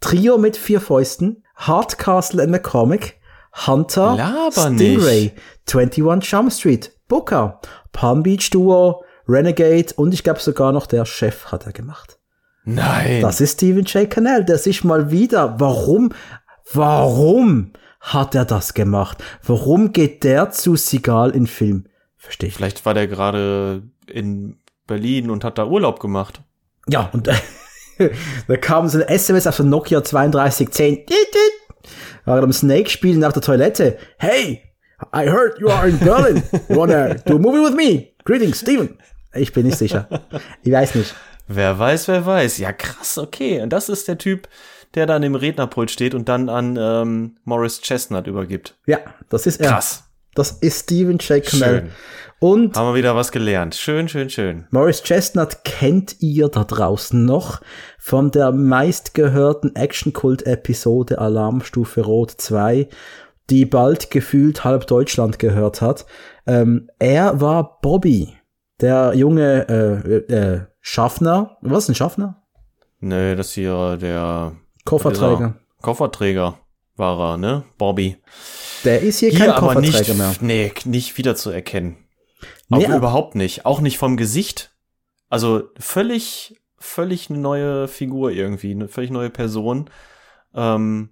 [0.00, 3.20] Trio mit vier Fäusten, Hardcastle and the Comic,
[3.68, 5.32] Hunter, Laber Stingray,
[5.72, 7.60] 21 Jump Street, Booker,
[7.92, 12.18] Palm Beach Duo, Renegade und ich glaube sogar noch der Chef hat er gemacht.
[12.64, 13.22] Nein.
[13.22, 14.10] Das ist Stephen J.
[14.10, 16.12] Cannell, der sich mal wieder, warum,
[16.72, 17.72] warum
[18.06, 19.22] hat er das gemacht?
[19.42, 21.86] Warum geht der zu Sigal in Film?
[22.16, 22.54] Verstehe ich.
[22.54, 26.40] Vielleicht war der gerade in Berlin und hat da Urlaub gemacht.
[26.88, 27.28] Ja, und
[28.48, 31.04] da kam so ein SMS auf der Nokia 3210.
[32.24, 33.98] War am Snake spielen nach der Toilette.
[34.18, 34.62] Hey,
[35.14, 36.42] I heard you are in Berlin.
[36.68, 38.08] You wanna do a movie with me?
[38.24, 38.98] Greetings, Steven.
[39.34, 40.08] Ich bin nicht sicher.
[40.62, 41.14] Ich weiß nicht.
[41.48, 42.58] Wer weiß, wer weiß.
[42.58, 43.60] Ja, krass, okay.
[43.60, 44.48] Und das ist der Typ,
[44.96, 48.76] der da an dem Rednerpult steht und dann an ähm, Morris Chestnut übergibt.
[48.86, 49.70] Ja, das ist er.
[49.70, 50.04] Krass.
[50.34, 51.42] Das ist Steven J.
[51.44, 51.80] Cannell.
[51.80, 51.90] Schön.
[52.38, 53.74] Und Haben wir wieder was gelernt.
[53.74, 54.66] Schön, schön, schön.
[54.70, 57.62] Morris Chestnut kennt ihr da draußen noch
[57.98, 62.88] von der meistgehörten Action-Kult-Episode Alarmstufe Rot 2,
[63.48, 66.04] die bald gefühlt halb Deutschland gehört hat.
[66.46, 68.34] Ähm, er war Bobby,
[68.82, 71.56] der junge äh, äh, Schaffner.
[71.62, 72.42] Was ist ein Schaffner?
[73.00, 74.52] Nö, das hier der
[74.86, 75.36] Kofferträger.
[75.36, 76.58] dieser Kofferträger
[76.96, 77.64] war er, ne?
[77.76, 78.16] Bobby.
[78.84, 80.34] Der ist hier, kein Hier aber Kofferträger nicht, mehr.
[80.40, 81.96] nee, nicht wiederzuerkennen.
[82.68, 83.66] Nee, Auch aber- überhaupt nicht.
[83.66, 84.72] Auch nicht vom Gesicht.
[85.28, 89.90] Also völlig, völlig eine neue Figur irgendwie, eine völlig neue Person.
[90.54, 91.10] Ähm,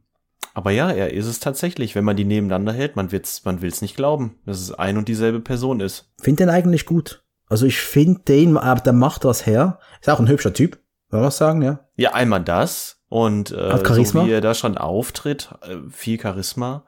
[0.55, 1.95] aber ja, er ist es tatsächlich.
[1.95, 5.09] Wenn man die nebeneinander hält, man wird's, man will's nicht glauben, dass es ein und
[5.09, 6.13] dieselbe Person ist.
[6.21, 7.25] Find den eigentlich gut.
[7.49, 9.79] Also ich finde den, aber der macht was her.
[10.01, 10.79] Ist auch ein hübscher Typ.
[11.11, 11.81] Man das sagen, ja?
[11.97, 16.85] Ja, einmal das und äh, so wie er da schon auftritt, äh, viel Charisma.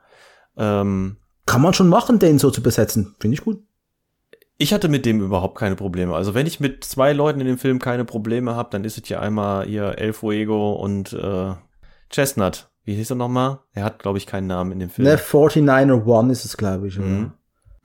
[0.57, 1.15] Ähm,
[1.45, 3.15] Kann man schon machen, den so zu besetzen.
[3.17, 3.63] Finde ich gut.
[4.57, 6.13] ich hatte mit dem überhaupt keine Probleme.
[6.13, 9.07] Also wenn ich mit zwei Leuten in dem Film keine Probleme habe, dann ist es
[9.07, 11.53] ja einmal ihr El Fuego und äh,
[12.09, 12.71] Chestnut.
[12.83, 13.59] Wie hieß er nochmal?
[13.71, 15.07] Er hat, glaube ich, keinen Namen in dem Film.
[15.07, 16.99] Ne, 49er One ist es, glaube ich.
[16.99, 17.31] Mhm.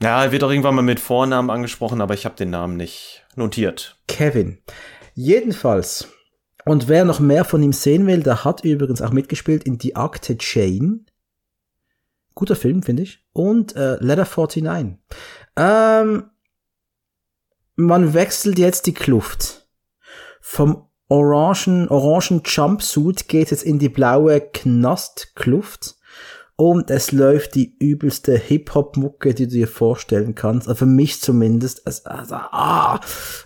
[0.03, 3.25] Ja, er wird auch irgendwann mal mit Vornamen angesprochen, aber ich habe den Namen nicht
[3.37, 4.01] notiert.
[4.09, 4.59] Kevin.
[5.15, 6.09] Jedenfalls.
[6.65, 9.97] Und wer noch mehr von ihm sehen will, der hat übrigens auch mitgespielt in Die
[9.97, 11.01] Akte Jane.
[12.35, 13.25] Guter Film, finde ich.
[13.33, 14.99] Und äh, Letter 49.
[15.57, 16.31] Ähm,
[17.75, 19.69] man wechselt jetzt die Kluft.
[20.41, 25.97] Vom orangen, orangen Jumpsuit geht jetzt in die blaue Knastkluft.
[26.63, 30.69] Und es läuft die übelste Hip-Hop-Mucke, die du dir vorstellen kannst.
[30.69, 31.83] Also für mich zumindest.
[31.87, 33.01] Es, also, ah,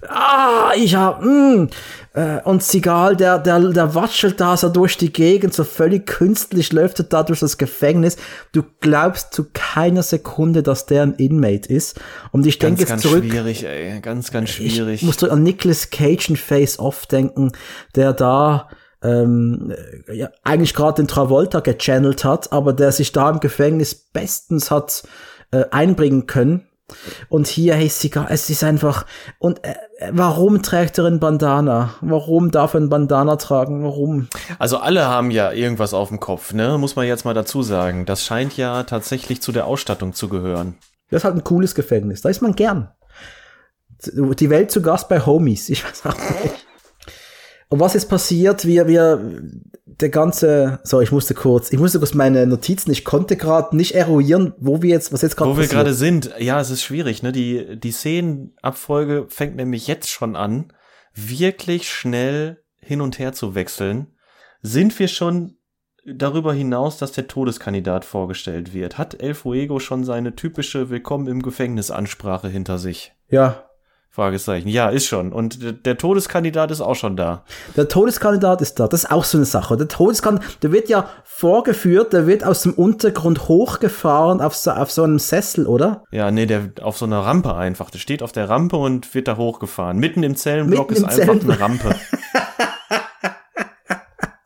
[0.07, 1.69] ah, ich hab, mm.
[2.13, 6.75] äh, Und Sigal, der, der, der watschelt da so durch die Gegend, so völlig künstlich
[6.75, 8.19] läuft er da durch das Gefängnis.
[8.53, 11.99] Du glaubst zu keiner Sekunde, dass der ein Inmate ist.
[12.33, 13.25] Und ich Ganz, denke jetzt ganz zurück.
[13.25, 13.99] schwierig, ey.
[14.03, 15.01] Ganz, ganz schwierig.
[15.01, 17.53] Ich musste an Nicolas Cage in Face Off denken,
[17.95, 18.69] der da
[19.03, 19.75] ähm,
[20.09, 24.71] äh, ja, eigentlich gerade den Travolta gechannelt hat, aber der sich da im Gefängnis bestens
[24.71, 25.05] hat
[25.51, 26.67] äh, einbringen können.
[27.29, 29.07] Und hier, hey, Siga, es ist einfach.
[29.39, 29.75] Und äh,
[30.13, 31.95] warum trägt er ein Bandana?
[32.01, 33.83] Warum darf er ein Bandana tragen?
[33.83, 34.29] Warum?
[34.61, 36.79] Also alle haben ja irgendwas auf dem Kopf, ne?
[36.79, 38.07] Muss man jetzt mal dazu sagen.
[38.07, 40.77] Das scheint ja tatsächlich zu der Ausstattung zu gehören.
[41.11, 42.23] Das ist halt ein cooles Gefängnis.
[42.23, 42.91] Da ist man gern.
[44.05, 45.69] Die Welt zu Gast bei Homies.
[45.69, 46.66] Ich weiß auch nicht.
[47.69, 48.65] Und was ist passiert?
[48.65, 49.43] Wir, wir,
[49.85, 53.95] der ganze, so, ich musste kurz, ich musste kurz meine Notizen, ich konnte gerade nicht
[53.95, 55.73] eruieren, wo wir jetzt, was jetzt gerade Wo wir passiert.
[55.73, 57.33] gerade sind, ja, es ist schwierig, ne?
[57.33, 60.73] Die, die Szenenabfolge fängt nämlich jetzt schon an,
[61.15, 64.09] wirklich schnell hin und her zu wechseln.
[64.63, 65.57] Sind wir schon
[66.05, 71.43] darüber hinaus, dass der Todeskandidat vorgestellt wird, hat El Fuego schon seine typische Willkommen im
[71.43, 73.13] Gefängnis Ansprache hinter sich?
[73.29, 73.66] Ja,
[74.17, 74.69] Fragezeichen.
[74.69, 75.31] Ja, ist schon.
[75.31, 77.43] Und der, Todeskandidat ist auch schon da.
[77.77, 78.89] Der Todeskandidat ist da.
[78.89, 79.77] Das ist auch so eine Sache.
[79.77, 84.91] Der Todeskandidat, der wird ja vorgeführt, der wird aus dem Untergrund hochgefahren auf so, auf
[84.91, 86.03] so einem Sessel, oder?
[86.11, 87.91] Ja, nee, der auf so einer Rampe einfach.
[87.91, 89.99] Der steht auf der Rampe und wird da hochgefahren.
[89.99, 91.51] Mitten im Zellenblock Mitten ist im einfach Zellenblock.
[91.51, 91.95] eine Rampe.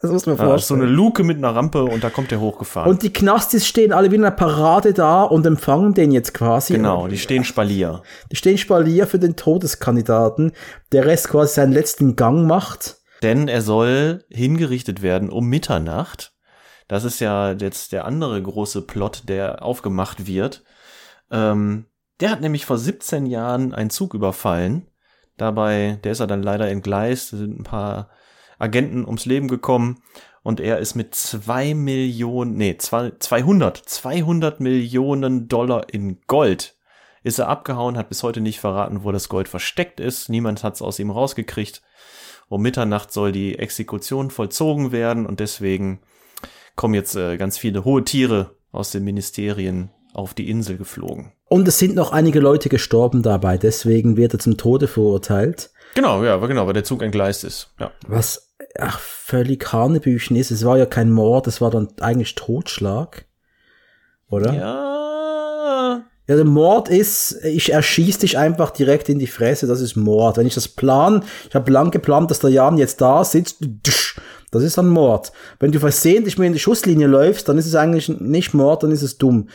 [0.03, 0.83] Das muss man Ja, ist so vorstellen.
[0.83, 2.91] eine Luke mit einer Rampe und da kommt der hochgefahren.
[2.91, 6.73] und die Knastis stehen alle wie in einer Parade da und empfangen den jetzt quasi.
[6.73, 8.03] genau, die stehen Spalier.
[8.33, 10.53] Die stehen Spalier für den Todeskandidaten,
[10.93, 12.97] der Rest quasi seinen letzten Gang macht.
[13.23, 16.33] Denn er soll hingerichtet werden um Mitternacht.
[16.89, 20.65] Das ist ja jetzt der andere große Plot, der aufgemacht wird.
[21.31, 21.85] Ähm,
[22.21, 24.87] der hat nämlich vor 17 Jahren einen Zug überfallen.
[25.37, 28.09] Dabei, der ist er dann leider entgleist, sind ein paar
[28.61, 30.03] Agenten ums Leben gekommen
[30.43, 36.77] und er ist mit zwei Millionen, nee, zwei- 200, 200 Millionen Dollar in Gold
[37.23, 40.29] ist er abgehauen, hat bis heute nicht verraten, wo das Gold versteckt ist.
[40.31, 41.83] Niemand hat es aus ihm rausgekriegt.
[42.49, 46.01] Um Mitternacht soll die Exekution vollzogen werden und deswegen
[46.77, 51.33] kommen jetzt äh, ganz viele hohe Tiere aus den Ministerien auf die Insel geflogen.
[51.49, 55.71] Und es sind noch einige Leute gestorben dabei, deswegen wird er zum Tode verurteilt.
[55.95, 57.75] Genau, ja, genau, weil der Zug entgleist ist.
[57.79, 57.93] Ja.
[58.07, 60.51] Was ach, völlig Hanebüchen ist.
[60.51, 63.27] Es war ja kein Mord, es war dann eigentlich Totschlag.
[64.29, 64.53] Oder?
[64.55, 66.03] Ja.
[66.29, 70.37] Ja, der Mord ist, ich erschieß dich einfach direkt in die Fresse, das ist Mord.
[70.37, 73.57] Wenn ich das plan, ich habe lang geplant, dass der Jan jetzt da sitzt,
[74.53, 75.33] das ist ein Mord.
[75.59, 78.93] Wenn du versehentlich mir in die Schusslinie läufst, dann ist es eigentlich nicht Mord, dann
[78.93, 79.49] ist es dumm.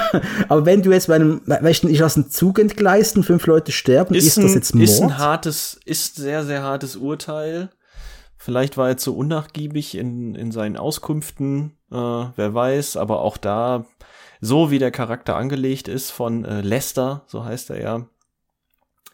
[0.48, 4.14] Aber wenn du jetzt bei einem, welchen ich lasse einen Zug entgleisten, fünf Leute sterben,
[4.14, 4.88] ist, Ist, ein, das jetzt Mord?
[4.88, 7.68] ist ein hartes, ist sehr, sehr hartes Urteil.
[8.44, 13.84] Vielleicht war er zu unnachgiebig in, in seinen Auskünften, äh, wer weiß, aber auch da,
[14.40, 18.06] so wie der Charakter angelegt ist von äh, Lester, so heißt er ja,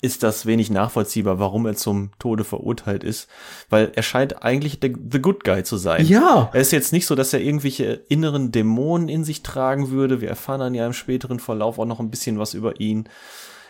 [0.00, 3.28] ist das wenig nachvollziehbar, warum er zum Tode verurteilt ist,
[3.68, 6.06] weil er scheint eigentlich der, the good guy zu sein.
[6.06, 10.22] ja, Er ist jetzt nicht so, dass er irgendwelche inneren Dämonen in sich tragen würde.
[10.22, 13.10] Wir erfahren dann ja im späteren Verlauf auch noch ein bisschen was über ihn.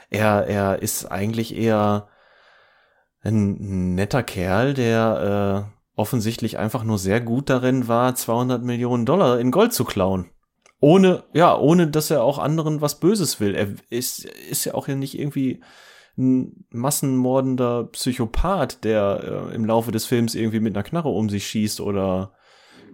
[0.08, 2.06] Er, er ist eigentlich eher
[3.22, 9.40] ein netter Kerl, der äh, offensichtlich einfach nur sehr gut darin war, 200 Millionen Dollar
[9.40, 10.30] in Gold zu klauen.
[10.80, 13.56] Ohne, ja, ohne dass er auch anderen was Böses will.
[13.56, 15.60] Er ist, ist ja auch ja nicht irgendwie
[16.16, 21.46] ein massenmordender Psychopath, der äh, im Laufe des Films irgendwie mit einer Knarre um sich
[21.46, 22.32] schießt oder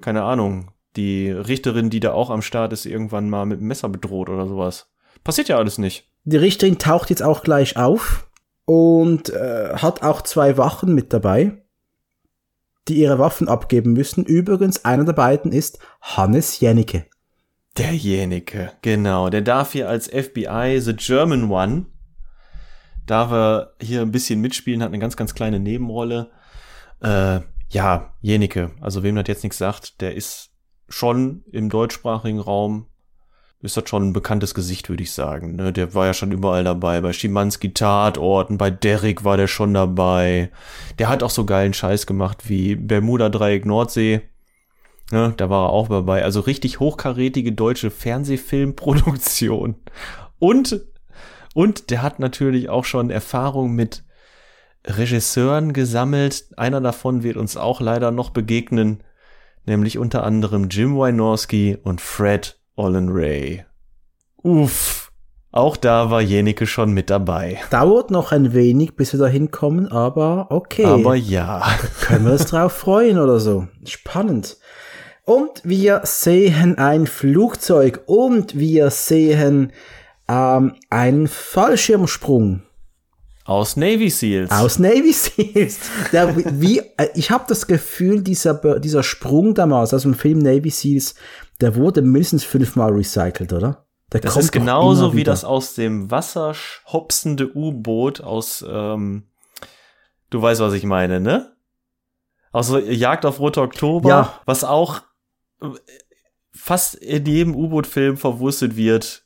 [0.01, 3.89] keine Ahnung, die Richterin, die da auch am Start ist, irgendwann mal mit dem Messer
[3.89, 4.91] bedroht oder sowas.
[5.25, 6.11] Passiert ja alles nicht.
[6.25, 8.29] die Richterin taucht jetzt auch gleich auf
[8.65, 11.63] und äh, hat auch zwei Wachen mit dabei,
[12.89, 14.25] die ihre Waffen abgeben müssen.
[14.25, 17.07] Übrigens, einer der beiden ist Hannes Jennecke.
[17.77, 19.31] Derjenige, genau.
[19.31, 21.87] Der darf hier als FBI The German One,
[23.07, 26.31] darf er hier ein bisschen mitspielen, hat eine ganz, ganz kleine Nebenrolle.
[27.01, 27.41] Äh,
[27.71, 30.51] ja, Jenike, also wem das jetzt nichts sagt, der ist
[30.89, 32.87] schon im deutschsprachigen Raum,
[33.65, 35.57] ist das schon ein bekanntes Gesicht, würde ich sagen.
[35.57, 35.73] Ne?
[35.73, 40.51] Der war ja schon überall dabei, bei Schimanski Tatorten, bei Derrick war der schon dabei.
[40.99, 44.21] Der hat auch so geilen Scheiß gemacht wie Bermuda Dreieck Nordsee.
[45.11, 46.25] Ne, da war er auch dabei.
[46.25, 49.77] Also richtig hochkarätige deutsche Fernsehfilmproduktion.
[50.39, 50.81] Und,
[51.55, 54.05] und der hat natürlich auch schon Erfahrung mit
[54.87, 56.47] Regisseuren gesammelt.
[56.57, 59.03] Einer davon wird uns auch leider noch begegnen.
[59.67, 63.65] Nämlich unter anderem Jim Wynorski und Fred Olin Ray.
[64.43, 65.13] Uff.
[65.53, 67.61] Auch da war Jenike schon mit dabei.
[67.71, 70.85] Dauert noch ein wenig, bis wir da hinkommen, aber okay.
[70.85, 71.63] Aber ja.
[72.01, 73.69] können wir uns drauf freuen oder so.
[73.87, 74.57] Spannend.
[75.25, 79.73] Und wir sehen ein Flugzeug und wir sehen
[80.29, 82.63] ähm, einen Fallschirmsprung
[83.45, 84.51] Aus Navy Seals.
[84.51, 85.79] aus Navy Seals.
[86.13, 90.71] Der, wie, äh, ich habe das Gefühl, dieser, dieser Sprung damals aus dem Film Navy
[90.71, 91.15] Seals,
[91.61, 93.87] der wurde mindestens fünfmal recycelt, oder?
[94.13, 96.55] Der Das kommt ist genauso wie das aus dem Wasser
[96.87, 99.25] hopsende U-Boot aus, ähm,
[100.31, 101.53] du weißt, was ich meine, ne?
[102.53, 104.41] Aus Jagd auf Rote Oktober, Ja.
[104.47, 105.01] was auch
[105.61, 105.67] äh,
[106.53, 109.25] fast in jedem U-Boot-Film verwurstet wird,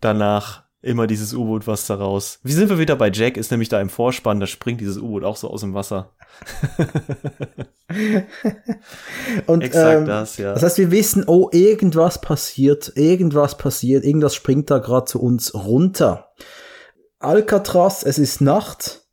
[0.00, 2.38] danach immer dieses U-Boot, was da raus.
[2.42, 3.36] Wie sind wir wieder bei Jack?
[3.36, 6.12] Ist nämlich da im Vorspann, da springt dieses U-Boot auch so aus dem Wasser.
[9.46, 10.52] Und, Exakt ähm, das, ja.
[10.54, 15.54] Das heißt, wir wissen, oh, irgendwas passiert, irgendwas passiert, irgendwas springt da gerade zu uns
[15.54, 16.28] runter.
[17.18, 19.04] Alcatraz, es ist Nacht.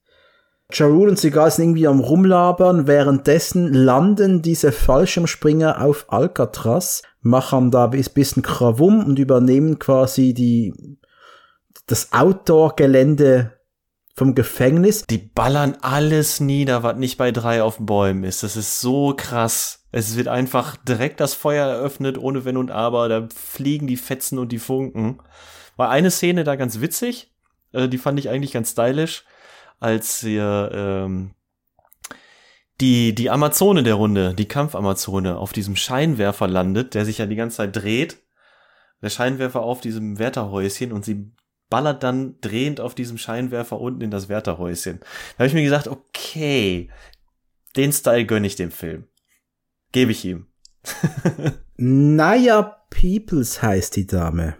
[0.72, 7.86] Jarul und Seagal sind irgendwie am Rumlabern, währenddessen landen diese Fallschirmspringer auf Alcatraz, machen da
[7.86, 10.74] ein bisschen Krawum und übernehmen quasi die,
[11.88, 13.60] das Outdoor-Gelände
[14.16, 15.04] vom Gefängnis.
[15.04, 18.44] Die ballern alles nieder, was nicht bei drei auf Bäumen ist.
[18.44, 19.86] Das ist so krass.
[19.92, 23.10] Es wird einfach direkt das Feuer eröffnet, ohne Wenn und Aber.
[23.10, 25.20] Da fliegen die Fetzen und die Funken.
[25.76, 27.34] War eine Szene da ganz witzig.
[27.72, 29.26] Äh, die fand ich eigentlich ganz stylisch
[29.80, 31.36] als ihr ähm,
[32.82, 37.36] die, die Amazone der Runde, die Kampfamazone, auf diesem Scheinwerfer landet, der sich ja die
[37.36, 38.18] ganze Zeit dreht.
[39.02, 41.32] Der Scheinwerfer auf diesem Wärterhäuschen und sie
[41.70, 45.00] ballert dann drehend auf diesem Scheinwerfer unten in das Wärterhäuschen.
[45.00, 46.90] Da habe ich mir gesagt, okay,
[47.76, 49.08] den Style gönne ich dem Film.
[49.92, 50.48] Gebe ich ihm.
[51.78, 54.58] Naya Peoples heißt die Dame.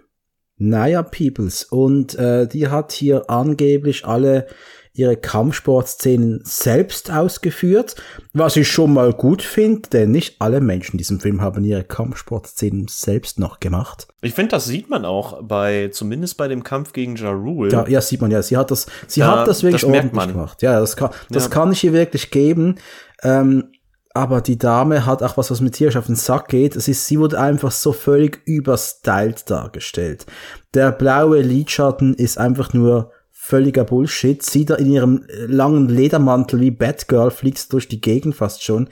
[0.58, 1.64] Naya Peoples.
[1.64, 4.48] Und äh, die hat hier angeblich alle
[4.96, 7.96] ihre Kampfsportszenen selbst ausgeführt,
[8.34, 11.84] was ich schon mal gut finde, denn nicht alle Menschen in diesem Film haben ihre
[11.84, 14.08] Kampfsportszenen selbst noch gemacht.
[14.22, 17.72] Ich finde, das sieht man auch bei, zumindest bei dem Kampf gegen Ja Rule.
[17.72, 18.42] Ja, ja, sieht man ja.
[18.42, 20.62] Sie hat das, sie da, hat das wirklich das ordentlich gemacht.
[20.62, 21.50] Ja, das kann, das ja.
[21.50, 22.76] kann ich ihr wirklich geben.
[23.22, 23.66] Ähm,
[24.14, 26.78] aber die Dame hat auch was, was mit Tierisch auf den Sack geht.
[26.78, 30.26] Es ist, sie wurde einfach so völlig überstylt dargestellt.
[30.74, 33.12] Der blaue Lidschatten ist einfach nur
[33.46, 34.42] völliger Bullshit.
[34.42, 38.90] Sie da in ihrem langen Ledermantel wie Batgirl fliegt durch die Gegend fast schon.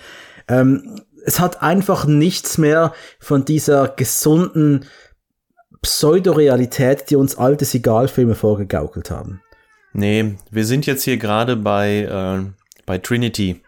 [0.47, 4.85] Ähm, es hat einfach nichts mehr von dieser gesunden
[5.81, 9.41] Pseudorealität, die uns alte Sigal-Filme vorgegaukelt haben.
[9.93, 12.51] Nee, wir sind jetzt hier gerade bei, äh,
[12.85, 13.63] bei Trinity.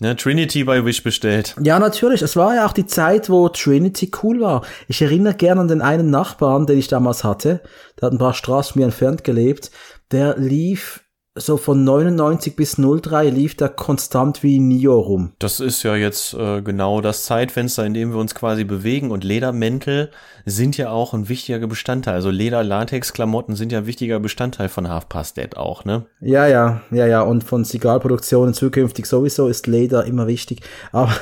[0.00, 1.54] Ne, Trinity bei Wish bestellt.
[1.62, 2.22] Ja, natürlich.
[2.22, 4.62] Es war ja auch die Zeit, wo Trinity cool war.
[4.88, 7.60] Ich erinnere gerne an den einen Nachbarn, den ich damals hatte.
[8.00, 9.70] Der hat ein paar Straßen mir entfernt gelebt
[10.14, 11.04] der lief
[11.36, 15.32] so von 99 bis 03 lief der konstant wie Nio rum.
[15.40, 19.24] Das ist ja jetzt äh, genau das Zeitfenster, in dem wir uns quasi bewegen und
[19.24, 20.12] Ledermäntel
[20.44, 22.14] sind ja auch ein wichtiger Bestandteil.
[22.14, 26.06] Also Leder-Latex-Klamotten sind ja ein wichtiger Bestandteil von Half Past Dead auch, ne?
[26.20, 27.22] Ja, ja, ja, ja.
[27.22, 30.60] Und von Sigalproduktionen zukünftig sowieso ist Leder immer wichtig.
[30.92, 31.12] Aber,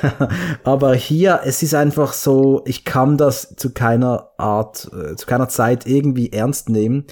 [0.65, 5.49] aber hier, es ist einfach so, ich kann das zu keiner Art, äh, zu keiner
[5.49, 7.07] Zeit irgendwie ernst nehmen.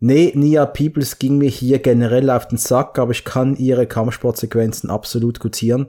[0.00, 4.90] Nee, Nia Peoples ging mir hier generell auf den Sack, aber ich kann ihre Kampfsportsequenzen
[4.90, 5.88] absolut gutieren.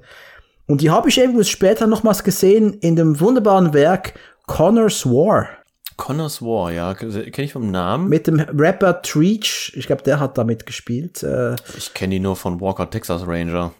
[0.66, 4.14] Und die habe ich eben später nochmals gesehen in dem wunderbaren Werk
[4.47, 5.47] Connor's War.
[5.95, 8.07] Connor's War, ja, kenne ich vom Namen.
[8.07, 11.22] Mit dem Rapper Treach, ich glaube, der hat da mitgespielt.
[11.22, 13.74] Äh, ich kenne ihn nur von Walker Texas Ranger.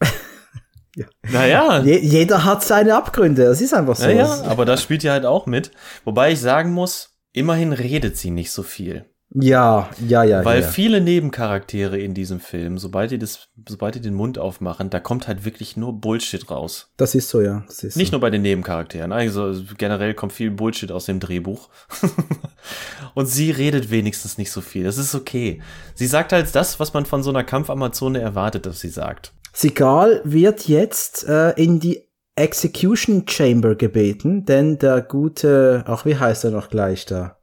[0.96, 1.06] ja.
[1.30, 1.80] Naja.
[1.80, 4.08] Je jeder hat seine Abgründe, das ist einfach so.
[4.08, 5.72] Ja, aber das spielt ja halt auch mit.
[6.04, 9.04] Wobei ich sagen muss, immerhin redet sie nicht so viel.
[9.36, 10.44] Ja, ja, ja.
[10.44, 10.68] Weil ja.
[10.68, 15.26] viele Nebencharaktere in diesem Film, sobald die das, sobald die den Mund aufmachen, da kommt
[15.26, 16.92] halt wirklich nur Bullshit raus.
[16.96, 17.64] Das ist so, ja.
[17.66, 18.12] Das ist Nicht so.
[18.12, 19.10] nur bei den Nebencharakteren.
[19.10, 21.68] Also generell kommt viel Bullshit aus dem Drehbuch.
[23.14, 24.84] Und sie redet wenigstens nicht so viel.
[24.84, 25.60] Das ist okay.
[25.94, 29.32] Sie sagt halt das, was man von so einer Kampfamazone erwartet, dass sie sagt.
[29.52, 32.04] Sigal wird jetzt äh, in die
[32.36, 37.36] Execution Chamber gebeten, denn der gute, ach, wie heißt er noch gleich da?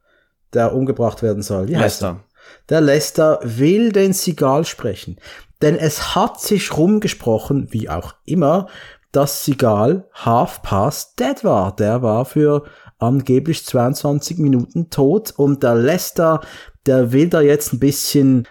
[0.54, 1.68] Der umgebracht werden soll.
[1.68, 2.20] Wie heißt er?
[2.68, 5.18] Der Lester will den Sigal sprechen.
[5.62, 8.68] Denn es hat sich rumgesprochen, wie auch immer,
[9.12, 11.76] dass Sigal half past dead war.
[11.76, 12.64] Der war für
[12.98, 16.40] angeblich 22 Minuten tot und der Lester,
[16.86, 18.48] der will da jetzt ein bisschen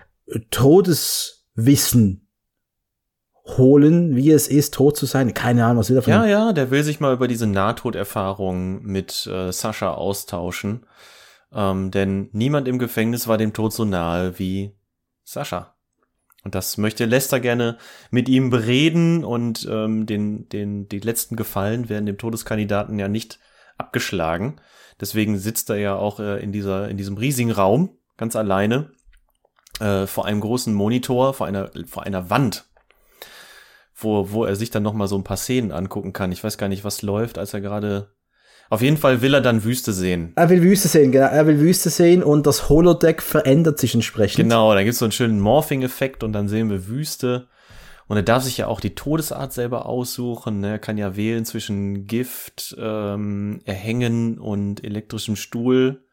[0.51, 2.27] Todeswissen
[3.57, 5.33] holen, wie es ist, tot zu sein.
[5.33, 8.83] Keine Ahnung, was will er von Ja, ja, der will sich mal über diese Nahtoderfahrung
[8.83, 10.85] mit äh, Sascha austauschen.
[11.53, 14.75] Ähm, denn niemand im Gefängnis war dem Tod so nahe wie
[15.23, 15.75] Sascha.
[16.43, 17.77] Und das möchte Lester gerne
[18.09, 23.39] mit ihm bereden und ähm, den, den, die letzten Gefallen werden dem Todeskandidaten ja nicht
[23.77, 24.59] abgeschlagen.
[24.99, 28.91] Deswegen sitzt er ja auch äh, in, dieser, in diesem riesigen Raum, ganz alleine,
[29.79, 32.65] äh, vor einem großen Monitor, vor einer, vor einer Wand,
[33.95, 36.31] wo, wo er sich dann noch mal so ein paar Szenen angucken kann.
[36.31, 38.15] Ich weiß gar nicht, was läuft, als er gerade
[38.71, 40.31] auf jeden Fall will er dann Wüste sehen.
[40.37, 41.27] Er will Wüste sehen, genau.
[41.27, 44.37] Er will Wüste sehen und das Holodeck verändert sich entsprechend.
[44.37, 47.49] Genau, dann gibt es so einen schönen Morphing-Effekt und dann sehen wir Wüste.
[48.07, 50.61] Und er darf sich ja auch die Todesart selber aussuchen.
[50.61, 50.69] Ne?
[50.69, 56.05] Er kann ja wählen zwischen Gift, ähm, Erhängen und elektrischem Stuhl.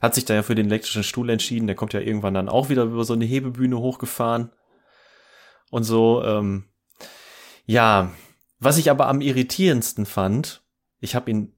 [0.00, 1.66] Hat sich da ja für den elektrischen Stuhl entschieden.
[1.66, 4.52] Der kommt ja irgendwann dann auch wieder über so eine Hebebühne hochgefahren.
[5.70, 6.64] Und so, ähm,
[7.66, 8.10] ja,
[8.58, 10.62] was ich aber am irritierendsten fand,
[10.98, 11.55] ich habe ihn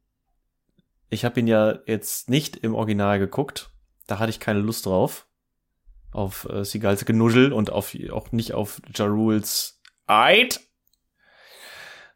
[1.11, 3.71] ich habe ihn ja jetzt nicht im Original geguckt.
[4.07, 5.27] Da hatte ich keine Lust drauf.
[6.13, 10.61] auf äh, Seagulls Genuschel und auf, auch nicht auf Jaruls Eid.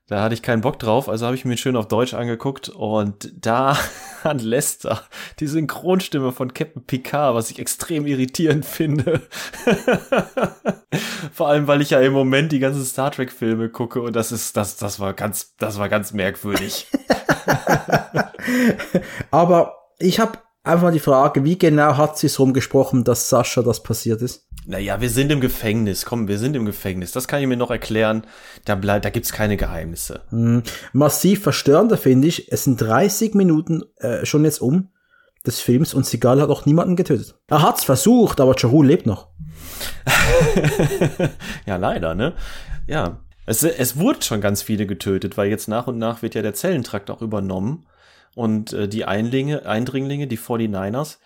[0.08, 3.32] Da hatte ich keinen Bock drauf, also habe ich mir schön auf Deutsch angeguckt und
[3.34, 3.78] da
[4.24, 5.02] hat Lester
[5.40, 9.22] die Synchronstimme von Captain Picard, was ich extrem irritierend finde.
[11.32, 14.32] Vor allem, weil ich ja im Moment die ganzen Star Trek Filme gucke und das
[14.32, 16.88] ist, das, das war ganz, das war ganz merkwürdig.
[19.30, 23.82] Aber ich habe einfach die Frage, wie genau hat sie es rumgesprochen, dass Sascha das
[23.82, 24.46] passiert ist?
[24.64, 26.04] Naja, wir sind im Gefängnis.
[26.04, 27.12] Komm, wir sind im Gefängnis.
[27.12, 28.24] Das kann ich mir noch erklären.
[28.64, 30.22] Da, bleib, da gibt's keine Geheimnisse.
[30.30, 30.62] Mhm.
[30.92, 34.88] Massiv verstörender finde ich, es sind 30 Minuten äh, schon jetzt um
[35.44, 37.34] des Films und Seagal hat auch niemanden getötet.
[37.48, 39.28] Er hat's versucht, aber Chahu lebt noch.
[41.66, 42.34] ja, leider, ne?
[42.86, 43.18] Ja.
[43.52, 46.54] Es, es wurde schon ganz viele getötet, weil jetzt nach und nach wird ja der
[46.54, 47.86] Zellentrakt auch übernommen.
[48.34, 51.18] Und äh, die Einlinge, Eindringlinge, die 49ers,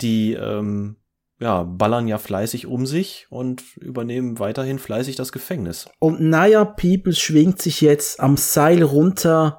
[0.00, 0.96] die ähm,
[1.38, 5.86] ja, ballern ja fleißig um sich und übernehmen weiterhin fleißig das Gefängnis.
[5.98, 9.58] Und Naya Peoples schwingt sich jetzt am Seil runter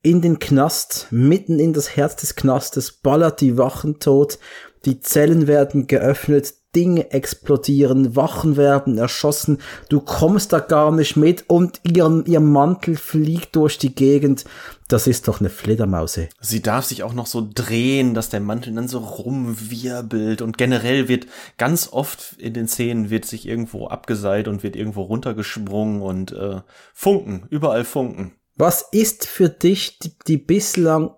[0.00, 4.38] in den Knast, mitten in das Herz des Knastes, ballert die Wachen tot,
[4.86, 9.58] die Zellen werden geöffnet, Dinge explodieren, Wachen werden erschossen,
[9.88, 14.44] du kommst da gar nicht mit und ihr, ihr Mantel fliegt durch die Gegend.
[14.88, 16.28] Das ist doch eine Fledermause.
[16.38, 21.08] Sie darf sich auch noch so drehen, dass der Mantel dann so rumwirbelt und generell
[21.08, 21.26] wird
[21.56, 26.60] ganz oft in den Szenen wird sich irgendwo abgeseilt und wird irgendwo runtergesprungen und äh,
[26.92, 28.32] Funken, überall Funken.
[28.54, 31.12] Was ist für dich die, die bislang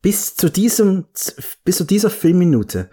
[0.00, 1.04] bis zu diesem
[1.64, 2.90] bis zu dieser Filmminute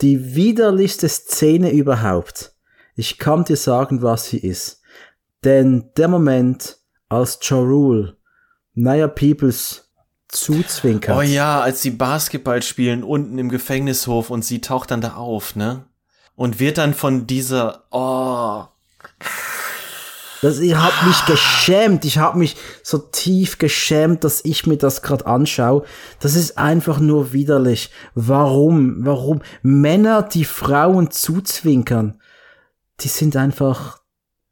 [0.00, 2.52] die widerlichste Szene überhaupt.
[2.94, 4.80] Ich kann dir sagen, was sie ist.
[5.44, 6.78] Denn der Moment,
[7.08, 8.16] als Jorul
[8.74, 9.90] Naya Peoples
[10.28, 11.16] zuzwinkert.
[11.16, 15.56] Oh ja, als sie Basketball spielen unten im Gefängnishof und sie taucht dann da auf,
[15.56, 15.86] ne?
[16.34, 18.64] Und wird dann von dieser, oh,
[20.42, 22.04] das, ich habe mich geschämt.
[22.04, 25.84] Ich habe mich so tief geschämt, dass ich mir das gerade anschaue.
[26.20, 27.90] Das ist einfach nur widerlich.
[28.14, 29.04] Warum?
[29.04, 29.40] Warum?
[29.62, 32.20] Männer, die Frauen zuzwinkern,
[33.00, 34.00] die sind einfach.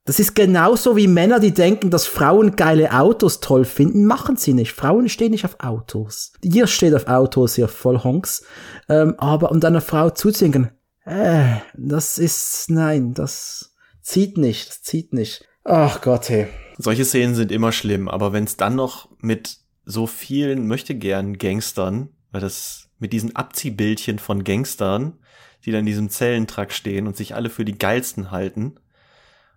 [0.06, 4.52] Das ist genauso wie Männer, die denken, dass Frauen geile Autos toll finden, machen sie
[4.52, 4.72] nicht.
[4.72, 6.34] Frauen stehen nicht auf Autos.
[6.42, 8.44] Ihr steht auf Autos, ihr Vollhonks.
[8.90, 10.72] Ähm, aber um deiner Frau zuzwinkern,
[11.06, 15.46] äh, das ist, nein, das zieht nicht, das zieht nicht.
[15.64, 16.46] Ach Gott, hey.
[16.76, 21.38] Solche Szenen sind immer schlimm, aber wenn es dann noch mit so vielen möchte gern
[21.38, 25.18] Gangstern, weil das mit diesen Abziehbildchen von Gangstern,
[25.64, 28.74] die dann in diesem Zellentrakt stehen und sich alle für die geilsten halten,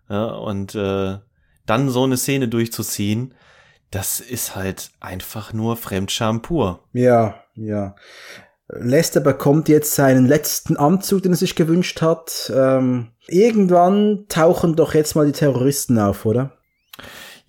[0.10, 1.18] ja, und äh,
[1.66, 3.34] dann so eine Szene durchzuziehen,
[3.92, 6.84] das ist halt einfach nur Fremdscham pur.
[6.94, 7.96] Ja, ja.
[8.70, 12.52] Lester bekommt jetzt seinen letzten Anzug, den er sich gewünscht hat.
[12.54, 16.52] Ähm, irgendwann tauchen doch jetzt mal die Terroristen auf, oder?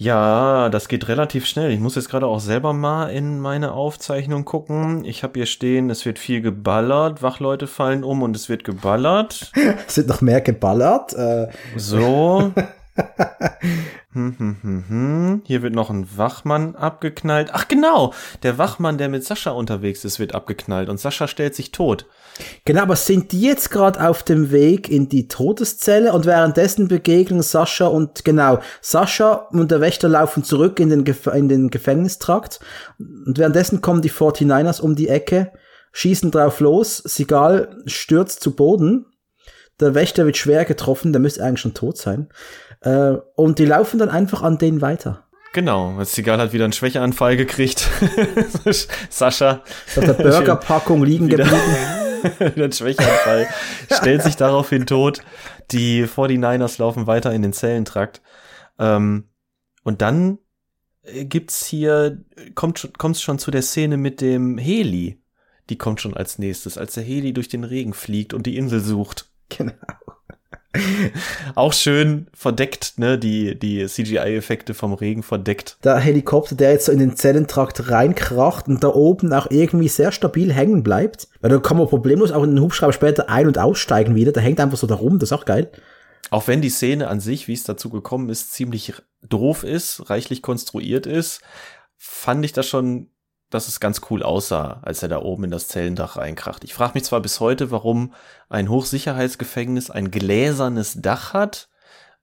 [0.00, 1.72] Ja, das geht relativ schnell.
[1.72, 5.04] Ich muss jetzt gerade auch selber mal in meine Aufzeichnung gucken.
[5.04, 9.50] Ich habe hier stehen, es wird viel geballert, Wachleute fallen um und es wird geballert.
[9.88, 11.14] es wird noch mehr geballert.
[11.14, 11.48] Äh.
[11.74, 12.52] So.
[14.14, 15.42] Hm, hm, hm, hm.
[15.44, 17.50] Hier wird noch ein Wachmann abgeknallt.
[17.52, 21.72] Ach genau, der Wachmann, der mit Sascha unterwegs ist, wird abgeknallt und Sascha stellt sich
[21.72, 22.06] tot.
[22.64, 27.42] Genau, aber sind die jetzt gerade auf dem Weg in die Todeszelle und währenddessen begegnen
[27.42, 32.60] Sascha und genau, Sascha und der Wächter laufen zurück in den, Gef in den Gefängnistrakt
[32.98, 35.52] und währenddessen kommen die 49ers um die Ecke,
[35.92, 39.06] schießen drauf los, Sigal stürzt zu Boden,
[39.80, 42.28] der Wächter wird schwer getroffen, der müsste eigentlich schon tot sein.
[42.80, 45.24] Äh, und die laufen dann einfach an denen weiter.
[45.52, 47.88] Genau, jetzt Zigal hat wieder einen Schwächeanfall gekriegt.
[49.10, 49.62] Sascha.
[49.96, 51.50] Auf der Burgerpackung liegen geblieben.
[52.54, 53.48] wieder ein Schwächeanfall.
[53.90, 55.22] Stellt sich daraufhin tot.
[55.70, 58.20] Die 49ers laufen weiter in den Zellentrakt.
[58.78, 59.28] Ähm,
[59.84, 60.38] und dann
[61.02, 62.22] gibt's hier,
[62.54, 65.22] kommt kommt's schon zu der Szene mit dem Heli.
[65.70, 68.80] Die kommt schon als nächstes, als der Heli durch den Regen fliegt und die Insel
[68.80, 69.30] sucht.
[69.48, 69.72] Genau.
[71.54, 75.78] Auch schön verdeckt, ne, die, die CGI-Effekte vom Regen verdeckt.
[75.82, 80.12] Der Helikopter, der jetzt so in den Zellentrakt reinkراcht und da oben auch irgendwie sehr
[80.12, 81.28] stabil hängen bleibt.
[81.40, 84.32] Weil da kann man problemlos auch in den Hubschrauber später ein- und aussteigen wieder.
[84.32, 85.70] Der hängt einfach so da rum, das ist auch geil.
[86.30, 88.92] Auch wenn die Szene an sich, wie es dazu gekommen ist, ziemlich
[89.26, 91.40] doof ist, reichlich konstruiert ist,
[91.96, 93.08] fand ich das schon
[93.50, 96.64] dass es ganz cool aussah, als er da oben in das Zellendach reinkracht.
[96.64, 98.12] Ich frage mich zwar bis heute, warum
[98.48, 101.68] ein Hochsicherheitsgefängnis ein gläsernes Dach hat,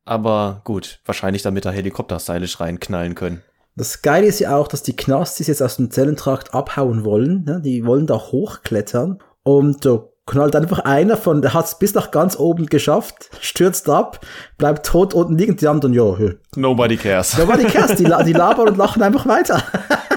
[0.06, 3.42] aber gut, wahrscheinlich damit da Helikopter stylisch reinknallen können.
[3.76, 7.44] Das Geile ist ja auch, dass die Knastis jetzt aus dem Zellentrakt abhauen wollen.
[7.44, 7.62] Ne?
[7.62, 12.38] Die wollen da hochklettern und da knallt einfach einer von, der hat's bis nach ganz
[12.38, 14.26] oben geschafft, stürzt ab,
[14.58, 16.32] bleibt tot unten liegen, die anderen, ja, ja.
[16.56, 17.38] Nobody cares.
[17.38, 19.62] Nobody cares, die, die labern und lachen einfach weiter.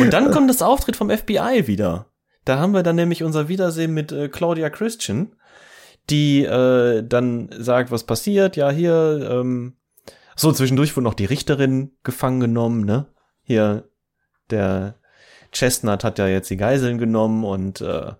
[0.00, 2.06] und dann kommt das Auftritt vom FBI wieder.
[2.44, 5.34] Da haben wir dann nämlich unser Wiedersehen mit äh, Claudia Christian,
[6.08, 8.56] die äh, dann sagt, was passiert.
[8.56, 9.76] Ja, hier, ähm,
[10.34, 13.06] so zwischendurch wurde noch die Richterin gefangen genommen, ne?
[13.42, 13.88] Hier,
[14.50, 14.94] der
[15.52, 18.12] Chestnut hat ja jetzt die Geiseln genommen und äh,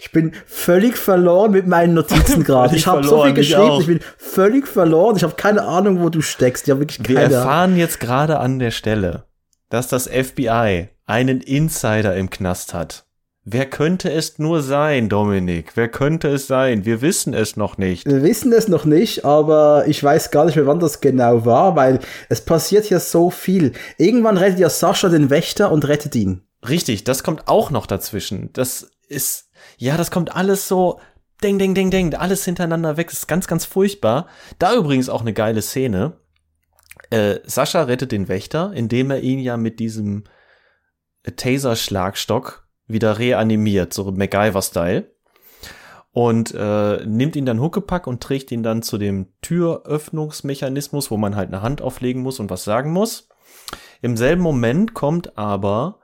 [0.00, 2.74] ich bin völlig verloren mit meinen Notizen gerade.
[2.74, 5.16] Ich habe so viel geschrieben, ich, ich, bin völlig verloren.
[5.16, 6.66] Ich habe keine Ahnung, wo du steckst.
[6.66, 9.24] Ich wirklich keine Wir erfahren jetzt gerade an der Stelle,
[9.68, 13.04] dass das FBI einen Insider im Knast hat.
[13.44, 15.72] Wer könnte es nur sein, Dominik?
[15.74, 16.84] Wer könnte es sein?
[16.84, 18.06] Wir wissen es noch nicht.
[18.06, 21.74] Wir wissen es noch nicht, aber ich weiß gar nicht mehr, wann das genau war,
[21.74, 23.72] weil es passiert ja so viel.
[23.96, 26.42] Irgendwann rettet ja Sascha den Wächter und rettet ihn.
[26.68, 28.50] Richtig, das kommt auch noch dazwischen.
[28.52, 29.49] Das ist,
[29.80, 31.00] ja, das kommt alles so,
[31.42, 33.08] ding, ding, ding, ding, alles hintereinander weg.
[33.08, 34.26] Das ist ganz, ganz furchtbar.
[34.58, 36.18] Da übrigens auch eine geile Szene.
[37.08, 40.24] Äh, Sascha rettet den Wächter, indem er ihn ja mit diesem
[41.34, 45.10] Taser-Schlagstock wieder reanimiert, so MacGyver-Style.
[46.12, 51.36] Und äh, nimmt ihn dann Huckepack und trägt ihn dann zu dem Türöffnungsmechanismus, wo man
[51.36, 53.28] halt eine Hand auflegen muss und was sagen muss.
[54.02, 56.00] Im selben Moment kommt aber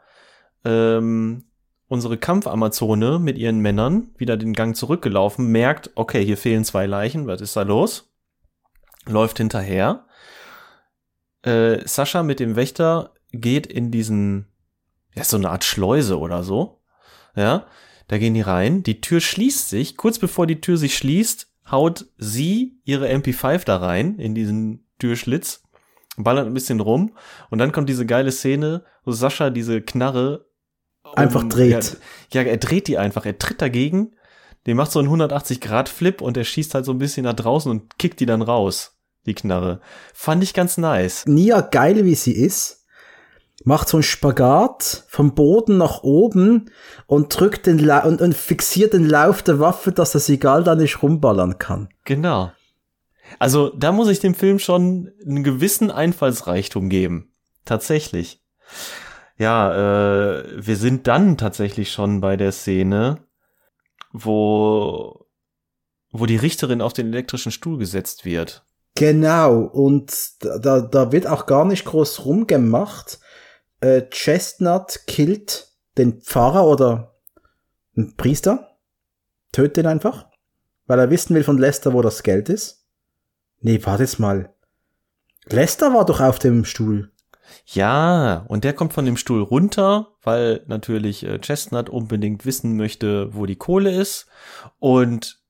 [0.64, 1.45] ähm,
[1.88, 7.26] unsere Kampfamazone mit ihren Männern wieder den Gang zurückgelaufen, merkt, okay, hier fehlen zwei Leichen,
[7.26, 8.12] was ist da los?
[9.06, 10.06] Läuft hinterher.
[11.42, 14.48] Äh, Sascha mit dem Wächter geht in diesen
[15.16, 16.82] ja, so eine Art Schleuse oder so.
[17.34, 17.66] Ja,
[18.08, 22.06] da gehen die rein, die Tür schließt sich, kurz bevor die Tür sich schließt, haut
[22.18, 25.64] sie ihre MP5 da rein, in diesen Türschlitz,
[26.16, 27.16] ballert ein bisschen rum
[27.50, 30.45] und dann kommt diese geile Szene, wo Sascha diese Knarre
[31.14, 31.98] einfach um, dreht.
[32.32, 34.12] Ja, ja, er dreht die einfach, er tritt dagegen,
[34.66, 37.98] der macht so einen 180-Grad-Flip und er schießt halt so ein bisschen nach draußen und
[37.98, 39.80] kickt die dann raus, die Knarre.
[40.12, 41.24] Fand ich ganz nice.
[41.26, 42.84] Nia, geil wie sie ist,
[43.64, 46.70] macht so einen Spagat vom Boden nach oben
[47.06, 50.74] und drückt den La und, und fixiert den Lauf der Waffe, dass das egal da
[50.74, 51.88] nicht rumballern kann.
[52.04, 52.52] Genau.
[53.38, 57.32] Also da muss ich dem Film schon einen gewissen Einfallsreichtum geben.
[57.64, 58.40] Tatsächlich.
[59.38, 63.18] Ja, äh, wir sind dann tatsächlich schon bei der Szene,
[64.12, 65.26] wo,
[66.10, 68.64] wo die Richterin auf den elektrischen Stuhl gesetzt wird.
[68.94, 73.18] Genau, und da, da wird auch gar nicht groß rumgemacht
[73.80, 75.68] äh, Chestnut killt
[75.98, 77.14] den Pfarrer oder
[77.96, 78.76] einen Priester,
[79.52, 80.26] tötet ihn einfach,
[80.86, 82.86] weil er wissen will von Lester, wo das Geld ist.
[83.60, 84.54] Nee, warte mal.
[85.44, 87.12] Lester war doch auf dem Stuhl.
[87.66, 93.34] Ja, und der kommt von dem Stuhl runter, weil natürlich äh, Chestnut unbedingt wissen möchte,
[93.34, 94.26] wo die Kohle ist.
[94.78, 95.40] Und,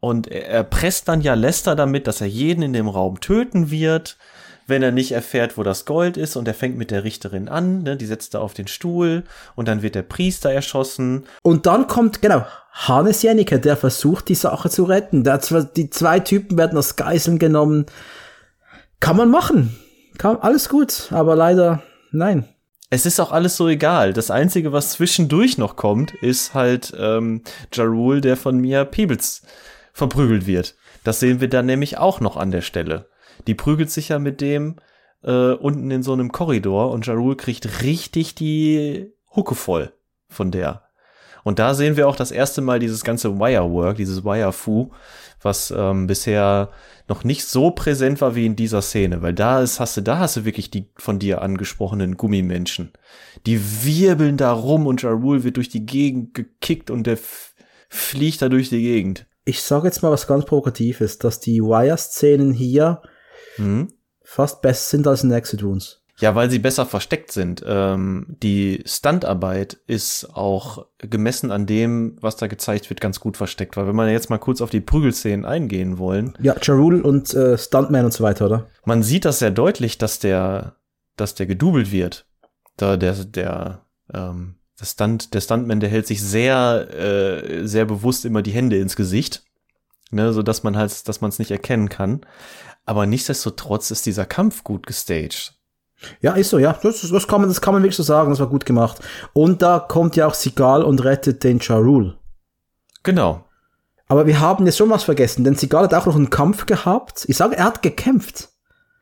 [0.00, 4.16] und er, presst dann ja Lester damit, dass er jeden in dem Raum töten wird
[4.70, 7.82] wenn er nicht erfährt, wo das Gold ist und er fängt mit der Richterin an,
[7.82, 9.24] ne, die setzt er auf den Stuhl
[9.56, 11.26] und dann wird der Priester erschossen.
[11.42, 15.24] Und dann kommt, genau, Hannes Jennecke, der versucht, die Sache zu retten.
[15.24, 17.86] Der, die zwei Typen werden als Geiseln genommen.
[19.00, 19.76] Kann man machen.
[20.22, 21.82] Alles gut, aber leider,
[22.12, 22.48] nein.
[22.90, 24.12] Es ist auch alles so egal.
[24.12, 27.42] Das Einzige, was zwischendurch noch kommt, ist halt ähm,
[27.72, 29.42] Jarul, der von Mia Peebles
[29.92, 30.74] verprügelt wird.
[31.04, 33.08] Das sehen wir dann nämlich auch noch an der Stelle.
[33.46, 34.76] Die prügelt sich ja mit dem
[35.22, 39.92] äh, unten in so einem Korridor und Jarul kriegt richtig die Hucke voll
[40.28, 40.82] von der.
[41.42, 44.90] Und da sehen wir auch das erste Mal dieses ganze Wirework, dieses Wire-Fu,
[45.42, 46.70] was ähm, bisher
[47.08, 50.18] noch nicht so präsent war wie in dieser Szene, weil da ist, hast du, da
[50.18, 52.92] hast du wirklich die von dir angesprochenen Gummimenschen.
[53.46, 57.18] Die wirbeln da rum und Jarul wird durch die Gegend gekickt und der
[57.88, 59.26] fliegt da durch die Gegend.
[59.44, 63.02] Ich sage jetzt mal was ganz Provokatives, dass die Wire-Szenen hier
[63.56, 63.88] mhm.
[64.22, 65.99] fast besser sind als in Exit Wounds.
[66.20, 67.64] Ja, weil sie besser versteckt sind.
[67.66, 73.76] Ähm, die Standarbeit ist auch gemessen an dem, was da gezeigt wird, ganz gut versteckt.
[73.76, 76.34] Weil wenn man jetzt mal kurz auf die Prügelszenen eingehen wollen.
[76.40, 78.66] Ja, Jarul und äh, Stuntman und so weiter, oder?
[78.84, 80.76] Man sieht das sehr deutlich, dass der,
[81.16, 82.26] dass der gedoubelt wird.
[82.76, 88.24] Da der, der, ähm, der Stunt, der Stuntman, der hält sich sehr, äh, sehr bewusst
[88.24, 89.44] immer die Hände ins Gesicht.
[90.12, 92.22] Ne, so dass man halt, dass man es nicht erkennen kann.
[92.84, 95.59] Aber nichtsdestotrotz ist dieser Kampf gut gestaged.
[96.20, 96.78] Ja, ist so, ja.
[96.82, 98.98] Das, das, kann man, das kann man wirklich so sagen, das war gut gemacht.
[99.32, 102.16] Und da kommt ja auch Sigal und rettet den Charul.
[103.02, 103.44] Genau.
[104.08, 107.24] Aber wir haben jetzt schon was vergessen, denn Sigal hat auch noch einen Kampf gehabt.
[107.28, 108.48] Ich sage, er hat gekämpft.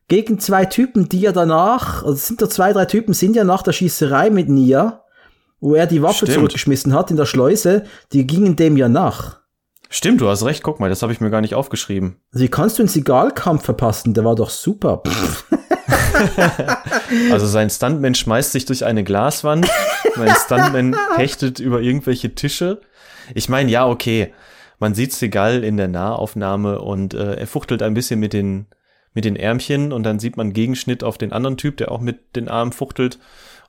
[0.09, 3.63] Gegen zwei Typen, die ja danach, also sind da zwei, drei Typen, sind ja nach
[3.63, 5.05] der Schießerei mit Nia,
[5.61, 6.33] wo er die Waffe Stimmt.
[6.33, 9.39] zurückgeschmissen hat in der Schleuse, die gingen dem ja nach.
[9.91, 12.17] Stimmt, du hast recht, guck mal, das habe ich mir gar nicht aufgeschrieben.
[12.33, 14.13] Also wie kannst du einen Sigalkampf verpassen?
[14.15, 15.03] Der war doch super.
[17.31, 19.69] Also sein Stuntman schmeißt sich durch eine Glaswand,
[20.17, 22.81] mein Stuntman hechtet über irgendwelche Tische.
[23.35, 24.33] Ich meine, ja, okay,
[24.79, 28.67] man sieht Segal in der Nahaufnahme und äh, er fuchtelt ein bisschen mit den
[29.15, 32.37] mit den Ärmchen und dann sieht man Gegenschnitt auf den anderen Typ, der auch mit
[32.37, 33.19] den Armen fuchtelt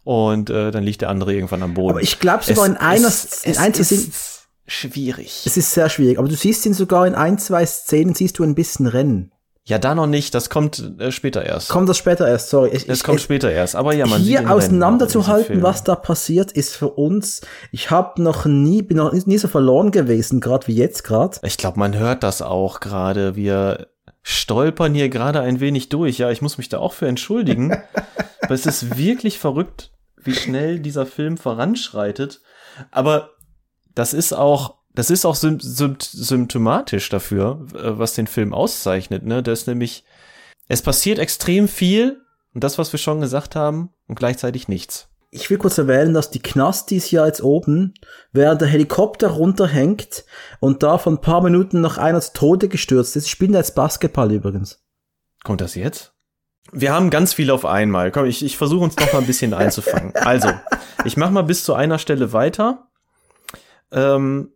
[0.04, 1.91] und äh, dann liegt der andere irgendwann am Boden.
[1.91, 5.44] Aber ich glaube sogar in einer, es, in es ein, ist schwierig.
[5.46, 8.44] es ist sehr schwierig, aber du siehst ihn sogar in ein, zwei Szenen, siehst du
[8.44, 9.32] ein bisschen rennen.
[9.70, 11.70] Ja, da noch nicht, das kommt äh, später erst.
[11.70, 12.72] Kommt das später erst, sorry.
[12.74, 16.52] Ich, das ich, kommt ich, später erst, aber ja, man hier auseinanderzuhalten, was da passiert,
[16.52, 17.41] ist für uns,
[17.72, 21.38] ich habe noch nie, bin noch nie so verloren gewesen, gerade wie jetzt gerade.
[21.44, 23.36] Ich glaube, man hört das auch gerade.
[23.36, 23.90] Wir
[24.24, 26.18] stolpern hier gerade ein wenig durch.
[26.18, 27.72] Ja, ich muss mich da auch für entschuldigen.
[28.41, 32.41] Aber es ist wirklich verrückt, wie schnell dieser Film voranschreitet.
[32.90, 33.34] Aber
[33.94, 39.26] das ist auch, das ist auch sym sym symptomatisch dafür, äh, was den Film auszeichnet.
[39.26, 39.41] Ne?
[39.41, 40.03] Das ist nämlich,
[40.67, 42.21] es passiert extrem viel
[42.53, 45.07] und das, was wir schon gesagt haben, und gleichzeitig nichts.
[45.31, 47.93] Ich will kurz erwähnen, dass die Knastis ja jetzt oben,
[48.34, 50.26] während der Helikopter runterhängt
[50.59, 54.30] und da von ein paar Minuten noch einer zu Tode gestürzt ist, spielen jetzt Basketball
[54.34, 54.84] übrigens.
[55.45, 56.11] Kommt das jetzt?
[56.73, 58.11] Wir haben ganz viel auf einmal.
[58.11, 60.13] Komm, ich, ich versuche uns noch mal ein bisschen einzufangen.
[60.15, 60.49] Also,
[61.05, 62.89] ich mache mal bis zu einer Stelle weiter.
[63.91, 64.51] Ähm,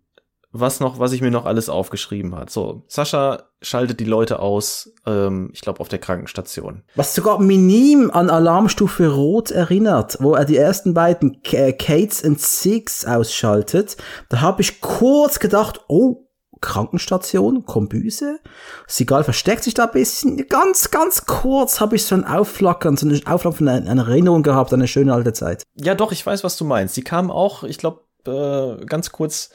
[0.54, 2.52] was noch, was ich mir noch alles aufgeschrieben hat.
[2.52, 6.84] So, Sascha schaltet die Leute aus, ähm, ich glaube auf der Krankenstation.
[6.96, 12.40] Was sogar minim an Alarmstufe Rot erinnert, wo er die ersten beiden K Kates and
[12.40, 13.98] Six ausschaltet.
[14.30, 16.28] Da habe ich kurz gedacht, oh,
[16.62, 18.40] Krankenstation, Kombüse.
[18.88, 20.48] Sigal versteckt sich da ein bisschen.
[20.48, 24.72] Ganz, ganz kurz habe ich so ein Aufflackern, so eine Aufflackern, eine, eine Erinnerung gehabt
[24.72, 25.64] an eine schöne alte Zeit.
[25.76, 26.96] Ja, doch, ich weiß, was du meinst.
[26.96, 29.50] Die kamen auch, ich glaube, äh, ganz kurz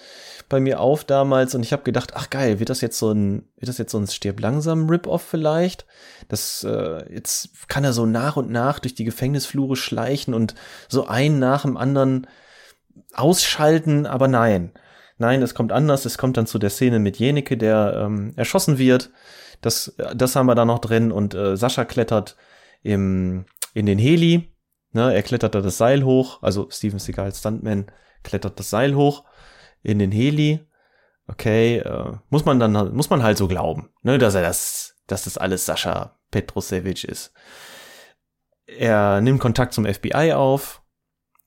[0.49, 3.49] bei mir auf damals und ich habe gedacht, ach geil, wird das jetzt so ein,
[3.57, 5.87] wird das jetzt so ein stirb langsam Rip-Off vielleicht?
[6.29, 10.55] Das äh, jetzt kann er so nach und nach durch die Gefängnisflure schleichen und
[10.89, 12.27] so einen nach dem anderen
[13.13, 14.73] ausschalten, aber nein.
[15.19, 16.05] Nein, es kommt anders.
[16.05, 19.11] Es kommt dann zu der Szene mit Jenike, der ähm, erschossen wird.
[19.61, 22.37] Das, das haben wir da noch drin und äh, Sascha klettert
[22.83, 23.45] im,
[23.75, 24.55] in den Heli.
[24.93, 27.87] Ne, er klettert da das Seil hoch, also Steven Seagal Stuntman
[28.23, 29.25] klettert das Seil hoch
[29.89, 30.61] in den Heli.
[31.27, 35.25] Okay, äh, muss man dann muss man halt so glauben, ne, dass er das, dass
[35.25, 37.33] das alles Sascha Petrosevic ist.
[38.67, 40.83] Er nimmt Kontakt zum FBI auf,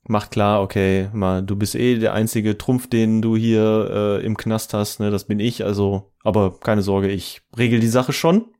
[0.03, 4.37] macht klar, okay, mal, du bist eh der einzige Trumpf, den du hier äh, im
[4.37, 8.53] Knast hast, ne, das bin ich, also, aber keine Sorge, ich regel die Sache schon.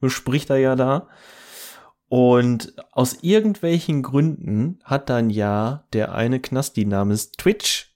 [0.00, 1.08] Bespricht er ja da.
[2.08, 7.87] Und aus irgendwelchen Gründen hat dann ja der eine Knasti namens Twitch,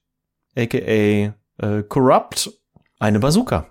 [0.56, 1.32] aka äh,
[1.88, 2.50] Corrupt,
[2.98, 3.66] eine Bazooka.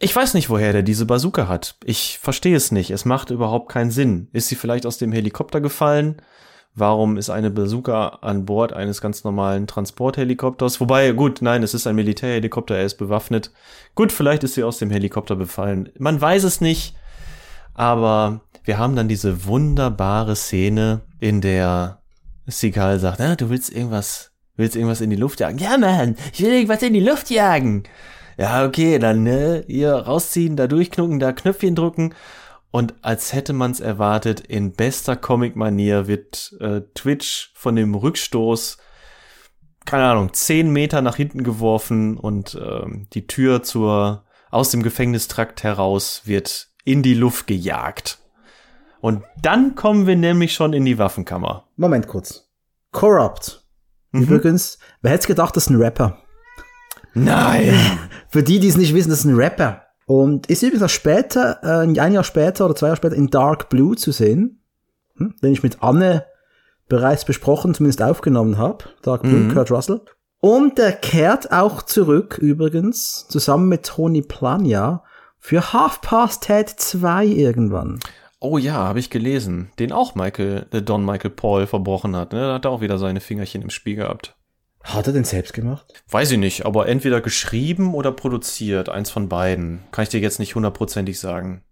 [0.00, 1.76] Ich weiß nicht, woher der diese Bazooka hat.
[1.84, 2.90] Ich verstehe es nicht.
[2.90, 4.28] Es macht überhaupt keinen Sinn.
[4.32, 6.22] Ist sie vielleicht aus dem Helikopter gefallen?
[6.74, 10.80] Warum ist eine Bazooka an Bord eines ganz normalen Transporthelikopters?
[10.80, 13.50] Wobei, gut, nein, es ist ein Militärhelikopter, er ist bewaffnet.
[13.96, 15.88] Gut, vielleicht ist sie aus dem Helikopter befallen.
[15.98, 16.94] Man weiß es nicht.
[17.74, 22.02] Aber wir haben dann diese wunderbare Szene, in der
[22.46, 25.58] Seagal sagt, na, du willst irgendwas, willst irgendwas in die Luft jagen?
[25.58, 27.84] Ja, Mann, ich will irgendwas in die Luft jagen.
[28.36, 32.14] Ja, okay, dann ne, hier rausziehen, da durchknucken, da Knöpfchen drücken.
[32.70, 38.76] Und als hätte man's erwartet, in bester Comic-Manier wird äh, Twitch von dem Rückstoß,
[39.86, 45.62] keine Ahnung, zehn Meter nach hinten geworfen und ähm, die Tür zur aus dem Gefängnistrakt
[45.62, 48.18] heraus wird in die Luft gejagt.
[49.00, 51.68] Und dann kommen wir nämlich schon in die Waffenkammer.
[51.76, 52.48] Moment kurz.
[52.92, 53.64] Corrupt.
[54.12, 54.22] Mhm.
[54.22, 56.18] Übrigens, wer hätte gedacht, das ist ein Rapper?
[57.14, 57.74] Nein!
[58.28, 59.82] Für die, die es nicht wissen, das ist ein Rapper.
[60.06, 63.68] Und ist übrigens auch später, äh, ein Jahr später oder zwei Jahre später in Dark
[63.68, 64.62] Blue zu sehen,
[65.16, 66.24] hm, den ich mit Anne
[66.88, 68.84] bereits besprochen, zumindest aufgenommen habe.
[69.02, 69.52] Dark Blue, Mhm.
[69.52, 70.00] Kurt Russell.
[70.40, 75.02] Und der kehrt auch zurück, übrigens, zusammen mit Tony Plania,
[75.38, 77.98] für Half Past Ted 2 irgendwann.
[78.40, 79.70] Oh ja, habe ich gelesen.
[79.78, 82.32] Den auch Michael, der Don Michael Paul verbrochen hat.
[82.32, 82.40] Ne?
[82.40, 84.36] Da hat er auch wieder seine Fingerchen im Spiel gehabt.
[84.84, 85.92] Hat er den selbst gemacht?
[86.08, 88.88] Weiß ich nicht, aber entweder geschrieben oder produziert.
[88.88, 89.80] Eins von beiden.
[89.90, 91.62] Kann ich dir jetzt nicht hundertprozentig sagen.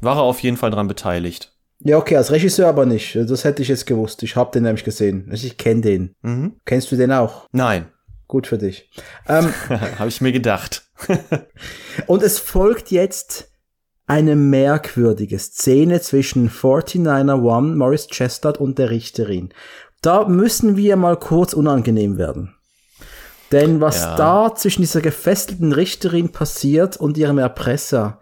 [0.00, 1.52] War er auf jeden Fall dran beteiligt.
[1.78, 3.14] Ja, okay, als Regisseur aber nicht.
[3.14, 4.22] Das hätte ich jetzt gewusst.
[4.24, 5.28] Ich habe den nämlich gesehen.
[5.30, 6.14] Also Ich kenne den.
[6.22, 6.56] Mhm.
[6.64, 7.46] Kennst du den auch?
[7.52, 7.86] Nein,
[8.26, 8.90] Gut für dich.
[9.28, 10.90] Ähm, habe ich mir gedacht.
[12.06, 13.52] und es folgt jetzt
[14.06, 19.50] eine merkwürdige Szene zwischen 49er One, Morris Chestnut und der Richterin.
[20.02, 22.54] da müssen wir mal kurz unangenehm werden.
[23.52, 24.16] Denn was Ja.
[24.16, 28.20] da zwischen dieser gefesselten Richterin passiert und ihrem Erpresser,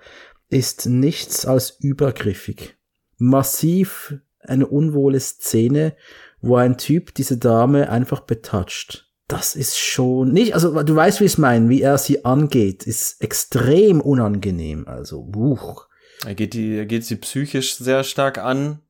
[0.48, 2.76] ist nichts als übergriffig.
[3.18, 5.96] Massiv eine unwohle Szene,
[6.40, 9.11] wo ein Typ diese Dame einfach betatscht.
[9.32, 12.82] Das ist schon nicht, also du weißt, wie ich es meine, wie er sie angeht,
[12.82, 14.86] ist extrem unangenehm.
[14.86, 15.88] Also, buch.
[16.26, 18.80] Er geht, die, er geht sie psychisch sehr stark an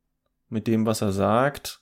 [0.48, 1.80] mit dem, was er sagt.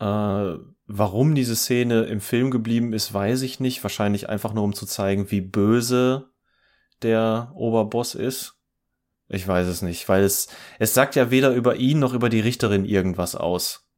[0.00, 0.54] Äh,
[0.86, 3.82] warum diese Szene im Film geblieben ist, weiß ich nicht.
[3.82, 6.30] Wahrscheinlich einfach nur, um zu zeigen, wie böse
[7.02, 8.54] der Oberboss ist.
[9.28, 12.40] Ich weiß es nicht, weil es, es sagt ja weder über ihn noch über die
[12.40, 13.90] Richterin irgendwas aus.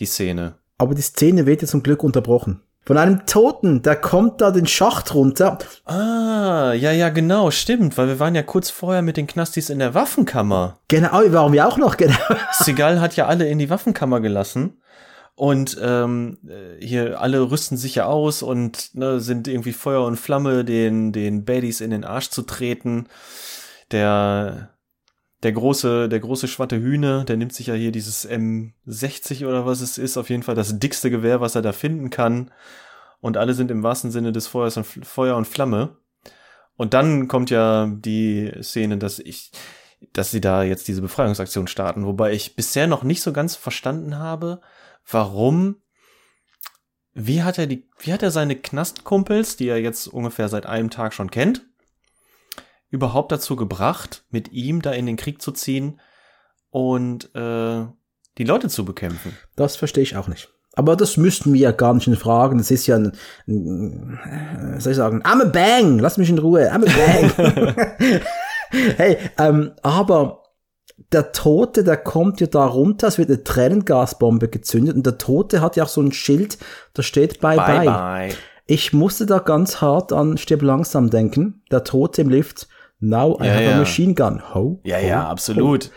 [0.00, 0.58] Die Szene.
[0.76, 2.62] Aber die Szene wird ja zum Glück unterbrochen.
[2.84, 5.58] Von einem Toten, der kommt da den Schacht runter.
[5.84, 9.78] Ah, ja, ja, genau, stimmt, weil wir waren ja kurz vorher mit den Knastis in
[9.78, 10.78] der Waffenkammer.
[10.88, 12.16] Genau, waren wir auch noch, genau.
[12.52, 14.80] Seagal hat ja alle in die Waffenkammer gelassen.
[15.34, 20.16] Und ähm, äh, hier alle rüsten sich ja aus und ne, sind irgendwie Feuer und
[20.16, 23.06] Flamme, den, den Baddies in den Arsch zu treten.
[23.92, 24.71] Der,
[25.42, 29.80] der große, der große schwatte Hühne, der nimmt sich ja hier dieses M60 oder was
[29.80, 32.50] es ist, auf jeden Fall das dickste Gewehr, was er da finden kann.
[33.20, 35.96] Und alle sind im wahrsten Sinne des Feuers und Feuer und Flamme.
[36.76, 39.50] Und dann kommt ja die Szene, dass ich,
[40.12, 44.18] dass sie da jetzt diese Befreiungsaktion starten, wobei ich bisher noch nicht so ganz verstanden
[44.18, 44.60] habe,
[45.08, 45.76] warum,
[47.14, 50.90] wie hat er die, wie hat er seine Knastkumpels, die er jetzt ungefähr seit einem
[50.90, 51.66] Tag schon kennt,
[52.92, 55.98] überhaupt dazu gebracht, mit ihm da in den Krieg zu ziehen
[56.70, 57.86] und äh,
[58.38, 59.36] die Leute zu bekämpfen.
[59.56, 60.50] Das verstehe ich auch nicht.
[60.74, 62.58] Aber das müssten wir ja gar nicht fragen.
[62.58, 63.12] Das ist ja ein,
[63.48, 64.18] ein
[64.76, 67.34] äh, soll ich sagen, I'm a bang, lass mich in Ruhe, I'm a
[67.98, 68.20] bang.
[68.96, 70.42] hey, ähm, aber
[71.12, 75.60] der Tote, der kommt ja da runter, es wird eine Tränengasbombe gezündet und der Tote
[75.60, 76.58] hat ja auch so ein Schild,
[76.94, 77.84] da steht bye bye.
[77.84, 78.34] bye.
[78.66, 81.62] Ich musste da ganz hart an Stirb langsam denken.
[81.70, 82.68] Der Tote im Lift.
[83.02, 83.72] Now I Ja, have ja.
[83.74, 84.42] a machine gun.
[84.54, 85.30] Ho, Ja, ho, ja, ho.
[85.30, 85.90] absolut.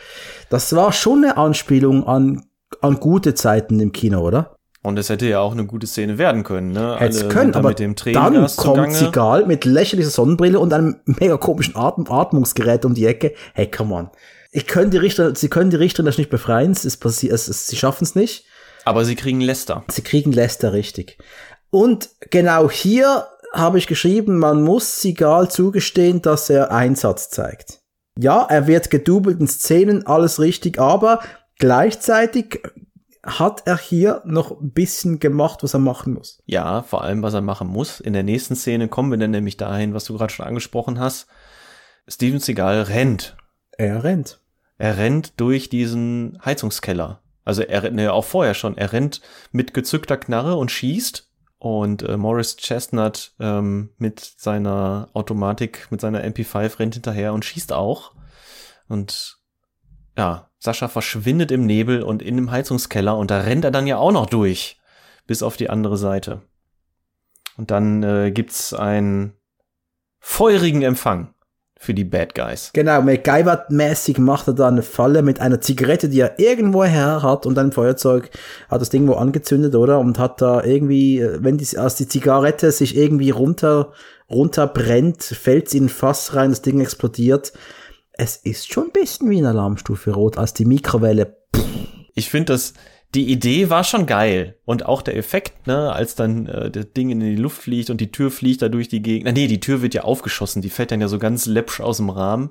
[0.49, 2.45] Das war schon eine Anspielung an,
[2.81, 4.55] an gute Zeiten im Kino, oder?
[4.81, 6.97] Und es hätte ja auch eine gute Szene werden können, ne?
[6.99, 8.93] Hätte es können, aber mit dem dann kommt zugange.
[8.93, 13.33] Seagal mit lächerlicher Sonnenbrille und einem mega komischen Atm Atmungsgerät um die Ecke.
[13.53, 14.09] Hey, come on.
[14.51, 17.47] Ich können die Richter, sie können die Richterin das nicht befreien, es ist passiert, es,
[17.47, 18.45] es, sie schaffen es nicht.
[18.83, 19.83] Aber sie kriegen Lester.
[19.89, 21.17] Sie kriegen Lester richtig.
[21.71, 23.25] Und genau hier
[23.55, 27.81] habe ich geschrieben, man muss Seagal zugestehen, dass er Einsatz zeigt.
[28.17, 31.19] Ja, er wird gedoubelt in Szenen, alles richtig, aber
[31.57, 32.61] gleichzeitig
[33.25, 36.41] hat er hier noch ein bisschen gemacht, was er machen muss.
[36.45, 37.99] Ja, vor allem, was er machen muss.
[37.99, 41.27] In der nächsten Szene kommen wir dann nämlich dahin, was du gerade schon angesprochen hast.
[42.07, 43.35] Steven Seagal rennt.
[43.77, 44.39] Er rennt.
[44.77, 47.21] Er rennt durch diesen Heizungskeller.
[47.43, 48.77] Also er ne, auch vorher schon.
[48.77, 49.21] Er rennt
[49.51, 51.24] mit gezückter Knarre und schießt.
[51.57, 57.73] Und äh, Morris Chestnut ähm, mit seiner Automatik, mit seiner MP5 rennt hinterher und schießt
[57.73, 58.13] auch.
[58.87, 59.37] Und
[60.17, 63.97] ja, Sascha verschwindet im Nebel und in dem Heizungskeller und da rennt er dann ja
[63.97, 64.79] auch noch durch.
[65.27, 66.41] Bis auf die andere Seite.
[67.57, 69.33] Und dann äh, gibt's einen
[70.19, 71.34] feurigen Empfang
[71.77, 72.71] für die Bad Guys.
[72.73, 77.45] Genau, MacGyver-mäßig macht er da eine Falle mit einer Zigarette, die er irgendwo her hat
[77.45, 78.29] und einem Feuerzeug,
[78.69, 79.99] hat das Ding wo angezündet, oder?
[79.99, 83.91] Und hat da irgendwie, äh, wenn die, als die Zigarette sich irgendwie runter,
[84.29, 87.53] runterbrennt, fällt sie in ein Fass rein, das Ding explodiert.
[88.13, 91.37] Es ist schon ein bisschen wie eine Alarmstufe Rot, als die Mikrowelle.
[92.13, 92.73] Ich finde das,
[93.13, 94.57] die Idee war schon geil.
[94.65, 98.01] Und auch der Effekt, ne, als dann äh, das Ding in die Luft fliegt und
[98.01, 99.25] die Tür fliegt da durch die Gegend.
[99.25, 101.97] Na, nee, die Tür wird ja aufgeschossen, die fällt dann ja so ganz läppsch aus
[101.97, 102.49] dem Rahmen.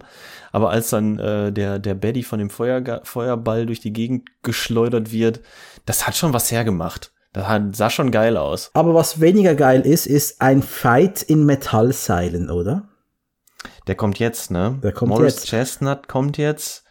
[0.52, 5.12] Aber als dann äh, der, der Baddy von dem Feuer, Feuerball durch die Gegend geschleudert
[5.12, 5.40] wird,
[5.84, 7.12] das hat schon was hergemacht.
[7.32, 8.70] Das hat, sah schon geil aus.
[8.74, 12.88] Aber was weniger geil ist, ist ein Fight in Metallseilen, oder?
[13.86, 14.78] Der kommt jetzt, ne?
[14.82, 15.48] Der kommt Morris jetzt.
[15.48, 16.83] Chestnut kommt jetzt.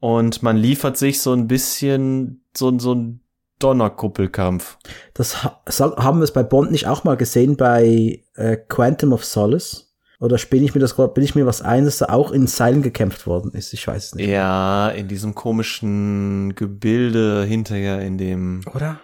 [0.00, 3.20] Und man liefert sich so ein bisschen so, so ein
[3.58, 4.78] Donnerkuppelkampf.
[5.14, 9.24] Das ha haben wir es bei Bond nicht auch mal gesehen bei äh, Quantum of
[9.24, 9.86] Solace?
[10.20, 12.82] Oder spiele ich mir das bin ich mir was ein, dass da auch in Seilen
[12.82, 13.72] gekämpft worden ist?
[13.72, 14.28] Ich weiß es nicht.
[14.28, 18.62] Ja, in diesem komischen Gebilde hinterher in dem.
[18.74, 19.00] Oder?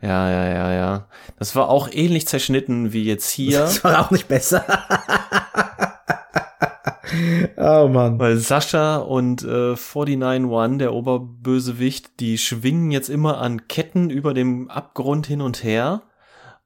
[0.00, 1.08] Ja, ja, ja, ja.
[1.40, 3.60] Das war auch ähnlich zerschnitten wie jetzt hier.
[3.60, 4.64] Das war auch nicht besser.
[7.56, 8.18] oh Mann.
[8.18, 14.70] Weil Sascha und äh, 49-1, der Oberbösewicht, die schwingen jetzt immer an Ketten über dem
[14.70, 16.02] Abgrund hin und her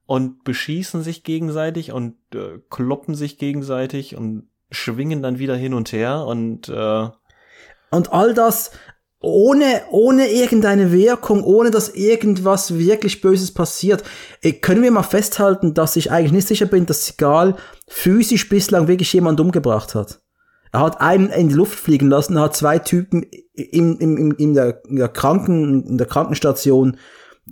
[0.06, 5.92] und beschießen sich gegenseitig und äh, kloppen sich gegenseitig und schwingen dann wieder hin und
[5.92, 7.08] her und äh,
[7.90, 8.72] Und all das
[9.22, 14.02] ohne, ohne irgendeine Wirkung, ohne dass irgendwas wirklich Böses passiert.
[14.42, 17.56] Äh, können wir mal festhalten, dass ich eigentlich nicht sicher bin, dass Seagal
[17.86, 20.20] physisch bislang wirklich jemand umgebracht hat.
[20.72, 23.22] Er hat einen in die Luft fliegen lassen, hat zwei Typen
[23.54, 26.96] in, in, in, der, in der Kranken, in der Krankenstation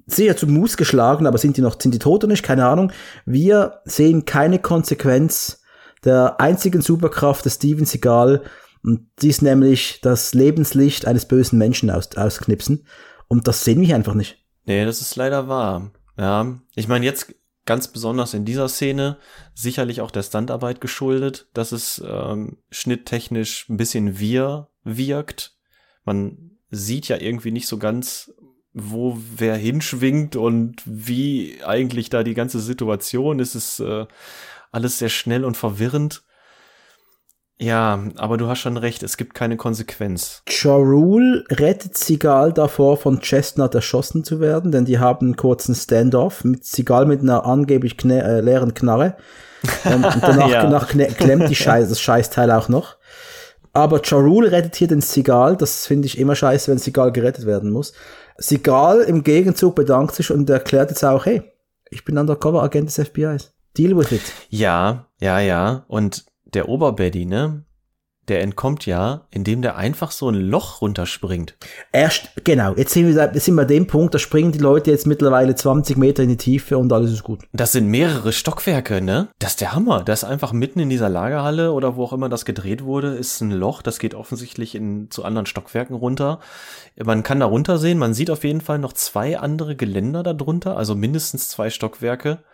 [0.06, 2.44] sicher zu Mus geschlagen, aber sind die noch, sind die tot oder nicht?
[2.44, 2.92] Keine Ahnung.
[3.26, 5.62] Wir sehen keine Konsequenz
[6.05, 8.42] der einzigen Superkraft des Steven Seagal,
[8.82, 12.86] und die ist nämlich das Lebenslicht eines bösen Menschen aus, ausknipsen.
[13.28, 14.38] Und das sehen wir einfach nicht.
[14.64, 15.90] Nee, das ist leider wahr.
[16.16, 17.34] Ja, ich meine jetzt
[17.70, 19.16] ganz besonders in dieser Szene
[19.55, 25.56] sicherlich auch der Standarbeit geschuldet, dass es ähm, schnitttechnisch ein bisschen wir wirkt.
[26.05, 28.34] Man sieht ja irgendwie nicht so ganz,
[28.72, 33.55] wo wer hinschwingt und wie eigentlich da die ganze Situation ist.
[33.55, 34.06] Es ist äh,
[34.72, 36.24] alles sehr schnell und verwirrend.
[37.61, 40.43] Ja, aber du hast schon recht, es gibt keine Konsequenz.
[40.49, 45.74] Ja Rule rettet Sigal davor, von Chestnut erschossen zu werden, denn die haben einen kurzen
[45.74, 49.16] Standoff mit Sigal mit einer angeblich kne äh, leeren Knarre.
[49.85, 50.62] Und, und danach, ja.
[50.62, 52.97] danach klemmt die Scheiß, das Scheißteil auch noch.
[53.74, 57.45] Aber Ja Rule rettet hier den Sigal, das finde ich immer scheiße, wenn Sigal gerettet
[57.45, 57.93] werden muss.
[58.39, 61.43] Sigal im Gegenzug bedankt sich und erklärt jetzt auch, hey,
[61.91, 63.53] ich bin Undercover-Agent des FBIs.
[63.77, 64.23] Deal with it.
[64.49, 65.85] Ja, ja, ja.
[65.89, 66.24] Und
[66.55, 67.64] der Oberbaddy, ne?
[68.28, 71.56] Der entkommt ja, indem der einfach so ein Loch runterspringt.
[71.90, 74.93] Erst, genau, jetzt sind wir, jetzt sind wir an dem Punkt, da springen die Leute
[74.93, 77.40] jetzt mittlerweile 20 Meter in die Tiefe und alles ist gut.
[77.52, 79.28] Das sind mehrere Stockwerke, ne?
[79.40, 80.05] Das ist der Hammer.
[80.05, 83.40] Das ist einfach mitten in dieser Lagerhalle oder wo auch immer das gedreht wurde, ist
[83.40, 86.39] ein Loch, das geht offensichtlich in, zu anderen Stockwerken runter.
[87.02, 90.77] Man kann da runter sehen, man sieht auf jeden Fall noch zwei andere Geländer darunter,
[90.77, 92.44] also mindestens zwei Stockwerke.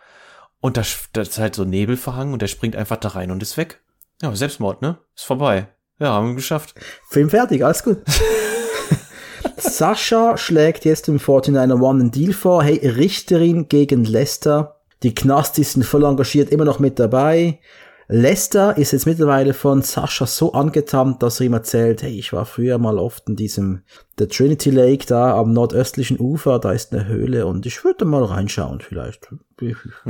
[0.60, 3.42] Und das, das ist halt so Nebel verhangen und der springt einfach da rein und
[3.42, 3.82] ist weg.
[4.22, 4.98] Ja, Selbstmord, ne?
[5.14, 5.68] Ist vorbei.
[5.98, 6.74] Ja, haben wir geschafft.
[7.08, 7.98] Film fertig, alles gut.
[9.56, 12.62] Sascha schlägt jetzt im 49er One einen Deal vor.
[12.62, 14.80] Hey, Richterin gegen Lester.
[15.02, 17.60] Die Knastis sind voll engagiert, immer noch mit dabei.
[18.08, 22.44] Lester ist jetzt mittlerweile von Sascha so angetan, dass er ihm erzählt, hey, ich war
[22.46, 23.82] früher mal oft in diesem,
[24.18, 28.22] der Trinity Lake da am nordöstlichen Ufer, da ist eine Höhle und ich würde mal
[28.22, 29.28] reinschauen vielleicht.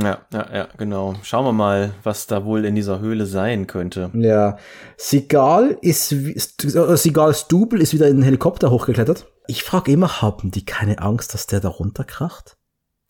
[0.01, 1.15] Ja, ja, ja, genau.
[1.23, 4.11] Schauen wir mal, was da wohl in dieser Höhle sein könnte.
[4.13, 4.57] Ja.
[4.97, 9.25] Sigal ist, Sigals Double ist wieder in den Helikopter hochgeklettert.
[9.47, 12.56] Ich frage immer, haben die keine Angst, dass der da runterkracht?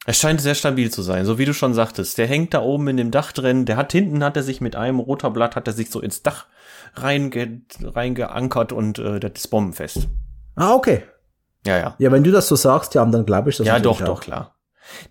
[0.10, 2.18] Es scheint sehr stabil zu sein, so wie du schon sagtest.
[2.18, 3.66] Der hängt da oben in dem Dach drin.
[3.66, 6.24] Der hat hinten hat er sich mit einem roter Blatt hat er sich so ins
[6.24, 6.46] Dach
[6.94, 10.08] reinge, reingeankert und äh, das ist bombenfest.
[10.56, 11.04] Ah, okay.
[11.66, 11.96] Ja, ja.
[12.00, 13.68] Ja, wenn du das so sagst, ja, dann glaube ich das.
[13.68, 14.06] Ja, doch, auch.
[14.06, 14.56] doch, klar.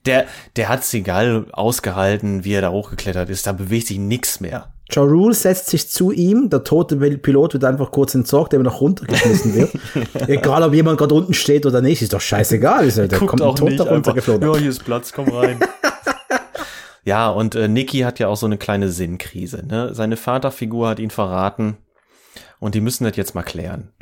[0.07, 0.25] Der,
[0.57, 3.47] der hat's egal ausgehalten, wie er da hochgeklettert ist.
[3.47, 4.73] Da bewegt sich nix mehr.
[4.93, 8.81] Ja Rule setzt sich zu ihm, der tote Pilot wird einfach kurz entsorgt, der noch
[8.81, 9.71] runtergeschmissen wird.
[10.29, 12.87] Egal, ob jemand gerade unten steht oder nicht, ist doch scheißegal.
[12.87, 14.49] Ist, der Guckt kommt auch nicht runtergeflogen.
[14.49, 15.59] Ja, hier ist Platz, komm rein.
[17.05, 19.67] ja, und äh, Nicky hat ja auch so eine kleine Sinnkrise.
[19.67, 19.91] Ne?
[19.93, 21.77] Seine Vaterfigur hat ihn verraten
[22.61, 23.93] und die müssen das jetzt mal klären.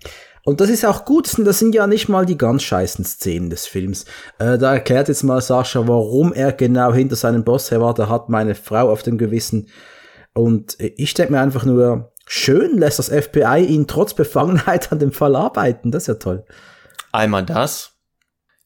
[0.44, 3.66] Und das ist auch gut, das sind ja nicht mal die ganz scheißen Szenen des
[3.66, 4.05] Films.
[4.39, 7.94] Äh, da erklärt jetzt mal Sascha, warum er genau hinter seinem Boss her war.
[7.94, 9.69] Der hat meine Frau auf dem Gewissen
[10.35, 15.12] und ich denke mir einfach nur, schön lässt das FBI ihn trotz Befangenheit an dem
[15.12, 15.90] Fall arbeiten.
[15.90, 16.44] Das ist ja toll.
[17.12, 17.93] Einmal das.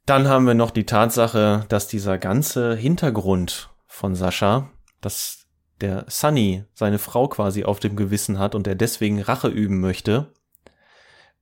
[0.06, 4.70] Dann haben wir noch die Tatsache, dass dieser ganze Hintergrund von Sascha,
[5.02, 5.44] dass
[5.82, 10.32] der Sunny seine Frau quasi auf dem Gewissen hat und er deswegen Rache üben möchte.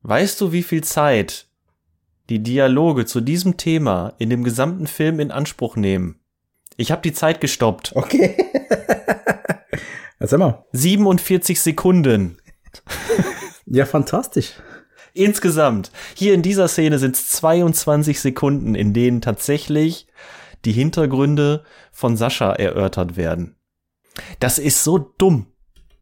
[0.03, 1.47] Weißt du, wie viel Zeit
[2.29, 6.19] die Dialoge zu diesem Thema in dem gesamten Film in Anspruch nehmen?
[6.77, 7.95] Ich habe die Zeit gestoppt.
[7.95, 8.37] Okay.
[10.19, 10.65] Erzähl mal.
[10.73, 12.39] 47 Sekunden.
[13.67, 14.53] ja, fantastisch.
[15.13, 15.91] Insgesamt.
[16.15, 20.07] Hier in dieser Szene sind es 22 Sekunden, in denen tatsächlich
[20.65, 23.57] die Hintergründe von Sascha erörtert werden.
[24.41, 25.47] Das ist so dumm.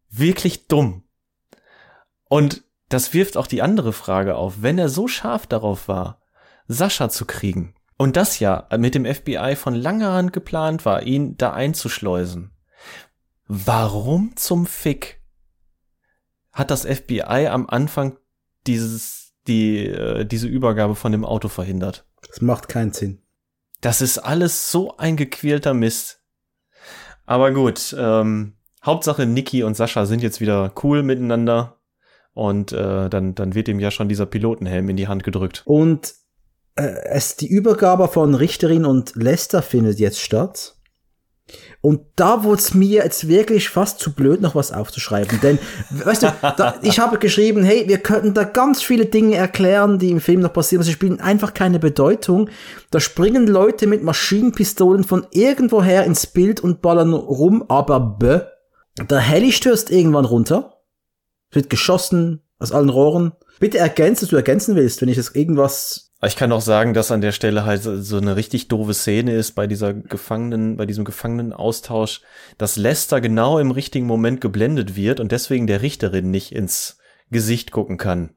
[0.09, 1.03] Wirklich dumm.
[2.27, 4.55] Und das wirft auch die andere Frage auf.
[4.61, 6.21] Wenn er so scharf darauf war,
[6.67, 11.37] Sascha zu kriegen, und das ja mit dem FBI von langer Hand geplant war, ihn
[11.37, 12.51] da einzuschleusen,
[13.47, 15.21] Warum zum Fick
[16.51, 18.17] hat das FBI am Anfang
[18.65, 22.07] dieses, die, äh, diese Übergabe von dem Auto verhindert?
[22.27, 23.21] Das macht keinen Sinn.
[23.81, 26.21] Das ist alles so ein gequälter Mist.
[27.25, 28.53] Aber gut, ähm,
[28.83, 31.79] Hauptsache Niki und Sascha sind jetzt wieder cool miteinander.
[32.33, 35.63] Und äh, dann, dann wird ihm ja schon dieser Pilotenhelm in die Hand gedrückt.
[35.65, 36.13] Und
[36.75, 40.74] äh, es die Übergabe von Richterin und Lester findet jetzt statt.
[41.81, 45.39] Und da wurde es mir jetzt wirklich fast zu blöd, noch was aufzuschreiben.
[45.41, 45.59] Denn,
[45.91, 50.09] weißt du, da, ich habe geschrieben, hey, wir könnten da ganz viele Dinge erklären, die
[50.09, 50.83] im Film noch passieren.
[50.83, 52.49] Sie spielen einfach keine Bedeutung.
[52.89, 58.41] Da springen Leute mit Maschinenpistolen von irgendwoher ins Bild und ballern rum, aber bäh.
[59.09, 60.77] Der Heli stürzt irgendwann runter,
[61.51, 63.33] wird geschossen aus allen Rohren.
[63.59, 67.11] Bitte ergänzt, was du ergänzen willst, wenn ich das irgendwas ich kann auch sagen, dass
[67.11, 71.05] an der Stelle halt so eine richtig doofe Szene ist bei dieser Gefangenen, bei diesem
[71.05, 72.21] Gefangenenaustausch,
[72.57, 76.97] dass Lester genau im richtigen Moment geblendet wird und deswegen der Richterin nicht ins
[77.31, 78.31] Gesicht gucken kann.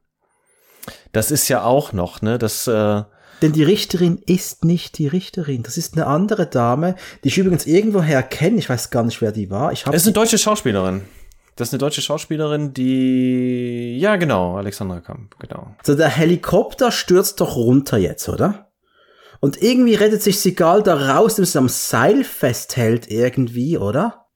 [1.12, 3.02] Das ist ja auch noch, ne, das, äh,
[3.43, 5.62] denn die Richterin ist nicht die Richterin.
[5.62, 8.59] Das ist eine andere Dame, die ich übrigens irgendwoher kenne.
[8.59, 9.73] Ich weiß gar nicht, wer die war.
[9.73, 11.02] Ich es ist eine deutsche Schauspielerin.
[11.59, 15.75] Das ist eine deutsche Schauspielerin, die, ja, genau, Alexandra Kamp, genau.
[15.83, 18.71] So, der Helikopter stürzt doch runter jetzt, oder?
[19.41, 24.27] Und irgendwie rettet sich Sigal da raus, indem sie am Seil festhält irgendwie, oder?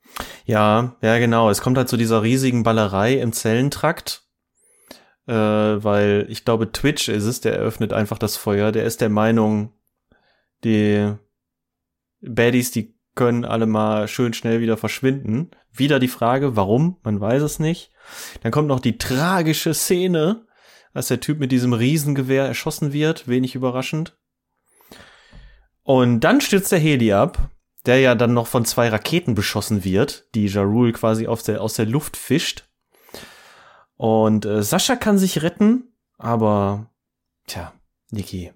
[0.47, 1.49] Ja, ja, genau.
[1.49, 4.25] Es kommt halt zu dieser riesigen Ballerei im Zellentrakt.
[5.29, 8.73] Äh, weil ich glaube, Twitch ist es, der eröffnet einfach das Feuer.
[8.73, 9.73] Der ist der Meinung,
[10.65, 11.15] die
[12.21, 15.51] Baddies, die können alle mal schön schnell wieder verschwinden.
[15.73, 16.99] Wieder die Frage, warum?
[17.03, 17.91] Man weiß es nicht.
[18.43, 20.47] Dann kommt noch die tragische Szene,
[20.93, 24.17] als der Typ mit diesem Riesengewehr erschossen wird, wenig überraschend.
[25.83, 27.51] Und dann stürzt der Heli ab,
[27.87, 31.75] der ja dann noch von zwei Raketen beschossen wird, die Jarul quasi aus der, aus
[31.75, 32.69] der Luft fischt.
[33.97, 36.91] Und äh, Sascha kann sich retten, aber
[37.47, 37.73] tja,
[38.11, 38.53] Niki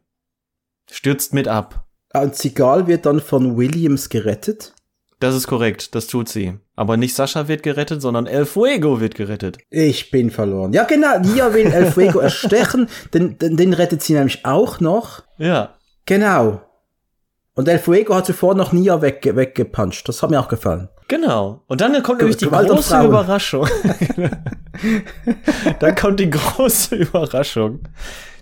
[0.91, 1.86] stürzt mit ab.
[2.23, 4.75] Und Sigal wird dann von Williams gerettet.
[5.19, 6.59] Das ist korrekt, das tut sie.
[6.75, 9.57] Aber nicht Sascha wird gerettet, sondern El Fuego wird gerettet.
[9.71, 10.75] Ich bin verloren.
[10.75, 15.23] Ja, genau, Nia will El Fuego erstechen, den, den, den rettet sie nämlich auch noch.
[15.39, 15.75] Ja.
[16.05, 16.61] Genau.
[17.55, 20.07] Und El Fuego hat zuvor noch Nia wegge weggepuncht.
[20.07, 20.91] Das hat mir auch gefallen.
[21.09, 21.63] Genau.
[21.67, 23.67] Und dann kommt nämlich die große Überraschung.
[25.79, 27.81] dann kommt die große Überraschung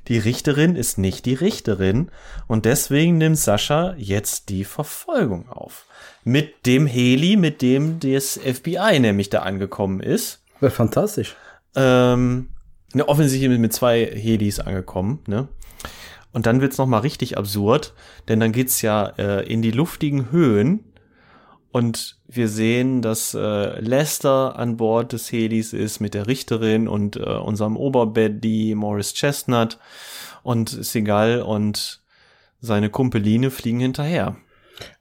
[0.09, 2.10] die Richterin ist nicht die Richterin
[2.47, 5.86] und deswegen nimmt Sascha jetzt die Verfolgung auf.
[6.24, 10.43] Mit dem Heli, mit dem das FBI nämlich da angekommen ist.
[10.60, 11.36] Ja, fantastisch.
[11.74, 12.48] Ähm,
[12.93, 15.48] ne, offensichtlich mit zwei Helis angekommen, ne?
[16.32, 17.94] Und dann wird's noch mal richtig absurd,
[18.26, 20.81] denn dann geht's ja äh, in die luftigen Höhen
[21.75, 27.17] und wir sehen, dass äh, Lester an Bord des Helis ist mit der Richterin und
[27.17, 29.81] äh, unserem Oberbaddy Morris Chestnut
[30.45, 32.01] und Seagal und
[32.61, 34.37] seine Kumpeline fliegen hinterher.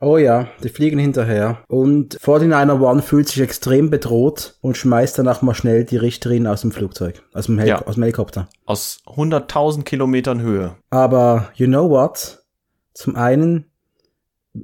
[0.02, 1.60] Oh ja, die fliegen hinterher.
[1.68, 6.62] Und 49 One fühlt sich extrem bedroht und schmeißt danach mal schnell die Richterin aus
[6.62, 7.86] dem Flugzeug, aus dem, Hel ja.
[7.86, 8.50] aus dem Helikopter.
[8.66, 10.76] Aus 100.000 Kilometern Höhe.
[10.90, 12.44] Aber you know what?
[12.96, 13.66] Zum einen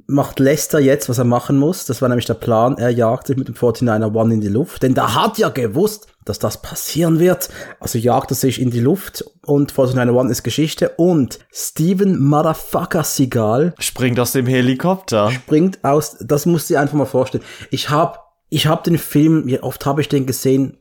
[0.06, 1.84] macht Lester jetzt, was er machen muss.
[1.84, 2.78] Das war nämlich der Plan.
[2.78, 4.82] Er jagt sich mit dem 49er One in die Luft.
[4.82, 7.48] Denn da hat ja gewusst, dass das passieren wird.
[7.80, 10.90] Also jagt er sich in die Luft und 49er One ist Geschichte.
[10.90, 15.32] Und Steven Motherfucker Seagal springt aus dem Helikopter.
[15.32, 17.44] Springt aus, das musst du dir einfach mal vorstellen.
[17.70, 20.78] Ich hab, ich hab den Film, wie oft habe ich den gesehen?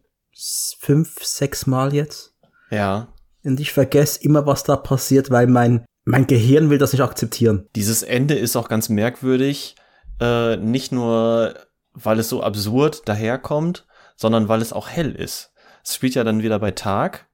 [0.80, 2.36] Fünf, sechs Mal jetzt.
[2.70, 3.08] Ja.
[3.44, 7.68] Und ich vergesse immer, was da passiert, weil mein mein Gehirn will das nicht akzeptieren.
[7.76, 9.76] Dieses Ende ist auch ganz merkwürdig.
[10.20, 11.54] Äh, nicht nur,
[11.94, 15.54] weil es so absurd daherkommt, sondern weil es auch hell ist.
[15.84, 17.28] Es spielt ja dann wieder bei Tag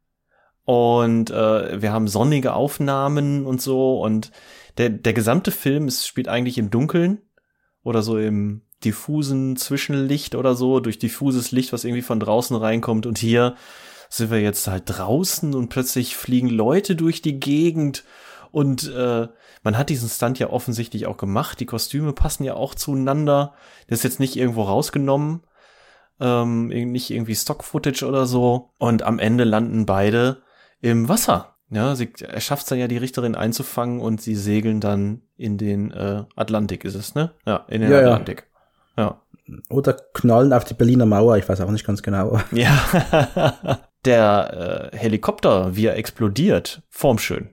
[0.66, 4.32] und äh, wir haben sonnige Aufnahmen und so und
[4.78, 7.22] der, der gesamte Film ist, spielt eigentlich im Dunkeln
[7.82, 13.06] oder so im diffusen Zwischenlicht oder so, durch diffuses Licht, was irgendwie von draußen reinkommt
[13.06, 13.56] und hier
[14.10, 18.04] sind wir jetzt halt draußen und plötzlich fliegen Leute durch die Gegend
[18.56, 19.28] und äh,
[19.64, 21.60] man hat diesen Stunt ja offensichtlich auch gemacht.
[21.60, 23.54] Die Kostüme passen ja auch zueinander.
[23.90, 25.42] Das ist jetzt nicht irgendwo rausgenommen.
[26.22, 28.70] Ähm, nicht irgendwie Stock-Footage oder so.
[28.78, 30.42] Und am Ende landen beide
[30.80, 31.58] im Wasser.
[31.70, 35.58] Ja, sie, er schafft es dann ja, die Richterin einzufangen und sie segeln dann in
[35.58, 37.32] den äh, Atlantik, ist es, ne?
[37.46, 38.48] Ja, in den ja, Atlantik.
[38.96, 39.20] Ja.
[39.48, 39.56] ja.
[39.70, 42.40] Oder knallen auf die Berliner Mauer, ich weiß auch nicht ganz genau.
[42.54, 43.82] Ja.
[44.06, 47.50] Der äh, Helikopter, wie er explodiert, formschön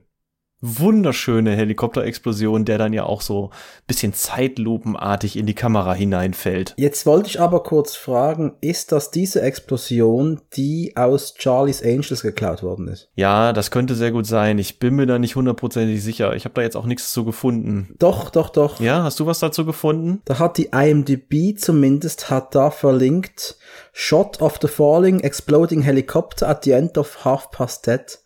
[0.63, 3.51] wunderschöne Helikopterexplosion, der dann ja auch so
[3.85, 6.73] bisschen zeitlupenartig in die Kamera hineinfällt.
[6.77, 12.63] Jetzt wollte ich aber kurz fragen, ist das diese Explosion, die aus Charlie's Angels geklaut
[12.63, 13.09] worden ist?
[13.15, 14.57] Ja, das könnte sehr gut sein.
[14.57, 16.33] Ich bin mir da nicht hundertprozentig sicher.
[16.33, 17.95] Ich habe da jetzt auch nichts zu gefunden.
[17.99, 18.79] Doch, doch, doch.
[18.79, 20.21] Ja, hast du was dazu gefunden?
[20.23, 23.57] Da hat die IMDb zumindest hat da verlinkt
[23.91, 28.22] Shot of the falling exploding helicopter at the end of half past dead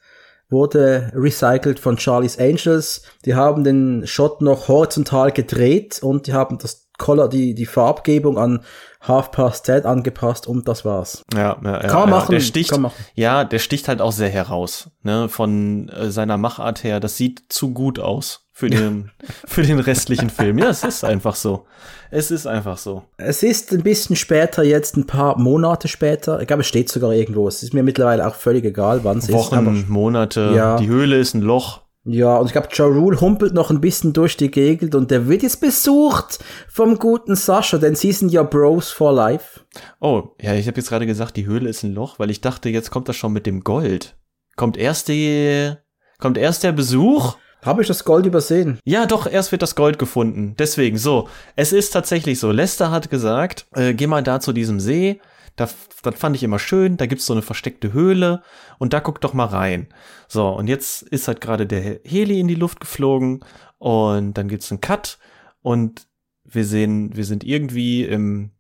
[0.50, 3.04] wurde recycelt von Charlie's Angels.
[3.26, 8.38] Die haben den Shot noch horizontal gedreht und die haben das Color, die, die Farbgebung
[8.38, 8.64] an
[9.02, 11.24] Half Past Dead angepasst und das war's.
[11.34, 13.06] Ja, ja, ja Kann man machen, Der sticht, kann man machen.
[13.14, 17.00] Ja, der sticht halt auch sehr heraus, ne, von äh, seiner Machart her.
[17.00, 19.12] Das sieht zu gut aus für den,
[19.46, 20.58] für den restlichen Film.
[20.58, 21.68] Ja, es ist einfach so.
[22.10, 23.04] Es ist einfach so.
[23.18, 26.42] Es ist ein bisschen später, jetzt ein paar Monate später.
[26.42, 27.48] Ich glaube, es steht sogar irgendwo.
[27.48, 29.34] Es ist mir mittlerweile auch völlig egal, wann es ist.
[29.36, 30.76] Wochen, Monate, Ja.
[30.78, 31.82] die Höhle ist ein Loch.
[32.04, 35.28] Ja, und ich glaube, Ja Rule humpelt noch ein bisschen durch die Gegend und der
[35.28, 39.60] wird jetzt besucht vom guten Sascha, denn sie sind ja Bros for Life.
[40.00, 42.70] Oh, ja, ich habe jetzt gerade gesagt, die Höhle ist ein Loch, weil ich dachte,
[42.70, 44.16] jetzt kommt das schon mit dem Gold.
[44.56, 45.74] Kommt erst die,
[46.18, 47.36] kommt erst der Besuch?
[47.64, 48.80] Habe ich das Gold übersehen?
[48.86, 50.56] Ja, doch, erst wird das Gold gefunden.
[50.58, 51.28] Deswegen, so.
[51.56, 52.52] Es ist tatsächlich so.
[52.52, 55.20] Lester hat gesagt, äh, geh mal da zu diesem See.
[55.56, 55.68] Da,
[56.04, 56.98] das fand ich immer schön.
[56.98, 58.44] Da gibt's so eine versteckte Höhle.
[58.78, 59.88] Und da guck doch mal rein.
[60.28, 63.44] So, und jetzt ist halt gerade der Heli in die Luft geflogen.
[63.80, 65.18] Und dann gibt's einen Cut.
[65.62, 66.08] Und
[66.44, 68.52] wir sehen, wir sind irgendwie im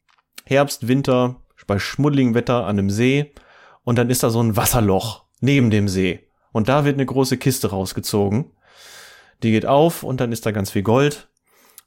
[0.45, 3.33] Herbst, Winter, bei schmuddeligem Wetter an einem See.
[3.83, 6.27] Und dann ist da so ein Wasserloch neben dem See.
[6.51, 8.51] Und da wird eine große Kiste rausgezogen.
[9.43, 11.27] Die geht auf und dann ist da ganz viel Gold.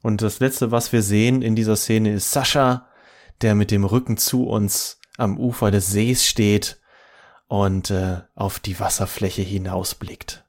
[0.01, 2.87] Und das letzte, was wir sehen in dieser Szene, ist Sascha,
[3.41, 6.79] der mit dem Rücken zu uns am Ufer des Sees steht
[7.47, 10.45] und äh, auf die Wasserfläche hinausblickt.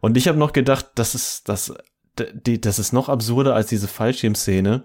[0.00, 1.74] Und ich habe noch gedacht, das ist das,
[2.14, 4.84] das ist noch absurder als diese Fallschirmszene,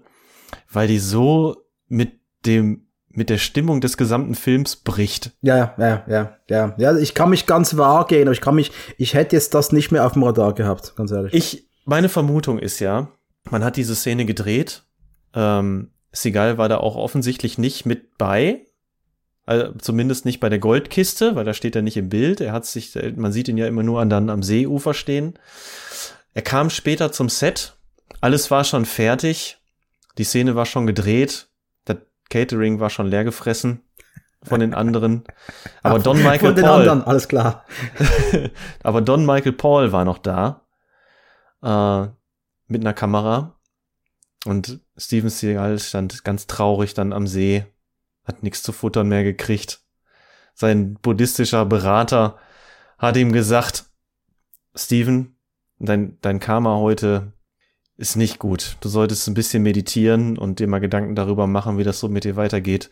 [0.71, 1.57] weil die so
[1.87, 5.31] mit dem mit der Stimmung des gesamten Films bricht.
[5.41, 6.75] Ja, ja, ja, ja, ja.
[6.77, 9.71] Ja, ich kann mich ganz wahr gehen, aber ich kann mich, ich hätte jetzt das
[9.71, 11.33] nicht mehr auf dem Radar gehabt, ganz ehrlich.
[11.33, 13.09] Ich, meine Vermutung ist ja,
[13.49, 14.83] man hat diese Szene gedreht.
[15.35, 18.65] Ähm, Seagal war da auch offensichtlich nicht mit bei.
[19.45, 22.39] Also zumindest nicht bei der Goldkiste, weil da steht er nicht im Bild.
[22.39, 25.37] Er hat sich, man sieht ihn ja immer nur an dann am Seeufer stehen.
[26.33, 27.75] Er kam später zum Set.
[28.21, 29.57] Alles war schon fertig.
[30.17, 31.47] Die Szene war schon gedreht.
[32.29, 33.81] Catering war schon leer gefressen
[34.43, 35.23] von den anderen.
[35.81, 37.65] Aber Don Michael Von den Paul, anderen, alles klar.
[38.83, 40.61] aber Don Michael Paul war noch da.
[41.61, 42.07] Äh,
[42.67, 43.59] mit einer Kamera.
[44.45, 47.65] Und Steven Seagal stand ganz traurig dann am See.
[48.25, 49.81] Hat nichts zu futtern mehr gekriegt.
[50.53, 52.37] Sein buddhistischer Berater
[52.97, 53.85] hat ihm gesagt,
[54.75, 55.35] Steven,
[55.79, 57.33] dein, dein Karma heute
[57.97, 58.77] ist nicht gut.
[58.81, 62.23] Du solltest ein bisschen meditieren und dir mal Gedanken darüber machen, wie das so mit
[62.23, 62.89] dir weitergeht.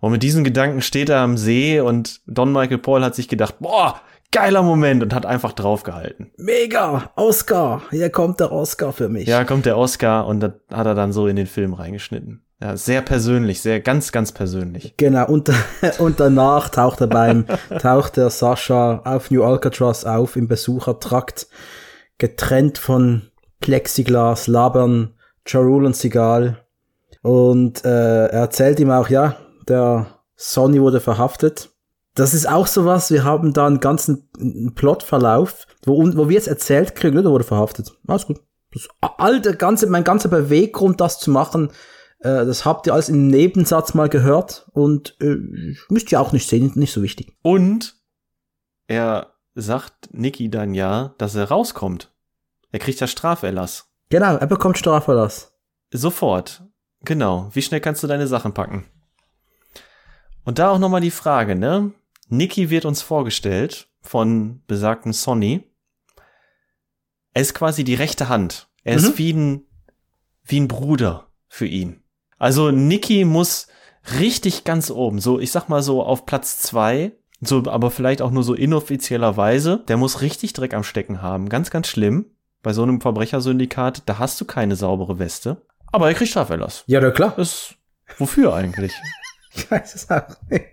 [0.00, 3.56] Und mit diesen Gedanken steht er am See und Don Michael Paul hat sich gedacht,
[3.60, 4.00] boah,
[4.32, 6.32] geiler Moment und hat einfach draufgehalten.
[6.36, 9.28] Mega, Oscar, hier kommt der Oscar für mich.
[9.28, 12.42] Ja, kommt der Oscar und das hat er dann so in den Film reingeschnitten.
[12.60, 14.94] Ja, sehr persönlich, sehr ganz, ganz persönlich.
[14.96, 15.50] Genau, und,
[15.98, 17.44] und danach taucht er beim,
[17.80, 21.48] taucht der Sascha auf New Alcatraz auf im Besuchertrakt,
[22.18, 23.31] getrennt von
[23.62, 25.14] Plexiglas, labern
[25.46, 26.58] Charul und Sigal.
[27.22, 29.36] Und äh, er erzählt ihm auch, ja,
[29.68, 30.06] der
[30.36, 31.70] Sonny wurde verhaftet.
[32.14, 34.28] Das ist auch sowas, wir haben da einen ganzen
[34.74, 37.90] Plotverlauf, wo, wo wir jetzt erzählt kriegen, ne, der wurde verhaftet.
[38.06, 38.40] Alles gut.
[38.72, 41.70] Das, all der ganze, mein ganzer Beweggrund, das zu machen,
[42.18, 45.36] äh, das habt ihr alles im Nebensatz mal gehört und äh,
[45.88, 47.36] müsst ihr auch nicht sehen, nicht so wichtig.
[47.42, 47.96] Und
[48.86, 52.11] er sagt Nicky dann ja, dass er rauskommt.
[52.72, 53.88] Er kriegt ja Straferlass.
[54.08, 55.54] Genau, er bekommt Strafverlass.
[55.92, 56.64] Sofort.
[57.02, 57.50] Genau.
[57.52, 58.86] Wie schnell kannst du deine Sachen packen?
[60.44, 61.92] Und da auch nochmal die Frage, ne?
[62.28, 65.64] Nicky wird uns vorgestellt von besagten Sonny.
[67.34, 68.68] Er ist quasi die rechte Hand.
[68.84, 69.04] Er Mhm.
[69.04, 69.62] ist wie ein,
[70.44, 72.02] wie ein Bruder für ihn.
[72.38, 73.68] Also Nicky muss
[74.18, 78.30] richtig ganz oben, so ich sag mal so auf Platz zwei, so aber vielleicht auch
[78.32, 79.36] nur so inoffizieller
[79.88, 81.48] Der muss richtig Dreck am Stecken haben.
[81.48, 82.31] Ganz, ganz schlimm.
[82.62, 85.62] Bei so einem Verbrechersyndikat, da hast du keine saubere Weste.
[85.90, 86.84] Aber er kriegt Straferlass.
[86.86, 87.34] Ja, na klar.
[87.36, 87.74] Das,
[88.18, 88.92] wofür eigentlich?
[89.54, 90.64] Ich weiß es auch nicht.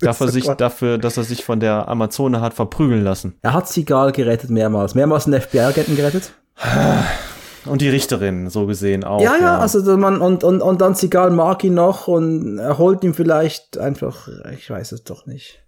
[0.00, 3.36] Darf er So sich dafür, dass er sich von der Amazone hat verprügeln lassen.
[3.42, 4.94] Er hat Sigal gerettet mehrmals.
[4.94, 6.32] Mehrmals einen FBI-Agenten gerettet.
[7.66, 9.20] Und die Richterin, so gesehen auch.
[9.20, 12.78] ja, ja, also der Mann, und, und, und dann Sigal mag ihn noch und er
[12.78, 15.62] holt ihm vielleicht einfach, ich weiß es doch nicht.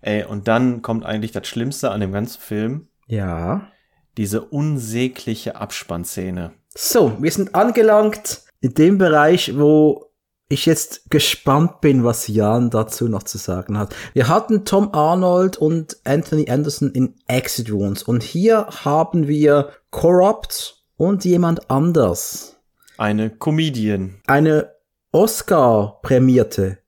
[0.00, 2.88] Ey, und dann kommt eigentlich das Schlimmste an dem ganzen Film.
[3.06, 3.68] Ja.
[4.16, 6.52] Diese unsägliche Abspannszene.
[6.74, 10.12] So, wir sind angelangt in dem Bereich, wo
[10.52, 13.94] ich jetzt gespannt bin, was Jan dazu noch zu sagen hat.
[14.12, 20.84] Wir hatten Tom Arnold und Anthony Anderson in Exit Wounds und hier haben wir Corrupt
[20.96, 22.56] und jemand anders.
[22.98, 24.20] Eine Comedian.
[24.26, 24.72] Eine
[25.10, 26.78] Oscar-prämierte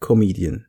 [0.00, 0.66] Comedian.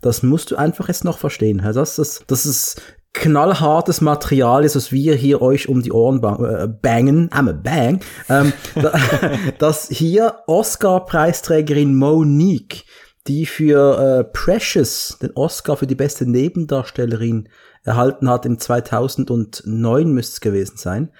[0.00, 1.58] Das musst du einfach jetzt noch verstehen.
[1.58, 2.80] Das ist, das ist
[3.14, 7.52] knallhartes Material ist, was wir hier euch um die Ohren ba äh, bangen, I'm a
[7.52, 8.52] bang, ähm,
[9.58, 12.84] dass hier Oscar-Preisträgerin Monique,
[13.26, 17.48] die für äh, Precious den Oscar für die beste Nebendarstellerin
[17.84, 21.12] erhalten hat im 2009 müsste es gewesen sein,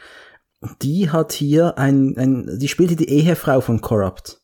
[0.83, 4.41] die hat hier ein, ein die spielte die Ehefrau von Corrupt.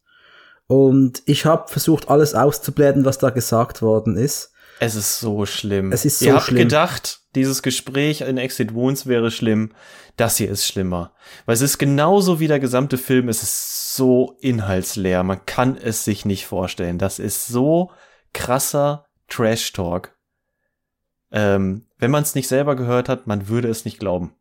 [0.67, 4.53] Und ich habe versucht, alles auszublenden, was da gesagt worden ist.
[4.83, 5.93] Es ist so schlimm.
[5.93, 6.57] Es ist so Ihr habt schlimm.
[6.57, 9.73] gedacht, dieses Gespräch in Exit Wounds wäre schlimm.
[10.17, 11.13] Das hier ist schlimmer.
[11.45, 13.29] Weil es ist genauso wie der gesamte Film.
[13.29, 15.23] Es ist so inhaltsleer.
[15.23, 16.97] Man kann es sich nicht vorstellen.
[16.97, 17.91] Das ist so
[18.33, 20.17] krasser Trash-Talk.
[21.31, 24.35] Ähm, wenn man es nicht selber gehört hat, man würde es nicht glauben.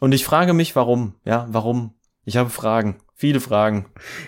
[0.00, 1.16] Und ich frage mich, warum?
[1.24, 1.94] Ja, warum?
[2.24, 2.98] Ich habe Fragen.
[3.20, 3.84] Viele Fragen.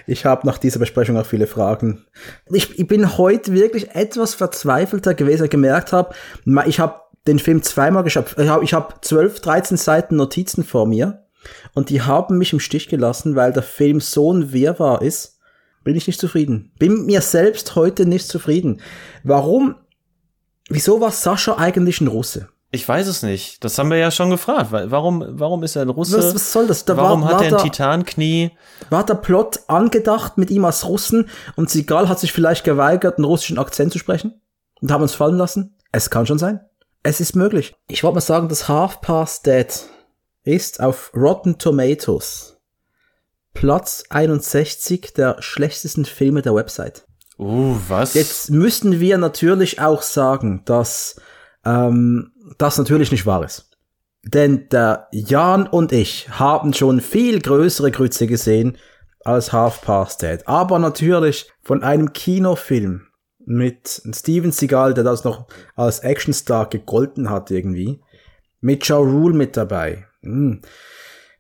[0.06, 2.04] Ich habe nach dieser Besprechung auch viele Fragen.
[2.50, 6.14] Ich, ich bin heute wirklich etwas verzweifelter gewesen, ich gemerkt habe,
[6.66, 8.36] ich habe den Film zweimal geschaut.
[8.36, 11.24] Ich habe hab 12, 13 Seiten Notizen vor mir
[11.72, 15.38] und die haben mich im Stich gelassen, weil der Film so ein Wirrwarr ist.
[15.84, 16.70] Bin ich nicht zufrieden.
[16.78, 18.82] Bin mir selbst heute nicht zufrieden.
[19.24, 19.74] Warum?
[20.68, 22.50] Wieso war Sascha eigentlich ein Russe?
[22.74, 23.62] Ich weiß es nicht.
[23.62, 24.68] Das haben wir ja schon gefragt.
[24.72, 26.16] Warum, warum ist er ein Russe?
[26.16, 26.86] Was, was soll das?
[26.86, 28.52] Da warum war, hat war er ein Titanknie?
[28.88, 33.26] War der Plot angedacht mit ihm als Russen und Sigal hat sich vielleicht geweigert, einen
[33.26, 34.40] russischen Akzent zu sprechen
[34.80, 35.76] und haben uns fallen lassen?
[35.92, 36.60] Es kann schon sein.
[37.02, 37.74] Es ist möglich.
[37.88, 39.68] Ich wollte mal sagen, das Half Past Dead
[40.44, 42.56] ist auf Rotten Tomatoes
[43.52, 47.06] Platz 61 der schlechtesten Filme der Website.
[47.38, 48.14] Uh, was?
[48.14, 51.20] Jetzt müssten wir natürlich auch sagen, dass
[51.64, 53.70] ähm, das natürlich nicht wahr ist.
[54.24, 58.78] Denn der Jan und ich haben schon viel größere Grütze gesehen
[59.24, 60.46] als Half Past Dead.
[60.46, 63.08] Aber natürlich von einem Kinofilm
[63.44, 68.00] mit Steven Seagal, der das noch als Actionstar gegolten hat irgendwie.
[68.60, 70.06] Mit Joe Rule mit dabei.
[70.22, 70.62] Hm.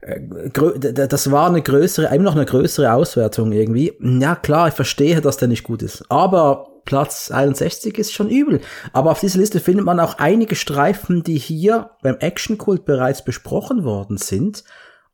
[0.02, 3.96] Das war eine größere, immer noch eine größere Auswertung irgendwie.
[4.00, 6.04] Ja klar, ich verstehe, dass der nicht gut ist.
[6.08, 8.60] Aber Platz 61 ist schon übel.
[8.92, 13.84] Aber auf dieser Liste findet man auch einige Streifen, die hier beim Actionkult bereits besprochen
[13.84, 14.64] worden sind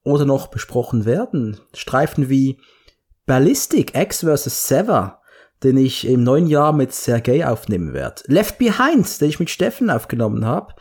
[0.05, 1.61] oder noch besprochen werden.
[1.75, 2.61] Streifen wie
[3.27, 4.69] Ballistic X vs.
[4.69, 5.21] Sever,
[5.63, 8.23] den ich im neuen Jahr mit Sergei aufnehmen werde.
[8.27, 10.75] Left Behind, den ich mit Steffen aufgenommen habe.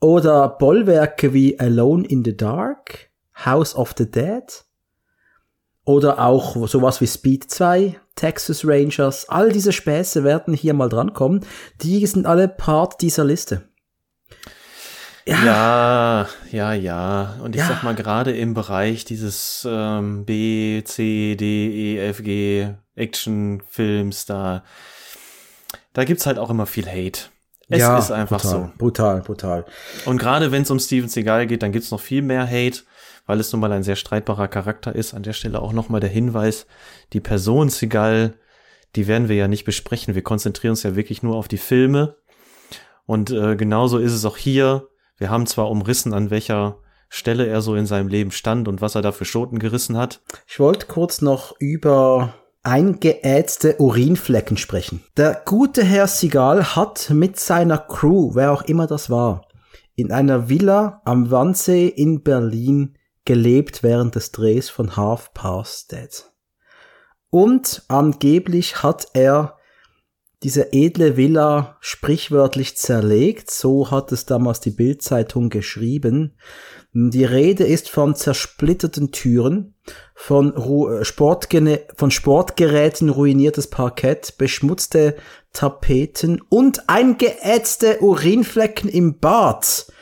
[0.00, 3.10] Oder Bollwerke wie Alone in the Dark,
[3.44, 4.64] House of the Dead.
[5.88, 9.26] Oder auch sowas wie Speed 2, Texas Rangers.
[9.30, 11.46] All diese Späße werden hier mal drankommen.
[11.80, 13.62] Die sind alle Part dieser Liste.
[15.24, 16.72] Ja, ja, ja.
[16.74, 17.34] ja.
[17.42, 17.68] Und ich Ja.
[17.68, 24.64] sag mal, gerade im Bereich dieses ähm, B, C, D, E, F, G Actionfilms, da,
[25.94, 27.30] da gibt's halt auch immer viel Hate.
[27.70, 28.70] Es ja, ist einfach brutal, so.
[28.76, 29.64] Brutal, brutal.
[30.04, 32.80] Und gerade wenn es um Steven Seagal geht, dann gibt's noch viel mehr Hate,
[33.28, 35.12] weil es nun mal ein sehr streitbarer Charakter ist.
[35.12, 36.66] An der Stelle auch nochmal der Hinweis,
[37.12, 38.34] die Person Seagal,
[38.96, 40.14] die werden wir ja nicht besprechen.
[40.14, 42.16] Wir konzentrieren uns ja wirklich nur auf die Filme.
[43.04, 44.88] Und äh, genauso ist es auch hier.
[45.18, 46.78] Wir haben zwar umrissen, an welcher
[47.10, 50.22] Stelle er so in seinem Leben stand und was er da für Schoten gerissen hat.
[50.46, 52.32] Ich wollte kurz noch über
[52.62, 55.04] eingeätzte Urinflecken sprechen.
[55.18, 59.42] Der gute Herr Sigal hat mit seiner Crew, wer auch immer das war,
[59.96, 62.97] in einer Villa am Wannsee in Berlin
[63.28, 66.24] gelebt während des Drehs von Half Past Dead.
[67.28, 69.58] Und angeblich hat er
[70.42, 76.38] diese edle Villa sprichwörtlich zerlegt, so hat es damals die Bildzeitung geschrieben.
[76.94, 79.74] Die Rede ist von zersplitterten Türen,
[80.14, 85.16] von, Ru Sportgene von Sportgeräten ruiniertes Parkett, beschmutzte
[85.52, 89.92] Tapeten und eingeätzte Urinflecken im Bad.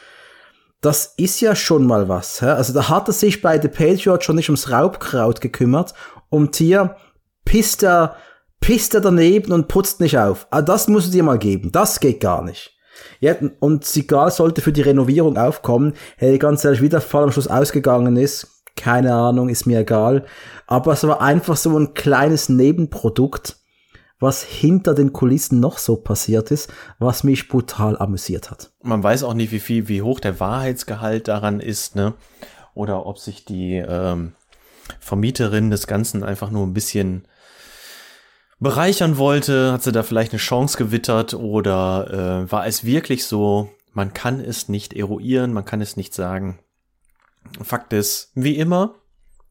[0.81, 2.43] Das ist ja schon mal was.
[2.43, 2.47] Hä?
[2.47, 5.95] Also da hat er sich bei The Patriot schon nicht ums Raubkraut gekümmert
[6.29, 6.97] und hier
[7.45, 8.17] pisst er,
[8.61, 10.47] pisst er daneben und putzt nicht auf.
[10.51, 11.73] Ah, das musst du dir mal geben.
[11.73, 12.77] Das geht gar nicht.
[13.21, 15.95] Ja, und Sigal sollte für die Renovierung aufkommen.
[16.17, 20.25] Hey, ganz ehrlich, wie der Fall am Schluss ausgegangen ist, keine Ahnung, ist mir egal.
[20.67, 23.57] Aber es war einfach so ein kleines Nebenprodukt,
[24.19, 28.73] was hinter den Kulissen noch so passiert ist, was mich brutal amüsiert hat.
[28.83, 32.15] Man weiß auch nicht, wie viel, wie hoch der Wahrheitsgehalt daran ist, ne?
[32.75, 34.33] Oder ob sich die ähm,
[35.01, 37.27] Vermieterin des Ganzen einfach nur ein bisschen
[38.59, 43.71] bereichern wollte, hat sie da vielleicht eine Chance gewittert oder äh, war es wirklich so,
[43.93, 46.59] man kann es nicht eruieren, man kann es nicht sagen.
[47.63, 48.95] Fakt ist, wie immer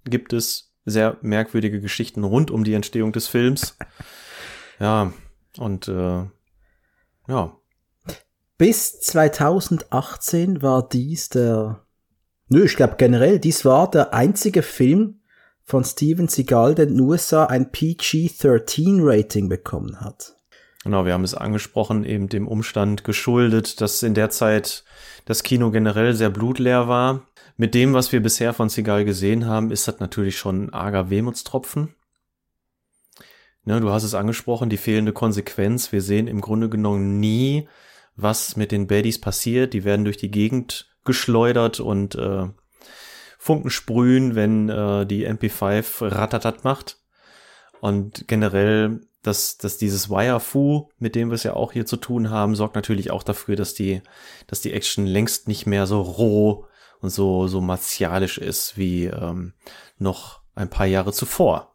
[0.06, 3.78] gibt es sehr merkwürdige Geschichten rund um die Entstehung des Films.
[4.80, 5.14] Ja,
[5.58, 6.26] und äh,
[7.28, 7.58] ja,
[8.58, 11.86] Bis 2018 war dies der,
[12.50, 15.22] nö, ich glaube generell, dies war der einzige Film
[15.64, 20.36] von Steven Seagal, der in den USA ein PG-13 Rating bekommen hat.
[20.84, 24.84] Genau, wir haben es angesprochen, eben dem Umstand geschuldet, dass in der Zeit
[25.26, 27.26] das Kino generell sehr blutleer war.
[27.58, 31.10] Mit dem, was wir bisher von Seagal gesehen haben, ist das natürlich schon ein arger
[31.10, 31.95] Wehmutstropfen.
[33.66, 35.92] Ne, du hast es angesprochen, die fehlende Konsequenz.
[35.92, 37.68] Wir sehen im Grunde genommen nie,
[38.16, 39.74] was mit den Baddies passiert.
[39.74, 42.48] Die werden durch die Gegend geschleudert und äh,
[43.40, 47.00] Funken sprühen, wenn äh, die MP5 ratatat macht.
[47.82, 52.30] Und generell, dass, dass dieses Wire-Fu, mit dem wir es ja auch hier zu tun
[52.30, 54.02] haben, sorgt natürlich auch dafür, dass die,
[54.46, 56.66] dass die Action längst nicht mehr so roh
[57.02, 59.54] und so, so martialisch ist wie ähm,
[59.98, 61.75] noch ein paar Jahre zuvor.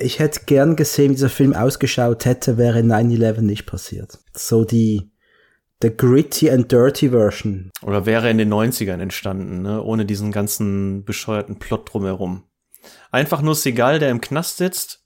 [0.00, 4.18] Ich hätte gern gesehen, wie dieser Film ausgeschaut hätte, wäre 9-11 nicht passiert.
[4.34, 5.12] So die,
[5.82, 7.70] the gritty and dirty Version.
[7.82, 9.82] Oder wäre in den 90ern entstanden, ne?
[9.82, 12.44] ohne diesen ganzen bescheuerten Plot drumherum.
[13.10, 15.04] Einfach nur Segal, der im Knast sitzt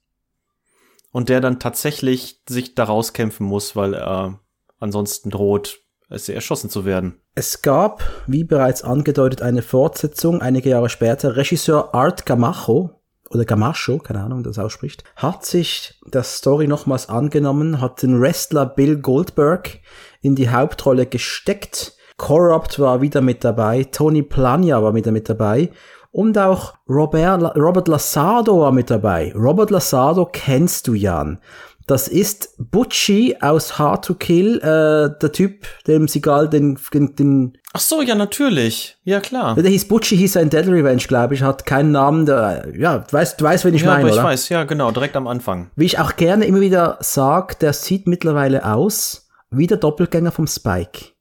[1.11, 4.39] und der dann tatsächlich sich daraus kämpfen muss, weil er
[4.79, 7.21] ansonsten droht, es erschossen zu werden.
[7.33, 11.35] Es gab, wie bereits angedeutet, eine Fortsetzung einige Jahre später.
[11.35, 13.01] Regisseur Art Gamacho
[13.35, 18.65] oder Gamacho, keine Ahnung, das ausspricht, hat sich der Story nochmals angenommen, hat den Wrestler
[18.65, 19.79] Bill Goldberg
[20.21, 21.93] in die Hauptrolle gesteckt.
[22.17, 25.69] Corrupt war wieder mit dabei, Tony Plania war wieder mit dabei
[26.11, 29.33] und auch Robert, Robert Lasardo war mit dabei.
[29.35, 31.39] Robert Lasardo kennst du, Jan.
[31.87, 37.57] Das ist Butchie aus Hard to Kill, äh, der Typ, dem Sigal den, den, den
[37.73, 38.97] Ach so, ja, natürlich.
[39.03, 39.55] Ja, klar.
[39.55, 42.99] Der hieß Butchie, hieß er in Dead Revenge, glaube ich, hat keinen Namen, der, ja,
[42.99, 44.23] du weißt, du weißt, wen ich ja, meine, aber ich oder?
[44.23, 45.69] weiß, ja, genau, direkt am Anfang.
[45.75, 50.47] Wie ich auch gerne immer wieder sag, der sieht mittlerweile aus wie der Doppelgänger vom
[50.47, 51.11] Spike.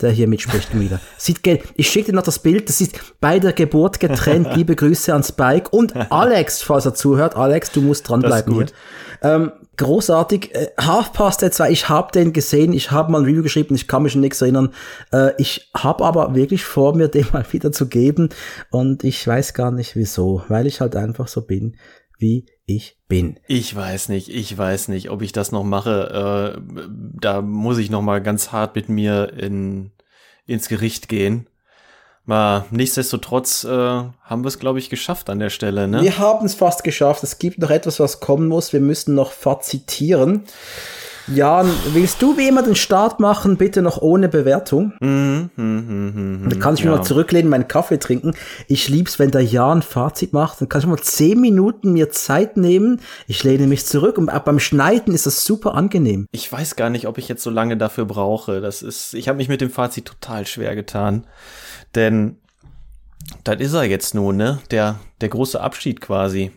[0.00, 1.00] Der hier mitspricht wieder.
[1.16, 4.48] Sieht ge ich schicke dir noch das Bild, das ist bei der Geburt getrennt.
[4.56, 7.36] Liebe Grüße an Spike und Alex, falls er zuhört.
[7.36, 8.66] Alex, du musst dranbleiben hier.
[9.22, 9.52] Ähm,
[9.82, 10.54] großartig.
[10.54, 13.74] Äh, Half Past Dead 2, ich habe den gesehen, ich habe mal ein Review geschrieben,
[13.74, 14.72] ich kann mich an nichts erinnern.
[15.12, 18.30] Äh, ich habe aber wirklich vor, mir den mal wieder zu geben
[18.70, 21.76] und ich weiß gar nicht wieso, weil ich halt einfach so bin,
[22.18, 23.38] wie ich bin.
[23.48, 26.56] Ich weiß nicht, ich weiß nicht, ob ich das noch mache.
[26.56, 26.60] Äh,
[27.20, 29.92] da muss ich noch mal ganz hart mit mir in,
[30.46, 31.48] ins Gericht gehen.
[32.24, 35.88] Mal nichtsdestotrotz äh, haben wir es, glaube ich, geschafft an der Stelle.
[35.88, 36.02] Ne?
[36.02, 37.24] Wir haben es fast geschafft.
[37.24, 38.72] Es gibt noch etwas, was kommen muss.
[38.72, 40.44] Wir müssen noch fazitieren.
[41.28, 44.92] Jan, willst du wie immer den Start machen, bitte noch ohne Bewertung?
[45.00, 46.96] Mhm, mhm, mhm, Dann kann ich mich ja.
[46.96, 48.34] mal zurücklehnen, meinen Kaffee trinken.
[48.66, 50.60] Ich lieb's, wenn der Jan Fazit macht.
[50.60, 53.00] Dann kann ich mal zehn Minuten mir Zeit nehmen.
[53.28, 56.26] Ich lehne mich zurück und auch beim Schneiden ist das super angenehm.
[56.32, 58.60] Ich weiß gar nicht, ob ich jetzt so lange dafür brauche.
[58.60, 61.26] Das ist, ich habe mich mit dem Fazit total schwer getan,
[61.94, 62.38] denn
[63.44, 64.58] das ist er jetzt nun, ne?
[64.72, 66.50] Der, der große Abschied quasi.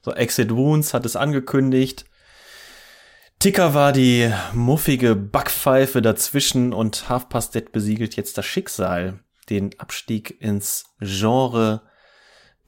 [0.00, 2.06] So, Exit Wounds hat es angekündigt.
[3.42, 9.18] Ticker war die muffige Backpfeife dazwischen und Half Past Dead besiegelt jetzt das Schicksal,
[9.50, 11.82] den Abstieg ins Genre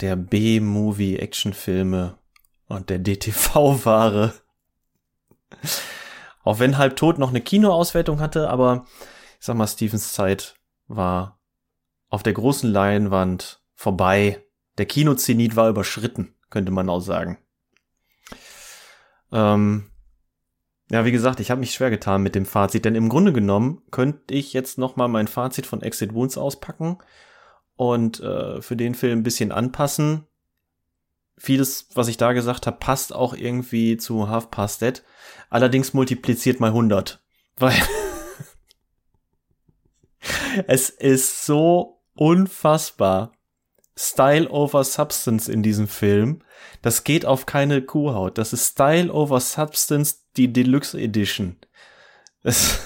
[0.01, 2.18] der B-Movie-Actionfilme
[2.66, 4.34] und der DTV-Ware.
[6.42, 8.84] Auch wenn Halb Tot noch eine Kinoauswertung hatte, aber
[9.38, 10.56] ich sag mal, Stephens Zeit
[10.88, 11.38] war
[12.09, 14.44] auf der großen Leinwand vorbei.
[14.78, 17.38] Der Kinozenit war überschritten, könnte man auch sagen.
[19.30, 19.92] Ähm,
[20.90, 23.82] ja, wie gesagt, ich habe mich schwer getan mit dem Fazit, denn im Grunde genommen
[23.90, 26.98] könnte ich jetzt noch mal mein Fazit von Exit Wounds auspacken
[27.77, 30.27] und äh, für den Film ein bisschen anpassen.
[31.36, 35.02] Vieles, was ich da gesagt habe, passt auch irgendwie zu Half Past Dead.
[35.51, 37.24] Allerdings multipliziert mal 100,
[37.56, 37.74] weil
[40.66, 43.32] es ist so unfassbar
[43.97, 46.43] Style over Substance in diesem Film.
[46.83, 48.39] Das geht auf keine Kuhhaut.
[48.39, 51.57] Das ist Style over Substance, die Deluxe Edition.
[52.43, 52.81] Das,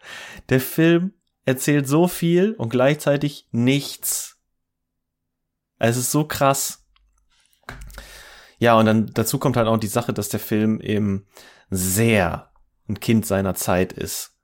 [0.48, 1.14] der Film
[1.44, 4.38] erzählt so viel und gleichzeitig nichts.
[5.78, 6.86] Es ist so krass.
[8.58, 11.26] Ja, und dann dazu kommt halt auch die Sache, dass der Film eben
[11.70, 12.52] sehr
[12.88, 14.36] ein Kind seiner Zeit ist.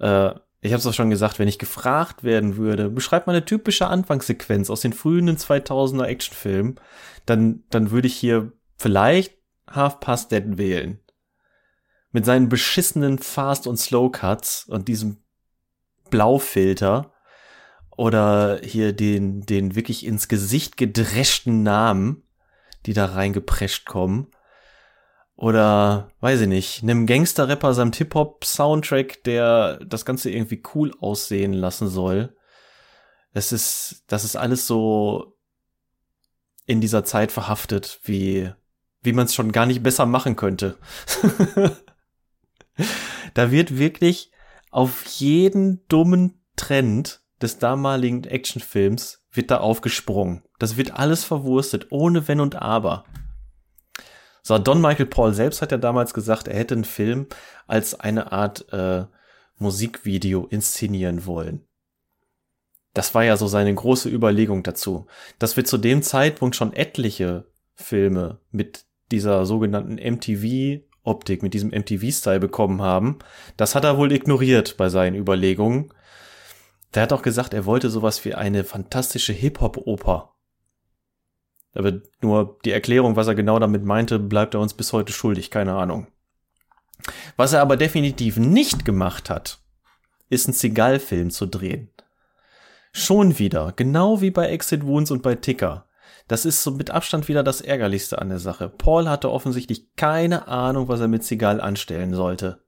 [0.00, 0.32] Äh,
[0.66, 3.86] ich habe es auch schon gesagt, wenn ich gefragt werden würde, beschreib mal eine typische
[3.86, 6.80] Anfangssequenz aus den frühen 2000er Actionfilmen,
[7.24, 9.34] dann, dann würde ich hier vielleicht
[9.68, 11.00] Half Past Dead wählen.
[12.12, 15.18] Mit seinen beschissenen Fast- und Slow-Cuts und diesem
[16.10, 17.12] Blaufilter
[17.96, 22.22] oder hier den, den wirklich ins Gesicht gedreschten Namen,
[22.84, 24.28] die da reingeprescht kommen.
[25.36, 31.88] Oder, weiß ich nicht, einem Gangster-Rapper seinem Hip-Hop-Soundtrack, der das Ganze irgendwie cool aussehen lassen
[31.88, 32.34] soll.
[33.34, 35.36] Das ist, das ist alles so
[36.64, 38.50] in dieser Zeit verhaftet, wie,
[39.02, 40.78] wie man es schon gar nicht besser machen könnte.
[43.34, 44.32] da wird wirklich
[44.70, 50.42] auf jeden dummen Trend des damaligen Actionfilms wird da aufgesprungen.
[50.58, 53.04] Das wird alles verwurstet, ohne Wenn und Aber.
[54.46, 57.26] So, Don Michael Paul selbst hat ja damals gesagt, er hätte einen Film
[57.66, 59.06] als eine Art äh,
[59.58, 61.66] Musikvideo inszenieren wollen.
[62.94, 65.08] Das war ja so seine große Überlegung dazu.
[65.40, 72.38] Dass wir zu dem Zeitpunkt schon etliche Filme mit dieser sogenannten MTV-Optik, mit diesem MTV-Style
[72.38, 73.18] bekommen haben,
[73.56, 75.92] das hat er wohl ignoriert bei seinen Überlegungen.
[76.94, 80.35] Der hat auch gesagt, er wollte sowas wie eine fantastische Hip-Hop-Oper.
[81.76, 85.50] Aber nur die Erklärung, was er genau damit meinte, bleibt er uns bis heute schuldig,
[85.50, 86.06] keine Ahnung.
[87.36, 89.58] Was er aber definitiv nicht gemacht hat,
[90.28, 91.90] ist einen Seagal-Film zu drehen.
[92.92, 95.86] Schon wieder, genau wie bei Exit Wounds und bei Ticker.
[96.28, 98.68] Das ist so mit Abstand wieder das Ärgerlichste an der Sache.
[98.68, 102.58] Paul hatte offensichtlich keine Ahnung, was er mit Seagal anstellen sollte.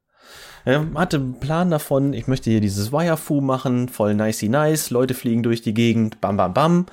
[0.65, 5.15] Er hatte einen Plan davon, ich möchte hier dieses Wirefu machen, voll nicey nice, Leute
[5.15, 6.87] fliegen durch die Gegend, bam bam bam.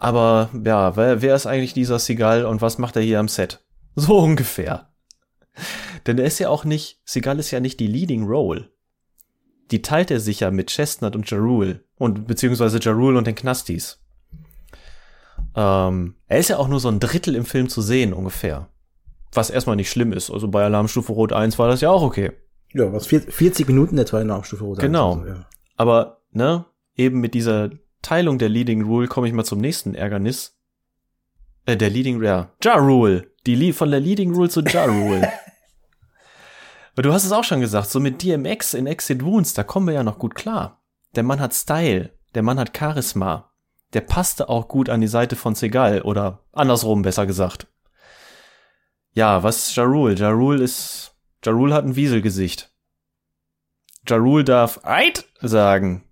[0.00, 3.60] Aber ja, wer, wer ist eigentlich dieser Seagal und was macht er hier am Set?
[3.96, 4.88] So ungefähr.
[6.06, 8.70] Denn er ist ja auch nicht, Seagal ist ja nicht die Leading Role.
[9.72, 14.00] Die teilt er sich ja mit Chestnut und Jarul und beziehungsweise Jarul und den Knastis.
[15.54, 18.68] Ähm, er ist ja auch nur so ein Drittel im Film zu sehen ungefähr.
[19.32, 20.30] Was erstmal nicht schlimm ist.
[20.30, 22.32] Also bei Alarmstufe Rot 1 war das ja auch okay.
[22.72, 24.82] Ja, was 40 Minuten etwa in Alarmstufe Rot 1.
[24.82, 25.16] Genau.
[25.16, 25.46] Also, ja.
[25.76, 26.64] Aber, ne,
[26.96, 27.70] eben mit dieser
[28.02, 30.58] Teilung der Leading Rule komme ich mal zum nächsten Ärgernis.
[31.66, 33.30] Äh, der Leading, ja, Ja Rule.
[33.46, 35.30] Die von der Leading Rule zu Ja Rule.
[36.92, 39.86] Aber du hast es auch schon gesagt, so mit DMX in Exit Wounds, da kommen
[39.86, 40.82] wir ja noch gut klar.
[41.14, 43.50] Der Mann hat Style, der Mann hat Charisma.
[43.92, 47.66] Der passte auch gut an die Seite von Segal oder andersrum besser gesagt.
[49.12, 50.16] Ja, was ist Jarul?
[50.18, 52.70] Jarul ist, Jarul hat ein Wieselgesicht.
[54.06, 56.04] Jarul darf Eid sagen.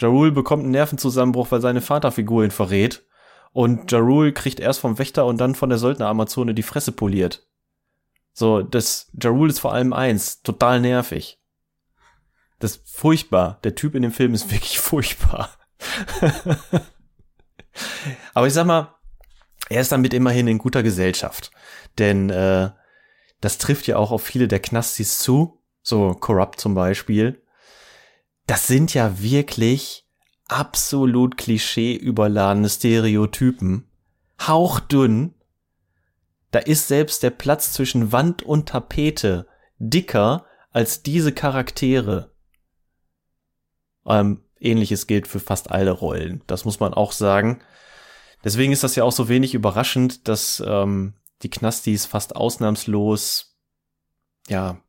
[0.00, 3.04] Jarul bekommt einen Nervenzusammenbruch, weil seine Vaterfigur ihn verrät.
[3.52, 7.46] Und Jarul kriegt erst vom Wächter und dann von der Söldner-Amazone die Fresse poliert.
[8.32, 11.40] So, das, Jarul ist vor allem eins, total nervig.
[12.58, 13.58] Das ist furchtbar.
[13.64, 15.50] Der Typ in dem Film ist wirklich furchtbar.
[18.34, 18.94] Aber ich sag mal,
[19.68, 21.50] er ist damit immerhin in guter Gesellschaft.
[21.98, 22.70] Denn äh,
[23.40, 27.42] das trifft ja auch auf viele der Knastis zu, so Corrupt zum Beispiel
[28.46, 30.06] das sind ja wirklich
[30.48, 33.88] absolut klischee-überladene Stereotypen.
[34.40, 35.34] Hauchdünn.
[36.50, 39.46] Da ist selbst der Platz zwischen Wand und Tapete
[39.78, 42.32] dicker als diese Charaktere.
[44.06, 46.42] Ähm, ähnliches gilt für fast alle Rollen.
[46.46, 47.60] Das muss man auch sagen.
[48.44, 53.58] Deswegen ist das ja auch so wenig überraschend, dass ähm, die Knastis fast ausnahmslos
[54.48, 54.80] ja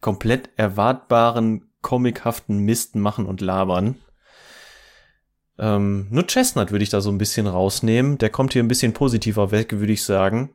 [0.00, 3.96] komplett erwartbaren comichaften Mist machen und labern.
[5.58, 8.18] Ähm, nur Chestnut würde ich da so ein bisschen rausnehmen.
[8.18, 10.54] Der kommt hier ein bisschen positiver weg, würde ich sagen.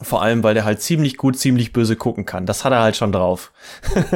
[0.00, 2.46] Vor allem, weil der halt ziemlich gut, ziemlich böse gucken kann.
[2.46, 3.52] Das hat er halt schon drauf.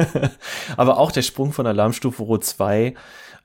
[0.77, 2.95] Aber auch der Sprung von Alarmstufe Rot 2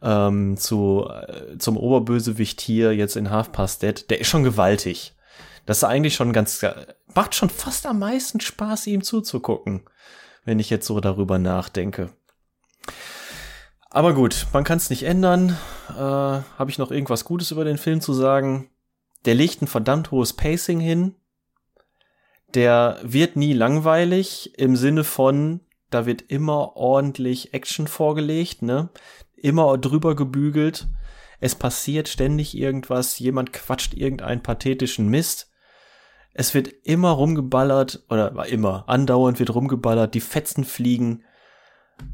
[0.03, 5.15] ähm, zu, äh, zum Oberbösewicht hier jetzt in Half Past Dead, der ist schon gewaltig.
[5.66, 6.65] Das ist eigentlich schon ganz,
[7.15, 9.82] macht schon fast am meisten Spaß, ihm zuzugucken,
[10.45, 12.11] wenn ich jetzt so darüber nachdenke.
[13.90, 15.56] Aber gut, man kann es nicht ändern.
[15.90, 18.70] Äh, Habe ich noch irgendwas Gutes über den Film zu sagen?
[19.24, 21.15] Der legt ein verdammt hohes Pacing hin.
[22.55, 25.60] Der wird nie langweilig im Sinne von,
[25.90, 28.90] da wird immer ordentlich Action vorgelegt, ne?
[29.36, 30.89] Immer drüber gebügelt.
[31.40, 35.51] Es passiert ständig irgendwas, jemand quatscht irgendeinen pathetischen Mist.
[36.35, 41.24] Es wird immer rumgeballert, oder immer, andauernd wird rumgeballert, die Fetzen fliegen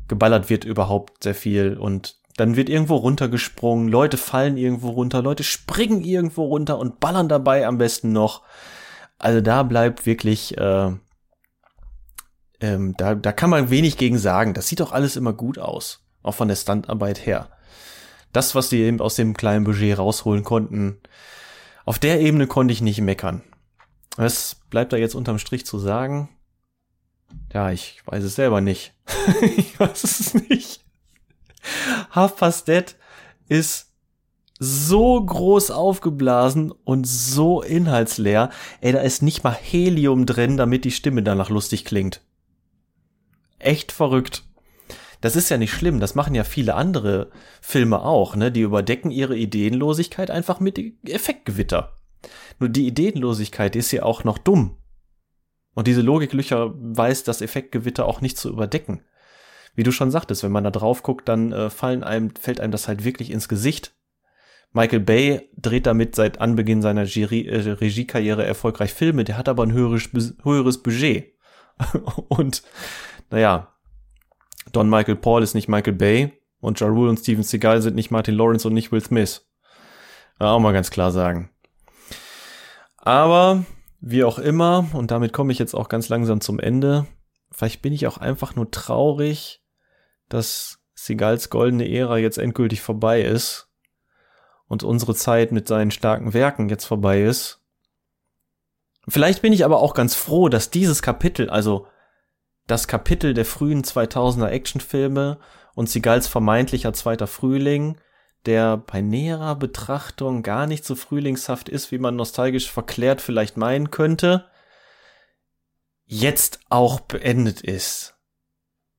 [0.09, 5.45] geballert wird überhaupt sehr viel und dann wird irgendwo runtergesprungen, Leute fallen irgendwo runter, Leute
[5.45, 8.43] springen irgendwo runter und ballern dabei am besten noch.
[9.19, 10.93] Also da bleibt wirklich, äh,
[12.61, 14.53] ähm, da, da kann man wenig gegen sagen.
[14.53, 17.51] Das sieht doch alles immer gut aus, auch von der Standarbeit her.
[18.33, 20.99] Das, was die eben aus dem kleinen Budget rausholen konnten,
[21.85, 23.43] auf der Ebene konnte ich nicht meckern.
[24.17, 26.34] Es bleibt da jetzt unterm Strich zu sagen.
[27.53, 28.95] Ja, ich weiß es selber nicht.
[29.57, 30.85] ich weiß es nicht.
[32.11, 32.95] Half Past Dead
[33.49, 33.93] ist
[34.59, 38.51] so groß aufgeblasen und so inhaltsleer.
[38.81, 42.23] Ey, da ist nicht mal Helium drin, damit die Stimme danach lustig klingt.
[43.59, 44.45] Echt verrückt.
[45.21, 47.31] Das ist ja nicht schlimm, das machen ja viele andere
[47.63, 48.53] Filme auch, ne?
[48.53, 50.79] Die überdecken ihre Ideenlosigkeit einfach mit
[51.09, 51.99] Effektgewitter.
[52.59, 54.77] Nur die Ideenlosigkeit ist ja auch noch dumm.
[55.75, 59.03] Und diese Logiklöcher weiß das Effektgewitter auch nicht zu überdecken.
[59.75, 62.73] Wie du schon sagtest, wenn man da drauf guckt, dann äh, fallen einem, fällt einem
[62.73, 63.93] das halt wirklich ins Gesicht.
[64.73, 69.65] Michael Bay dreht damit seit Anbeginn seiner Giri äh, Regiekarriere erfolgreich Filme, der hat aber
[69.65, 70.09] ein höheres,
[70.43, 71.33] höheres Budget.
[72.29, 72.63] und
[73.31, 73.75] naja,
[74.73, 78.11] Don Michael Paul ist nicht Michael Bay und Ja Rule und Steven Seagal sind nicht
[78.11, 79.49] Martin Lawrence und nicht Will Smith.
[80.39, 81.51] Auch mal ganz klar sagen.
[82.97, 83.65] Aber
[84.07, 87.07] wie auch immer, und damit komme ich jetzt auch ganz langsam zum Ende,
[87.51, 89.63] vielleicht bin ich auch einfach nur traurig,
[90.29, 93.71] dass Segals goldene Ära jetzt endgültig vorbei ist
[94.69, 97.63] und unsere Zeit mit seinen starken Werken jetzt vorbei ist.
[99.09, 101.87] Vielleicht bin ich aber auch ganz froh, dass dieses Kapitel, also
[102.67, 105.39] das Kapitel der frühen 2000er Actionfilme
[105.75, 107.97] und Segals vermeintlicher zweiter Frühling,
[108.47, 113.91] der bei näherer Betrachtung gar nicht so frühlingshaft ist, wie man nostalgisch verklärt vielleicht meinen
[113.91, 114.51] könnte,
[116.05, 118.15] jetzt auch beendet ist.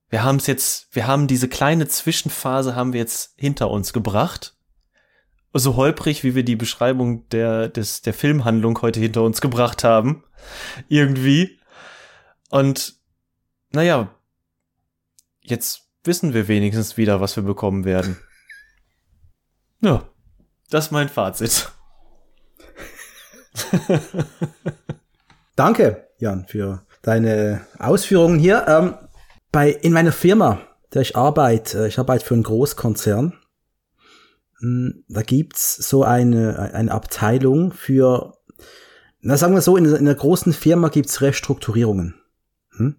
[0.10, 4.56] Wir haben es jetzt, wir haben diese kleine Zwischenphase haben wir jetzt hinter uns gebracht.
[5.54, 10.24] So holprig, wie wir die Beschreibung der, des, der Filmhandlung heute hinter uns gebracht haben.
[10.90, 11.60] Irgendwie.
[12.50, 12.96] Und
[13.72, 14.14] naja,
[15.42, 18.18] jetzt wissen wir wenigstens wieder, was wir bekommen werden.
[19.86, 20.04] Ja,
[20.72, 21.72] das ist mein Fazit.
[25.56, 28.66] Danke, Jan, für deine Ausführungen hier.
[28.68, 28.96] Ähm,
[29.52, 30.60] bei, in meiner Firma,
[30.92, 33.40] der ich arbeite, äh, ich arbeite für einen Großkonzern,
[34.60, 38.40] hm, da gibt's so eine, eine Abteilung für,
[39.20, 42.16] na sagen wir so, in, in einer großen Firma gibt's Restrukturierungen.
[42.78, 42.96] Hm?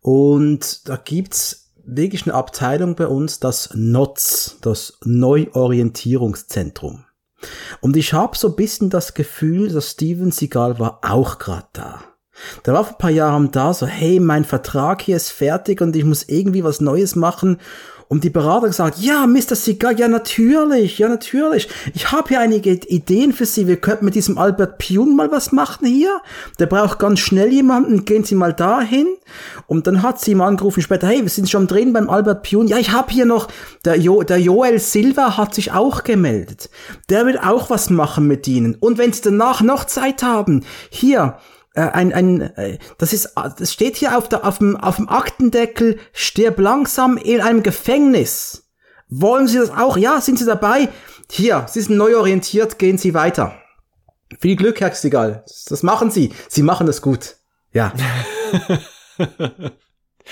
[0.00, 7.04] Und da gibt's wirklich eine Abteilung bei uns, das NOTS, das Neuorientierungszentrum.
[7.80, 12.00] Und ich habe so ein bisschen das Gefühl, dass Steven Seagal war auch gerade da.
[12.64, 15.96] Der war vor ein paar Jahren da, so, hey, mein Vertrag hier ist fertig und
[15.96, 17.58] ich muss irgendwie was Neues machen.
[18.08, 19.54] Und die Berater gesagt, ja, Mr.
[19.54, 21.68] Seagal, ja natürlich, ja natürlich.
[21.92, 23.66] Ich habe hier einige Ideen für Sie.
[23.66, 26.20] Wir könnten mit diesem Albert Pune mal was machen hier.
[26.58, 28.06] Der braucht ganz schnell jemanden.
[28.06, 29.06] Gehen Sie mal dahin.
[29.66, 32.70] Und dann hat sie ihm angerufen später, hey, wir sind schon drin beim Albert Pune.
[32.70, 33.48] Ja, ich habe hier noch,
[33.84, 36.70] der, jo, der Joel Silva hat sich auch gemeldet.
[37.10, 38.74] Der will auch was machen mit Ihnen.
[38.80, 41.36] Und wenn Sie danach noch Zeit haben, hier,
[41.80, 45.98] ein, ein, äh, das ist, das steht hier auf, der, auf, dem, auf dem Aktendeckel,
[46.12, 48.68] stirb langsam in einem Gefängnis.
[49.08, 49.96] Wollen Sie das auch?
[49.96, 50.88] Ja, sind Sie dabei?
[51.30, 53.54] Hier, Sie sind neu orientiert, gehen Sie weiter.
[54.40, 55.44] Viel Glück, Herr Stigal.
[55.68, 56.32] Das machen Sie.
[56.48, 57.36] Sie machen das gut.
[57.72, 57.92] Ja.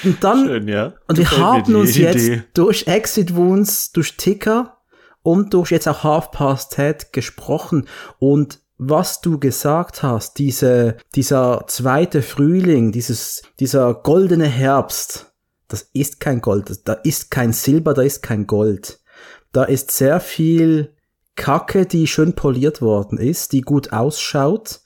[0.05, 0.95] und dann, Schön, ja.
[1.07, 2.03] und wir haben uns Idee.
[2.03, 4.79] jetzt durch Exit Wounds, durch Ticker
[5.23, 11.65] und durch jetzt auch Half Past Head gesprochen und was du gesagt hast, diese, dieser
[11.67, 15.33] zweite Frühling, dieses, dieser goldene Herbst,
[15.69, 19.01] das ist kein Gold, da ist kein Silber, da ist kein Gold.
[19.53, 20.95] Da ist sehr viel
[21.35, 24.81] Kacke, die schön poliert worden ist, die gut ausschaut,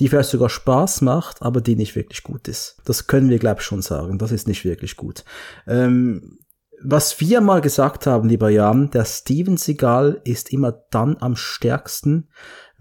[0.00, 2.78] die vielleicht sogar Spaß macht, aber die nicht wirklich gut ist.
[2.84, 4.18] Das können wir, glaube ich, schon sagen.
[4.18, 5.24] Das ist nicht wirklich gut.
[5.66, 6.38] Ähm,
[6.82, 12.28] was wir mal gesagt haben, lieber Jan, der Steven Seagal ist immer dann am stärksten,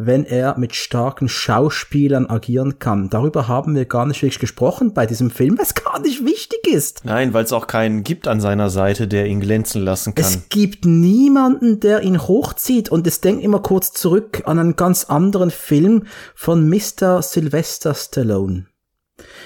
[0.05, 3.09] wenn er mit starken Schauspielern agieren kann.
[3.09, 7.05] Darüber haben wir gar nicht wirklich gesprochen bei diesem Film, was gar nicht wichtig ist.
[7.05, 10.25] Nein, weil es auch keinen gibt an seiner Seite, der ihn glänzen lassen kann.
[10.25, 15.05] Es gibt niemanden, der ihn hochzieht und es denkt immer kurz zurück an einen ganz
[15.05, 16.05] anderen Film
[16.35, 17.21] von Mr.
[17.21, 18.65] Sylvester Stallone.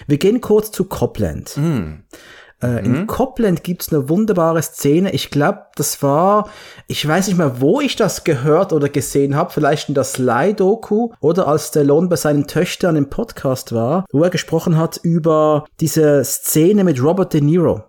[0.08, 1.58] Wir gehen kurz zu Copland.
[1.58, 2.04] Mm.
[2.62, 2.96] Äh, mhm.
[2.96, 5.14] In Copland gibt's eine wunderbare Szene.
[5.14, 6.50] Ich glaube, das war,
[6.88, 9.52] ich weiß nicht mehr, wo ich das gehört oder gesehen habe.
[9.52, 14.30] Vielleicht in der Sly-Doku oder als Stallone bei seinen Töchtern im Podcast war, wo er
[14.30, 17.84] gesprochen hat über diese Szene mit Robert De Niro.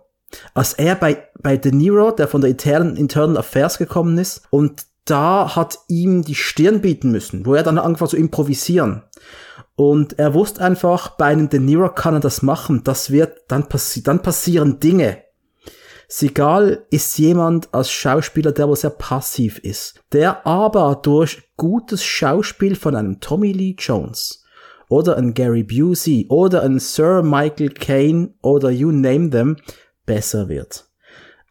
[0.53, 4.83] Als er bei, bei De Niro, der von der Internal, Internal Affairs gekommen ist, und
[5.05, 9.03] da hat ihm die Stirn bieten müssen, wo er dann angefangen zu improvisieren.
[9.79, 12.81] Und er wusste einfach, bei einem De Niro kann er das machen.
[12.83, 15.23] Das wird, dann, passi dann passieren Dinge.
[16.09, 20.03] Seagal ist jemand als Schauspieler, der wohl sehr passiv ist.
[20.11, 24.43] Der aber durch gutes Schauspiel von einem Tommy Lee Jones
[24.89, 29.55] oder ein Gary Busey oder ein Sir Michael Caine oder you name them
[30.05, 30.89] besser wird.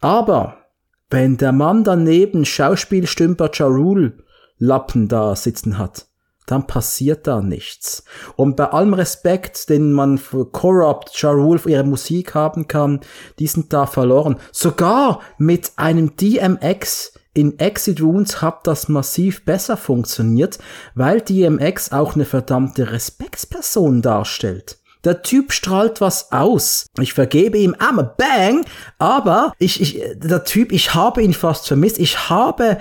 [0.02, 0.66] Aber
[1.08, 4.18] wenn der Mann daneben Schauspielstümper Ja Rule
[4.58, 6.08] Lappen da sitzen hat,
[6.50, 8.04] dann passiert da nichts.
[8.36, 13.00] Und bei allem Respekt, den man für Corrupt, Rule, für ihre Musik haben kann,
[13.38, 14.36] die sind da verloren.
[14.52, 20.58] Sogar mit einem DMX in Exit Wounds hat das massiv besser funktioniert,
[20.94, 24.78] weil DMX auch eine verdammte Respektsperson darstellt.
[25.04, 26.86] Der Typ strahlt was aus.
[27.00, 28.64] Ich vergebe ihm I'm a bang,
[28.98, 31.98] aber ich, ich, der Typ, ich habe ihn fast vermisst.
[31.98, 32.78] Ich habe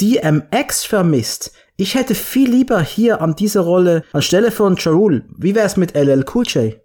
[0.00, 1.52] DMX vermisst.
[1.76, 6.24] Ich hätte viel lieber hier an dieser Rolle, anstelle von Charul, wie wär's mit LL
[6.32, 6.80] Cool J?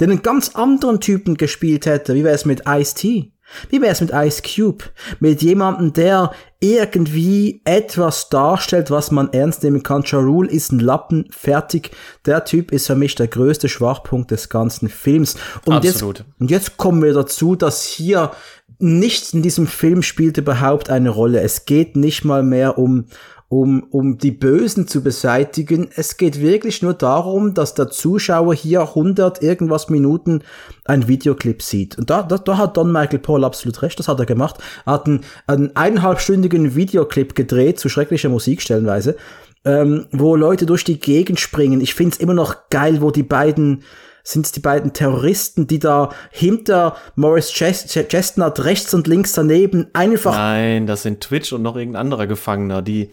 [0.00, 3.32] Der einen ganz anderen Typen gespielt hätte, wie wär's mit Ice-T?
[3.70, 4.84] Wie wär's mit Ice Cube?
[5.20, 10.02] Mit jemandem, der irgendwie etwas darstellt, was man ernst nehmen kann.
[10.04, 11.90] Ja Rule ist ein Lappen, fertig.
[12.26, 15.36] Der Typ ist für mich der größte Schwachpunkt des ganzen Films.
[15.64, 16.18] Und Absolut.
[16.18, 18.32] Jetzt, und jetzt kommen wir dazu, dass hier
[18.78, 21.40] nichts in diesem Film spielt überhaupt eine Rolle.
[21.40, 23.06] Es geht nicht mal mehr um,
[23.48, 25.88] um, um die Bösen zu beseitigen.
[25.96, 30.42] Es geht wirklich nur darum, dass der Zuschauer hier 100 irgendwas Minuten
[30.84, 31.96] ein Videoclip sieht.
[31.98, 34.56] Und da, da, da hat Don Michael Paul absolut recht, das hat er gemacht.
[34.84, 39.16] Er hat einen, einen eineinhalbstündigen Videoclip gedreht, zu schrecklicher Musik stellenweise,
[39.64, 41.80] ähm, wo Leute durch die Gegend springen.
[41.80, 43.82] Ich find's immer noch geil, wo die beiden
[44.28, 50.34] sind es die beiden Terroristen, die da hinter Morris Chestnut rechts und links daneben einfach.
[50.34, 53.10] Nein, das sind Twitch und noch irgendein anderer Gefangener, die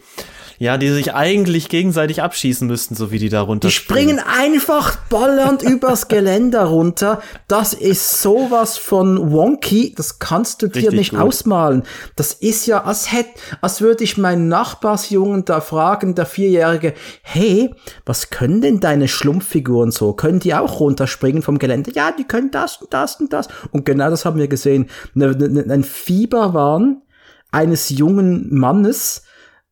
[0.58, 3.68] ja, die sich eigentlich gegenseitig abschießen müssten, so wie die da runter.
[3.68, 7.20] Die springen einfach ballernd übers Geländer runter.
[7.48, 11.20] Das ist sowas von wonky, das kannst du dir Richtig nicht gut.
[11.20, 11.82] ausmalen.
[12.16, 13.30] Das ist ja, als hätte,
[13.60, 17.74] als würde ich meinen Nachbarsjungen da fragen, der Vierjährige, hey,
[18.04, 20.14] was können denn deine Schlumpffiguren so?
[20.14, 21.92] Können die auch runterspringen vom Gelände?
[21.94, 23.48] Ja, die können das und das und das.
[23.72, 24.88] Und genau das haben wir gesehen.
[25.14, 27.02] Ne, ne, ne, ein Fieberwahn
[27.50, 29.22] eines jungen Mannes,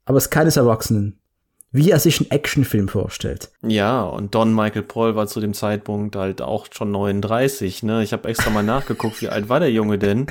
[0.04, 1.18] aber es ist keines Erwachsenen.
[1.70, 3.50] Wie er sich einen Actionfilm vorstellt.
[3.62, 8.04] Ja, und Don Michael Paul war zu dem Zeitpunkt halt auch schon 39, ne?
[8.04, 10.28] Ich habe extra mal nachgeguckt, wie alt war der Junge denn?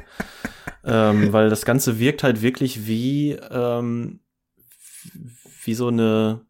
[0.86, 4.20] ähm, weil das Ganze wirkt halt wirklich wie, ähm,
[5.64, 6.42] wie so eine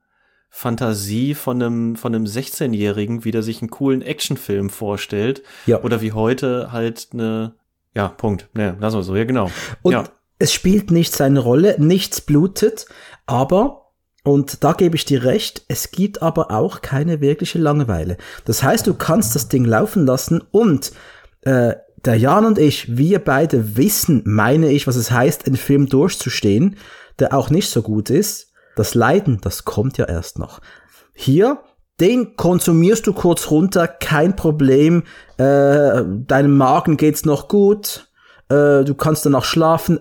[0.50, 5.44] Fantasie von einem, von einem 16-Jährigen, wie der sich einen coolen Actionfilm vorstellt.
[5.66, 5.82] Ja.
[5.82, 7.56] Oder wie heute halt eine,
[7.96, 8.50] ja, Punkt.
[8.54, 9.52] Ne, lassen wir so, ja, genau.
[9.82, 10.04] Und ja.
[10.40, 12.86] es spielt nicht seine Rolle, nichts blutet.
[13.26, 13.92] Aber,
[14.24, 18.18] und da gebe ich dir recht, es gibt aber auch keine wirkliche Langeweile.
[18.46, 20.92] Das heißt, du kannst das Ding laufen lassen und
[21.42, 21.76] äh,
[22.06, 26.78] der Jan und ich, wir beide wissen, meine ich, was es heißt, einen Film durchzustehen,
[27.20, 28.52] der auch nicht so gut ist.
[28.76, 30.60] Das Leiden, das kommt ja erst noch.
[31.14, 31.64] Hier,
[32.00, 35.04] den konsumierst du kurz runter, kein Problem.
[35.38, 38.10] Äh, deinem Magen geht's noch gut.
[38.50, 40.00] Äh, du kannst danach schlafen.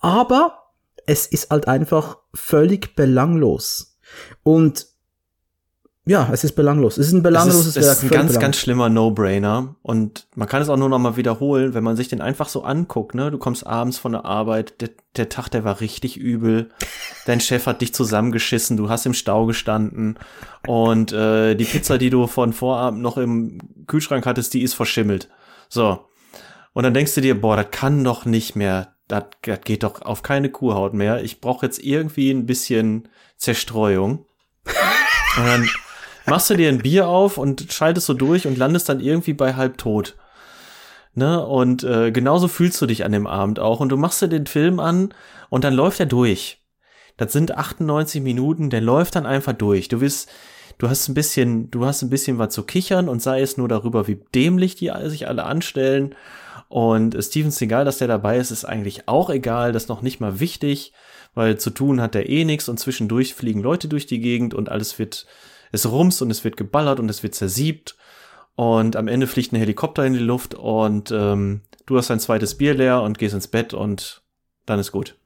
[0.00, 0.58] Aber
[1.06, 3.98] es ist halt einfach völlig belanglos.
[4.42, 4.86] Und
[6.06, 6.96] ja, es ist belanglos.
[6.96, 7.84] Es ist ein belangloses Werk.
[7.84, 8.40] Es ist ein ganz, belanglos.
[8.40, 9.76] ganz schlimmer No-Brainer.
[9.82, 12.64] Und man kann es auch nur noch mal wiederholen, wenn man sich den einfach so
[12.64, 13.30] anguckt, ne?
[13.30, 16.70] Du kommst abends von der Arbeit, der, der Tag, der war richtig übel.
[17.26, 20.18] Dein Chef hat dich zusammengeschissen, du hast im Stau gestanden.
[20.66, 25.28] Und äh, die Pizza, die du von Vorabend noch im Kühlschrank hattest, die ist verschimmelt.
[25.68, 26.06] So.
[26.72, 30.02] Und dann denkst du dir, boah, das kann doch nicht mehr das, das geht doch
[30.02, 31.22] auf keine Kuhhaut mehr.
[31.22, 34.26] Ich brauche jetzt irgendwie ein bisschen Zerstreuung.
[35.36, 35.68] und dann
[36.26, 39.54] machst du dir ein Bier auf und schaltest so durch und landest dann irgendwie bei
[39.54, 40.16] halb tot.
[41.14, 41.44] Ne?
[41.44, 43.80] Und äh, genauso fühlst du dich an dem Abend auch.
[43.80, 45.12] Und du machst dir den Film an
[45.48, 46.62] und dann läuft er durch.
[47.16, 49.88] Das sind 98 Minuten, der läuft dann einfach durch.
[49.88, 50.30] Du willst,
[50.78, 53.68] du hast ein bisschen, du hast ein bisschen was zu kichern und sei es nur
[53.68, 56.14] darüber, wie dämlich die sich alle anstellen
[56.70, 60.20] und Steven Seagal, dass der dabei ist, ist eigentlich auch egal, das ist noch nicht
[60.20, 60.92] mal wichtig,
[61.34, 64.68] weil zu tun hat er eh nichts und zwischendurch fliegen Leute durch die Gegend und
[64.68, 65.26] alles wird,
[65.72, 67.96] es rums und es wird geballert und es wird zersiebt
[68.54, 72.56] und am Ende fliegt ein Helikopter in die Luft und ähm, du hast dein zweites
[72.56, 74.22] Bier leer und gehst ins Bett und
[74.64, 75.16] dann ist gut.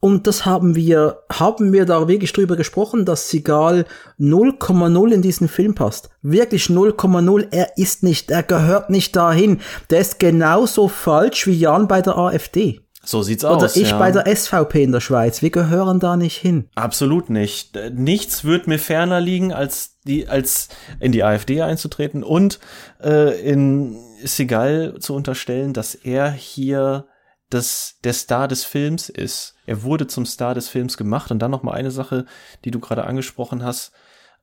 [0.00, 3.84] Und das haben wir, haben wir da wirklich drüber gesprochen, dass Sigal
[4.18, 6.08] 0,0 in diesen Film passt.
[6.22, 7.48] Wirklich 0,0.
[7.50, 9.60] Er ist nicht, er gehört nicht dahin.
[9.90, 12.80] Der ist genauso falsch wie Jan bei der AfD.
[13.02, 13.76] So sieht's Oder aus.
[13.76, 13.98] Oder ich ja.
[13.98, 15.42] bei der SVP in der Schweiz.
[15.42, 16.68] Wir gehören da nicht hin.
[16.74, 17.78] Absolut nicht.
[17.92, 20.68] Nichts wird mir ferner liegen, als die, als
[20.98, 22.58] in die AfD einzutreten und
[23.02, 27.06] äh, in Sigal zu unterstellen, dass er hier
[27.50, 29.56] das, der Star des Films ist.
[29.66, 31.30] Er wurde zum Star des Films gemacht.
[31.30, 32.26] Und dann noch mal eine Sache,
[32.64, 33.92] die du gerade angesprochen hast.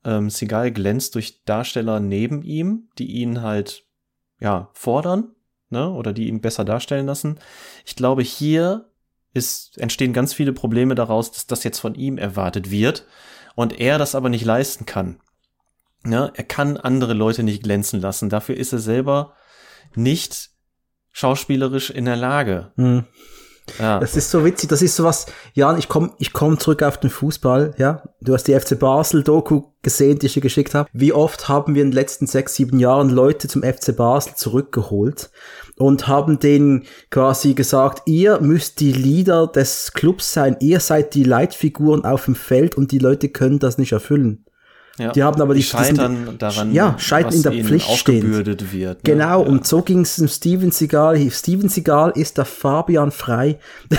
[0.03, 3.85] Ähm, Seagal glänzt durch Darsteller neben ihm, die ihn halt,
[4.39, 5.35] ja, fordern,
[5.69, 7.39] ne, oder die ihn besser darstellen lassen.
[7.85, 8.89] Ich glaube, hier
[9.33, 13.05] ist, entstehen ganz viele Probleme daraus, dass das jetzt von ihm erwartet wird
[13.55, 15.19] und er das aber nicht leisten kann.
[16.05, 18.29] Ja, er kann andere Leute nicht glänzen lassen.
[18.29, 19.33] Dafür ist er selber
[19.95, 20.51] nicht
[21.17, 22.71] schauspielerisch in der Lage.
[22.75, 23.03] Hm.
[23.79, 23.99] Ja.
[23.99, 26.99] Das ist so witzig, das ist so was, Jan, ich komme ich komm zurück auf
[26.99, 28.03] den Fußball, ja.
[28.21, 30.87] Du hast die FC Basel Doku gesehen, die ich dir geschickt habe.
[30.93, 35.31] Wie oft haben wir in den letzten sechs, sieben Jahren Leute zum FC Basel zurückgeholt
[35.75, 41.23] und haben denen quasi gesagt, ihr müsst die Leader des Clubs sein, ihr seid die
[41.23, 44.45] Leitfiguren auf dem Feld und die Leute können das nicht erfüllen.
[44.99, 48.33] Ja, die haben aber die, die scheitern sind, daran, ja, scheitern in der Pflicht stehen.
[48.33, 48.97] Wird, ne?
[49.03, 49.47] Genau, ja.
[49.47, 51.29] und so ging es um Steven Seagal.
[51.29, 53.59] Steven Seagal ist der Fabian Frei.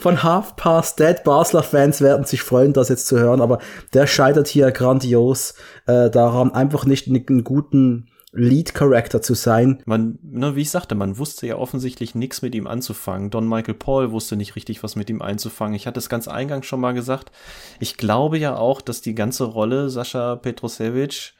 [0.00, 3.58] Von Half Past Dead Basler Fans werden sich freuen, das jetzt zu hören, aber
[3.92, 5.54] der scheitert hier grandios
[5.86, 9.82] äh, daran, einfach nicht einen guten Lead Character zu sein.
[9.86, 13.30] Man, ne, wie ich sagte, man wusste ja offensichtlich nichts mit ihm anzufangen.
[13.30, 15.74] Don Michael Paul wusste nicht richtig, was mit ihm einzufangen.
[15.74, 17.32] Ich hatte es ganz eingangs schon mal gesagt.
[17.80, 21.34] Ich glaube ja auch, dass die ganze Rolle Sascha Petrosevich,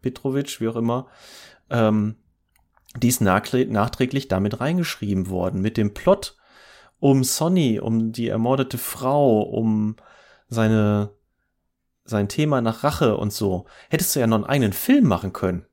[0.00, 1.08] Petrovic, wie auch immer,
[1.68, 2.16] ähm,
[2.96, 5.60] die ist nachträglich damit reingeschrieben worden.
[5.60, 6.36] Mit dem Plot
[7.00, 9.96] um Sonny, um die ermordete Frau, um
[10.48, 11.10] seine,
[12.04, 13.66] sein Thema nach Rache und so.
[13.90, 15.66] Hättest du ja noch einen eigenen Film machen können.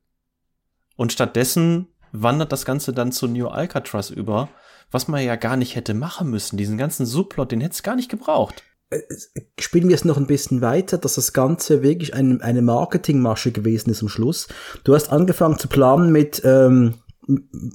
[0.98, 4.48] Und stattdessen wandert das Ganze dann zu New Alcatraz über,
[4.90, 6.56] was man ja gar nicht hätte machen müssen.
[6.56, 8.64] Diesen ganzen Subplot, den hätte es gar nicht gebraucht.
[8.90, 9.02] Äh,
[9.60, 13.90] spielen wir es noch ein bisschen weiter, dass das Ganze wirklich ein, eine Marketingmasche gewesen
[13.90, 14.48] ist am Schluss.
[14.82, 16.94] Du hast angefangen zu planen mit ähm,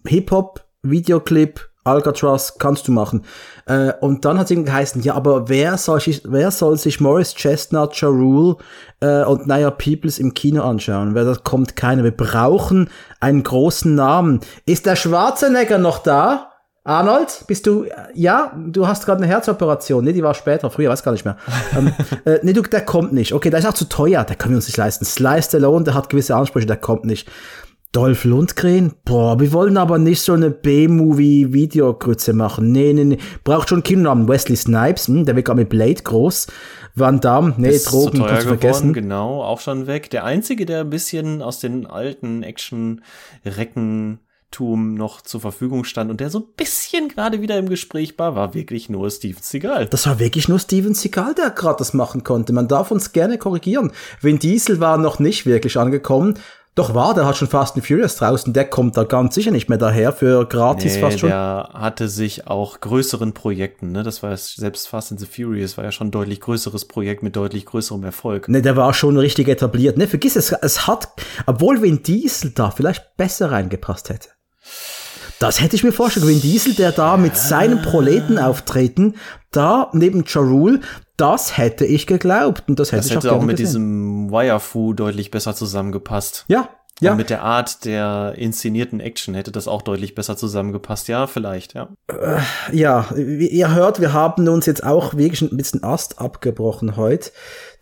[0.06, 3.24] Hip-Hop, Videoclip, Alcatraz kannst du machen.
[3.66, 7.00] Äh, und dann hat es irgendwie geheißen, ja, aber wer soll, sich, wer soll sich
[7.00, 8.58] Morris Chestnut, Ja Rule
[9.02, 11.16] äh, und Naya Peoples im Kino anschauen?
[11.16, 12.04] Wer das kommt keiner.
[12.04, 12.90] Wir brauchen
[13.20, 14.40] einen großen Namen.
[14.66, 16.50] Ist der Schwarzenegger noch da?
[16.86, 21.02] Arnold, bist du, ja, du hast gerade eine Herzoperation, ne, die war später, früher, weiß
[21.02, 21.38] gar nicht mehr.
[21.78, 21.94] ähm,
[22.26, 23.32] äh, nee, du, der kommt nicht.
[23.32, 25.06] Okay, der ist auch zu teuer, der können wir uns nicht leisten.
[25.06, 27.30] Slice Stallone, der hat gewisse Ansprüche, der kommt nicht.
[27.94, 28.94] Dolph Lundgren?
[29.06, 32.72] Boah, wir wollen aber nicht so eine B-Movie-Videogrütze machen.
[32.72, 33.18] Nee, nee, nee.
[33.44, 34.28] Braucht schon Kindernamen.
[34.28, 36.48] Wesley Snipes, hm, der wird gar mit Blade groß.
[36.96, 38.94] Van Damme, nee, ist Drogen, so kannst vergessen.
[38.94, 40.10] Genau, auch schon weg.
[40.10, 44.20] Der einzige, der ein bisschen aus den alten Action-Recken
[44.60, 48.54] noch zur Verfügung stand und der so ein bisschen gerade wieder im Gespräch war, war
[48.54, 49.88] wirklich nur Steven Seagal.
[49.88, 52.54] Das war wirklich nur Steven Seagal, der gerade das machen konnte.
[52.54, 53.92] Man darf uns gerne korrigieren.
[54.22, 56.36] Vin Diesel war noch nicht wirklich angekommen.
[56.76, 59.70] Doch war, der hat schon Fast and Furious draußen, der kommt da ganz sicher nicht
[59.70, 61.30] mehr daher für gratis nee, fast schon.
[61.30, 64.02] Der hatte sich auch größeren Projekten, ne?
[64.02, 67.22] Das war ja, selbst Fast and the Furious war ja schon ein deutlich größeres Projekt
[67.22, 68.50] mit deutlich größerem Erfolg.
[68.50, 69.98] Ne, der war schon richtig etabliert.
[69.98, 71.10] Ne, vergiss es, es hat,
[71.46, 74.30] obwohl Vin Diesel da vielleicht besser reingepasst hätte.
[75.40, 79.16] Das hätte ich mir vorstellen Vin Diesel, der da mit seinem Proletenauftreten
[79.52, 80.82] da neben Jarul,
[81.18, 83.66] das hätte ich geglaubt und das hätte das ich hätte auch, auch mit gesehen.
[83.66, 86.46] diesem Wirefu deutlich besser zusammengepasst.
[86.48, 86.70] Ja,
[87.00, 87.12] ja.
[87.12, 91.08] Und mit der Art der inszenierten Action hätte das auch deutlich besser zusammengepasst.
[91.08, 91.90] Ja, vielleicht, ja.
[92.08, 92.40] Äh,
[92.72, 97.32] ja, ihr hört, wir haben uns jetzt auch wirklich ein bisschen Ast abgebrochen heute.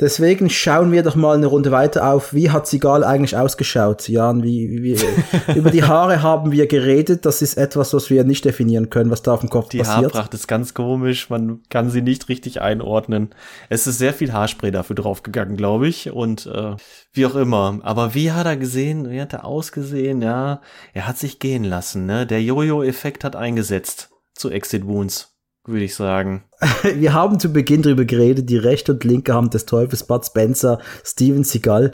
[0.02, 4.10] Deswegen schauen wir doch mal eine Runde weiter auf, wie hat Sigal eigentlich ausgeschaut?
[4.10, 4.98] Jan, wie, wie,
[5.56, 7.23] über die Haare haben wir geredet.
[7.28, 9.99] Das ist etwas, was wir nicht definieren können, was da auf dem Kopf die passiert.
[9.99, 11.30] Die Haarpracht ist ganz komisch.
[11.30, 13.30] Man kann sie nicht richtig einordnen.
[13.69, 16.11] Es ist sehr viel Haarspray dafür draufgegangen, glaube ich.
[16.11, 16.76] Und äh,
[17.14, 17.80] wie auch immer.
[17.84, 19.07] Aber wie hat er gesehen?
[19.11, 20.23] Wie hat er ausgesehen?
[20.23, 20.61] Ja,
[20.94, 22.07] er hat sich gehen lassen.
[22.07, 22.26] Ne?
[22.26, 25.31] Der Jojo-Effekt hat eingesetzt zu Exit Wounds
[25.65, 26.43] würde ich sagen.
[26.95, 30.79] Wir haben zu Beginn drüber geredet, die rechte und linke Hand des Teufels, Bud Spencer,
[31.03, 31.91] Steven Seagal.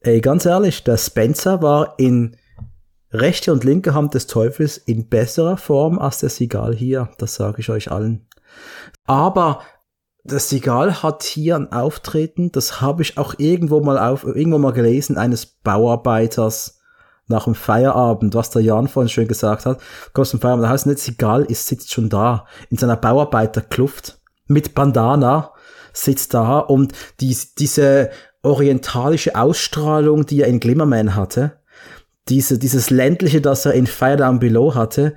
[0.00, 2.36] Ey, ganz ehrlich, der Spencer war in
[3.12, 7.10] rechte und linke Hand des Teufels in besserer Form als der Seagal hier.
[7.18, 8.26] Das sage ich euch allen.
[9.04, 9.62] Aber
[10.24, 14.72] der Seagal hat hier ein Auftreten, das habe ich auch irgendwo mal auf, irgendwo mal
[14.72, 16.81] gelesen, eines Bauarbeiters,
[17.32, 19.80] nach dem Feierabend, was der Jan vorhin schön gesagt hat,
[20.12, 24.74] kommst zum Feierabend, da heißt nicht, egal, ist sitzt schon da, in seiner Bauarbeiterkluft, mit
[24.74, 25.52] Bandana,
[25.92, 28.10] sitzt da und die, diese
[28.42, 31.60] orientalische Ausstrahlung, die er in Glimmerman hatte,
[32.28, 35.14] diese, dieses ländliche, das er in Fire Down Below hatte,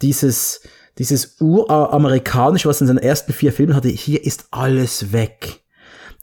[0.00, 0.62] dieses,
[0.98, 5.62] dieses uramerikanische, was er in seinen ersten vier Filmen hatte, hier ist alles weg.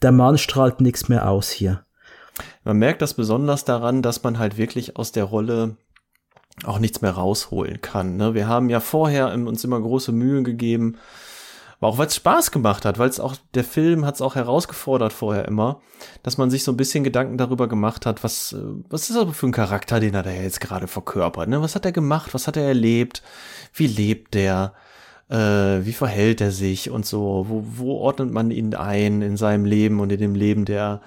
[0.02, 1.86] Der Mann strahlt nichts mehr aus hier.
[2.70, 5.78] Man merkt das besonders daran, dass man halt wirklich aus der Rolle
[6.66, 8.16] auch nichts mehr rausholen kann.
[8.16, 8.36] Ne?
[8.36, 10.98] Wir haben ja vorher uns immer große Mühe gegeben,
[11.80, 14.36] aber auch weil es Spaß gemacht hat, weil es auch der Film hat es auch
[14.36, 15.82] herausgefordert vorher immer,
[16.22, 19.34] dass man sich so ein bisschen Gedanken darüber gemacht hat, was äh, was ist aber
[19.34, 21.64] für ein Charakter, den er da jetzt gerade verkörpert, ne?
[21.64, 23.24] Was hat er gemacht, was hat er erlebt,
[23.74, 24.76] wie lebt der?
[25.30, 29.66] äh, wie verhält er sich und so, wo, wo ordnet man ihn ein in seinem
[29.66, 31.02] Leben und in dem Leben der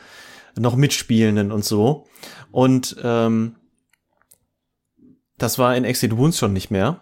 [0.58, 2.06] noch Mitspielenden und so.
[2.50, 3.56] Und ähm,
[5.38, 7.00] das war in Exit Wounds schon nicht mehr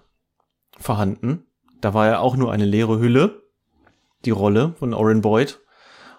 [0.79, 1.45] vorhanden.
[1.81, 3.43] Da war ja auch nur eine leere Hülle,
[4.25, 5.61] die Rolle von Oren Boyd.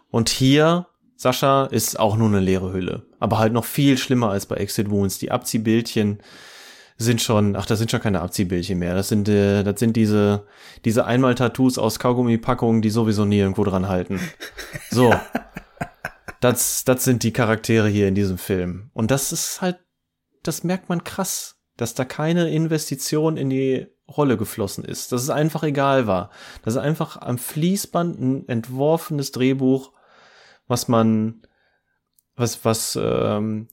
[0.10, 3.08] Und hier, Sascha, ist auch nur eine leere Hülle.
[3.20, 5.20] Aber halt noch viel schlimmer als bei Exit Wounds.
[5.20, 6.22] Die Abziehbildchen
[6.98, 8.94] sind schon, ach, das sind schon keine Abziehbildchen mehr.
[8.94, 10.46] Das sind, äh, das sind diese,
[10.86, 14.20] diese Einmal-Tattoos aus Kaugummi-Packungen, die sowieso nie irgendwo dran halten.
[14.90, 15.14] So.
[16.42, 18.90] das, das sind die Charaktere hier in diesem Film.
[18.94, 19.80] Und das ist halt,
[20.44, 25.12] das merkt man krass, dass da keine Investition in die Rolle geflossen ist.
[25.12, 26.32] Dass es einfach egal war.
[26.64, 29.94] Dass es einfach am Fließband ein entworfenes Drehbuch,
[30.68, 31.44] was man,
[32.36, 33.68] was, was, ähm,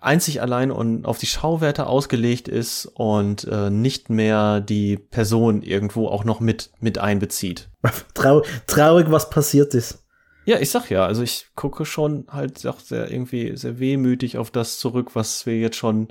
[0.00, 6.08] einzig allein und auf die Schauwerte ausgelegt ist und äh, nicht mehr die Person irgendwo
[6.08, 7.70] auch noch mit, mit einbezieht.
[8.14, 10.03] Trau traurig, was passiert ist.
[10.46, 14.50] Ja, ich sag ja, also ich gucke schon halt auch sehr irgendwie sehr wehmütig auf
[14.50, 16.08] das zurück, was wir jetzt schon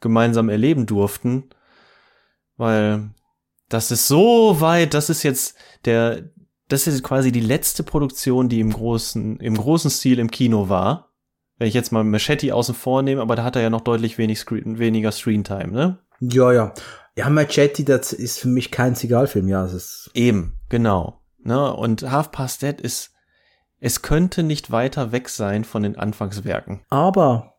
[0.00, 1.50] gemeinsam erleben durften,
[2.56, 3.10] weil
[3.68, 6.30] das ist so weit, das ist jetzt der,
[6.68, 11.10] das ist quasi die letzte Produktion, die im großen, im großen Stil im Kino war.
[11.58, 14.18] Wenn ich jetzt mal Machete außen vor nehme, aber da hat er ja noch deutlich
[14.18, 15.98] wenig Screen, weniger Screentime, ne?
[16.20, 16.74] Ja, ja.
[17.16, 19.62] Ja, Machete, das ist für mich kein Sigalfilm, ja.
[19.62, 21.20] Das ist Eben, genau.
[21.42, 21.72] Ne?
[21.72, 23.13] Und Half Past Dead ist
[23.84, 26.80] es könnte nicht weiter weg sein von den Anfangswerken.
[26.88, 27.56] Aber,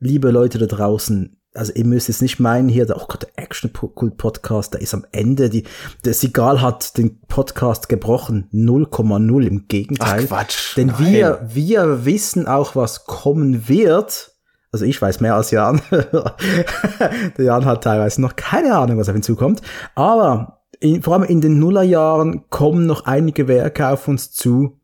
[0.00, 3.44] liebe Leute da draußen, also ihr müsst es nicht meinen hier, der, oh Gott, der
[3.44, 5.64] Action Kult Podcast, der ist am Ende, die,
[6.06, 10.22] der Sigal hat den Podcast gebrochen, 0,0 im Gegenteil.
[10.24, 10.74] Ach Quatsch.
[10.78, 11.12] Denn nein.
[11.12, 14.32] wir, wir wissen auch, was kommen wird.
[14.72, 15.82] Also ich weiß mehr als Jan.
[15.90, 19.60] der Jan hat teilweise noch keine Ahnung, was auf ihn zukommt.
[19.94, 24.78] Aber in, vor allem in den Nullerjahren kommen noch einige Werke auf uns zu,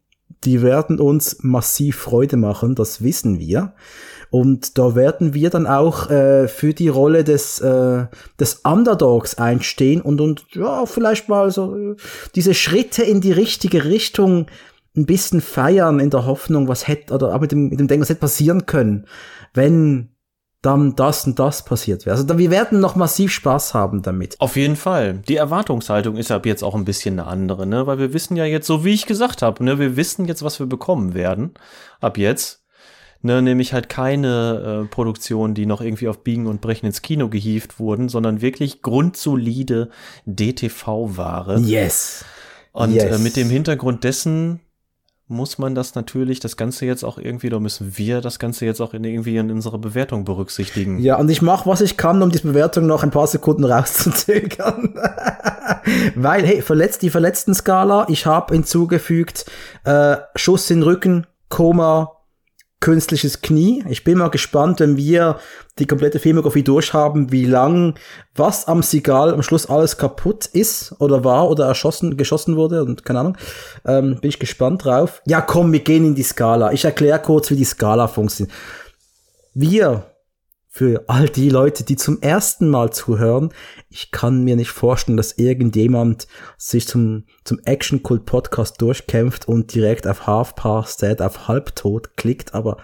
[0.45, 3.75] die werden uns massiv Freude machen, das wissen wir.
[4.31, 8.07] Und da werden wir dann auch äh, für die Rolle des, äh,
[8.41, 11.97] des Underdogs einstehen und, und ja, vielleicht mal so äh,
[12.35, 14.47] diese Schritte in die richtige Richtung
[14.97, 18.03] ein bisschen feiern in der Hoffnung, was hätte, oder auch mit dem, mit dem Denken,
[18.03, 19.07] was hätte passieren können,
[19.53, 20.14] wenn
[20.65, 22.17] dann das und das passiert wäre.
[22.17, 24.41] Also wir werden noch massiv Spaß haben damit.
[24.41, 25.23] Auf jeden Fall.
[25.29, 27.87] Die Erwartungshaltung ist ab jetzt auch ein bisschen eine andere, ne?
[27.87, 30.59] Weil wir wissen ja jetzt, so wie ich gesagt habe, ne, wir wissen jetzt, was
[30.59, 31.55] wir bekommen werden.
[32.01, 32.63] Ab jetzt.
[33.21, 37.31] Ne, nämlich halt keine äh, Produktion, die noch irgendwie auf Biegen und Brechen ins Kino
[37.31, 39.89] gehievt wurden, sondern wirklich grundsolide
[40.27, 41.61] DTV-Ware.
[41.61, 42.25] Yes.
[42.73, 43.05] Und yes.
[43.05, 44.61] Äh, mit dem Hintergrund dessen
[45.27, 48.81] muss man das natürlich, das Ganze jetzt auch irgendwie, da müssen wir das Ganze jetzt
[48.81, 50.99] auch in, irgendwie in unserer Bewertung berücksichtigen.
[50.99, 54.95] Ja, und ich mache, was ich kann, um die Bewertung noch ein paar Sekunden rauszuzögern.
[56.15, 59.47] Weil, hey, verletzt, die verletzten Skala, ich habe hinzugefügt,
[59.85, 62.13] äh, Schuss in den Rücken, Koma,
[62.81, 63.83] künstliches Knie.
[63.89, 65.39] Ich bin mal gespannt, wenn wir
[65.79, 67.95] die komplette Filmografie durchhaben, wie lang
[68.35, 73.05] was am Sigal am Schluss alles kaputt ist oder war oder erschossen, geschossen wurde und
[73.05, 73.39] keine Ahnung.
[73.87, 75.23] Ähm, bin ich gespannt drauf.
[75.27, 76.73] Ja, komm, wir gehen in die Skala.
[76.73, 78.55] Ich erkläre kurz, wie die Skala funktioniert.
[79.55, 80.05] Wir
[80.77, 83.51] für all die Leute, die zum ersten Mal zuhören.
[83.91, 86.27] Ich kann mir nicht vorstellen, dass irgendjemand
[86.59, 92.17] sich zum, zum Action Cult Podcast durchkämpft und direkt auf Half Past Dead, auf Halbtot
[92.17, 92.79] klickt, aber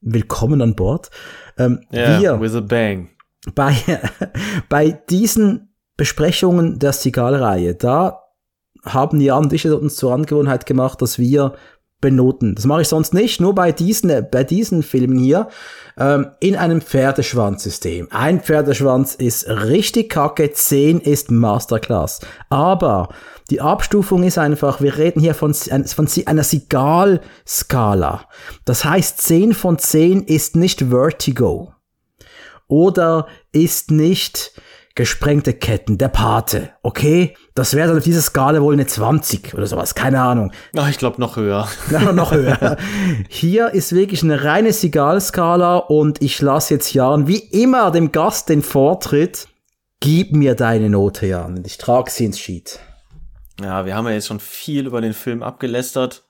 [0.00, 1.10] willkommen an Bord.
[1.56, 3.10] Ähm, yeah, wir, with a bang.
[3.54, 3.76] Bei,
[4.68, 8.24] bei diesen Besprechungen der Sigal-Reihe, da
[8.84, 11.54] haben Jan und ich uns zur Angewohnheit gemacht, dass wir
[12.00, 12.54] benoten.
[12.54, 15.48] Das mache ich sonst nicht, nur bei diesen, bei diesen Filmen hier,
[15.98, 18.08] ähm, in einem Pferdeschwanzsystem.
[18.10, 22.20] Ein Pferdeschwanz ist richtig kacke, 10 ist Masterclass.
[22.50, 23.08] Aber
[23.50, 28.28] die Abstufung ist einfach, wir reden hier von, von einer Sigal-Skala.
[28.64, 31.72] Das heißt, 10 von 10 ist nicht Vertigo.
[32.68, 34.52] Oder ist nicht
[34.96, 37.36] gesprengte Ketten, der Pate, okay?
[37.54, 40.52] Das wäre dann auf dieser Skala wohl eine 20 oder sowas, keine Ahnung.
[40.76, 41.68] Ach, ich glaube noch höher.
[41.90, 42.76] Ja, noch höher.
[43.28, 48.48] Hier ist wirklich eine reine Sigal-Skala und ich lasse jetzt Jan wie immer dem Gast
[48.48, 49.46] den Vortritt.
[50.00, 52.80] Gib mir deine Note, Jan, und ich trage sie ins Sheet.
[53.60, 56.25] Ja, wir haben ja jetzt schon viel über den Film abgelästert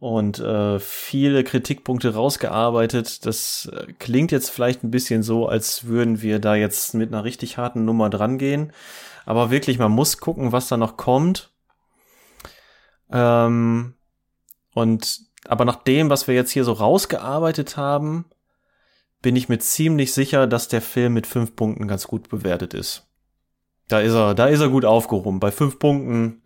[0.00, 3.26] und äh, viele Kritikpunkte rausgearbeitet.
[3.26, 7.24] Das äh, klingt jetzt vielleicht ein bisschen so, als würden wir da jetzt mit einer
[7.24, 8.72] richtig harten Nummer dran gehen.
[9.26, 11.50] Aber wirklich, man muss gucken, was da noch kommt.
[13.10, 13.94] Ähm,
[14.74, 18.26] und aber nach dem, was wir jetzt hier so rausgearbeitet haben,
[19.20, 23.08] bin ich mir ziemlich sicher, dass der Film mit fünf Punkten ganz gut bewertet ist.
[23.88, 26.42] Da ist er, da ist er gut aufgehoben, bei fünf Punkten.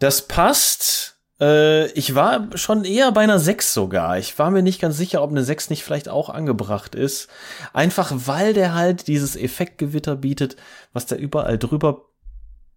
[0.00, 1.13] Das passt.
[1.40, 4.18] Äh, ich war schon eher bei einer sechs sogar.
[4.18, 7.28] Ich war mir nicht ganz sicher, ob eine sechs nicht vielleicht auch angebracht ist.
[7.72, 10.56] Einfach weil der halt dieses Effektgewitter bietet,
[10.92, 12.02] was da überall drüber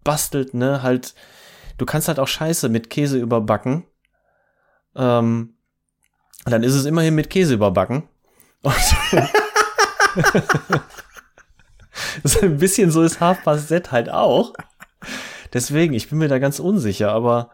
[0.03, 0.84] bastelt, ne?
[0.84, 1.16] Halt,
[1.77, 3.86] du kannst halt auch Scheiße mit Käse überbacken.
[4.95, 5.53] Ähm,
[6.45, 8.08] dann ist es immerhin mit Käse überbacken.
[8.64, 8.74] Und
[12.24, 14.53] so ein bisschen so ist Half-Past Z halt auch.
[15.53, 17.52] Deswegen, ich bin mir da ganz unsicher, aber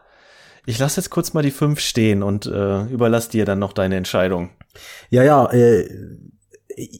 [0.66, 3.96] ich lasse jetzt kurz mal die fünf stehen und äh, überlass dir dann noch deine
[3.96, 4.50] Entscheidung.
[5.10, 5.88] Ja, ja, äh,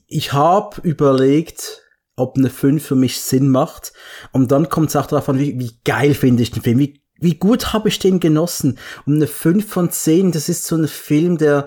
[0.07, 1.85] ich habe überlegt,
[2.17, 3.93] ob eine 5 für mich Sinn macht.
[4.33, 7.03] Und dann kommt es auch darauf an, wie, wie geil finde ich den Film, wie,
[7.19, 8.79] wie gut habe ich den genossen.
[9.07, 11.67] Und eine 5 von 10, das ist so ein Film, der,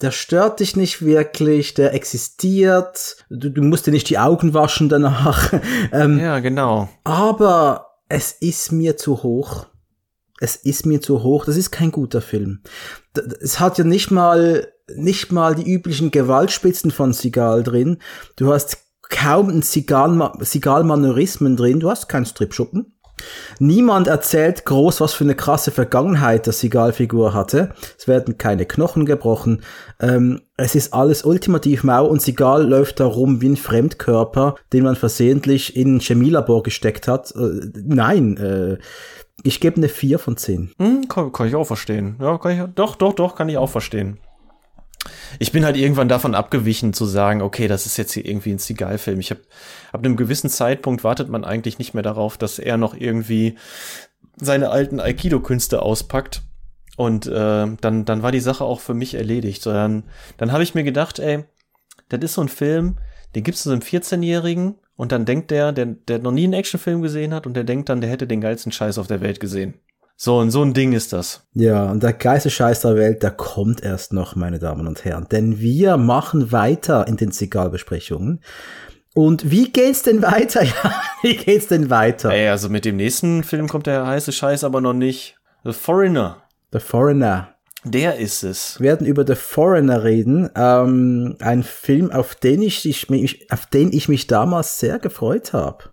[0.00, 4.88] der stört dich nicht wirklich, der existiert, du, du musst dir nicht die Augen waschen
[4.88, 5.52] danach.
[5.92, 6.88] ähm, ja, genau.
[7.04, 9.66] Aber es ist mir zu hoch.
[10.40, 11.44] Es ist mir zu hoch.
[11.44, 12.60] Das ist kein guter Film.
[13.40, 17.98] Es hat ja nicht mal, nicht mal die üblichen Gewaltspitzen von Sigal drin.
[18.36, 21.80] Du hast kaum ein Sigal-Manörismen drin.
[21.80, 22.98] Du hast keinen Stripschuppen.
[23.58, 27.74] Niemand erzählt groß, was für eine krasse Vergangenheit der Sigal-Figur hatte.
[27.98, 29.62] Es werden keine Knochen gebrochen.
[30.00, 34.84] Ähm, es ist alles ultimativ mau und Sigal läuft da rum wie ein Fremdkörper, den
[34.84, 37.34] man versehentlich in ein Chemielabor gesteckt hat.
[37.34, 38.78] Äh, nein, äh,
[39.42, 40.72] ich gebe eine 4 von 10.
[40.78, 42.16] Hm, kann, kann, ich auch verstehen.
[42.20, 44.18] Ja, kann ich, doch, doch, doch, kann ich auch verstehen.
[45.38, 48.58] Ich bin halt irgendwann davon abgewichen zu sagen, okay, das ist jetzt hier irgendwie ein
[48.58, 49.20] Seagal-Film.
[49.20, 49.40] Ich habe
[49.92, 53.56] ab einem gewissen Zeitpunkt wartet man eigentlich nicht mehr darauf, dass er noch irgendwie
[54.36, 56.42] seine alten Aikido-Künste auspackt.
[56.96, 59.62] Und äh, dann, dann war die Sache auch für mich erledigt.
[59.62, 60.02] So, dann
[60.36, 61.44] dann habe ich mir gedacht, ey,
[62.08, 62.98] das ist so ein Film,
[63.34, 66.54] den gibst du so einem 14-Jährigen und dann denkt der, der, der noch nie einen
[66.54, 69.38] Actionfilm gesehen hat und der denkt dann, der hätte den geilsten Scheiß auf der Welt
[69.38, 69.74] gesehen.
[70.16, 71.46] So, und so ein Ding ist das.
[71.54, 75.28] Ja, und der geilste Scheiß der Welt, der kommt erst noch, meine Damen und Herren.
[75.30, 78.40] Denn wir machen weiter in den Zigarrenbesprechungen.
[79.14, 80.62] Und wie geht's denn weiter?
[80.64, 82.30] Ja, wie geht's denn weiter?
[82.30, 85.36] Ey, also mit dem nächsten Film kommt der heiße Scheiß aber noch nicht.
[85.62, 86.42] The Foreigner.
[86.72, 87.54] The Foreigner.
[87.84, 88.80] Der ist es.
[88.80, 90.50] Wir werden über The Foreigner reden.
[90.56, 95.84] Ähm, ein Film, auf den ich, ich, auf den ich mich damals sehr gefreut habe.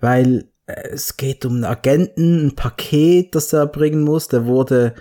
[0.00, 4.28] Weil es geht um einen Agenten, ein Paket, das er bringen muss.
[4.28, 4.94] Der wurde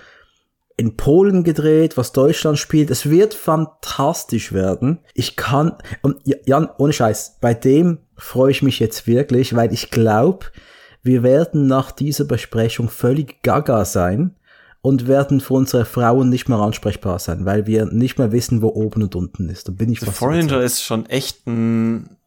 [0.76, 2.92] in Polen gedreht, was Deutschland spielt.
[2.92, 5.00] Es wird fantastisch werden.
[5.14, 9.90] Ich kann, und Jan, ohne Scheiß, bei dem freue ich mich jetzt wirklich, weil ich
[9.90, 10.48] glaube,
[11.02, 14.36] wir werden nach dieser Besprechung völlig gaga sein
[14.84, 18.68] und werden für unsere Frauen nicht mehr ansprechbar sein, weil wir nicht mehr wissen, wo
[18.68, 19.70] oben und unten ist.
[19.70, 22.18] Da bin ich The Foreigner ist schon echt ein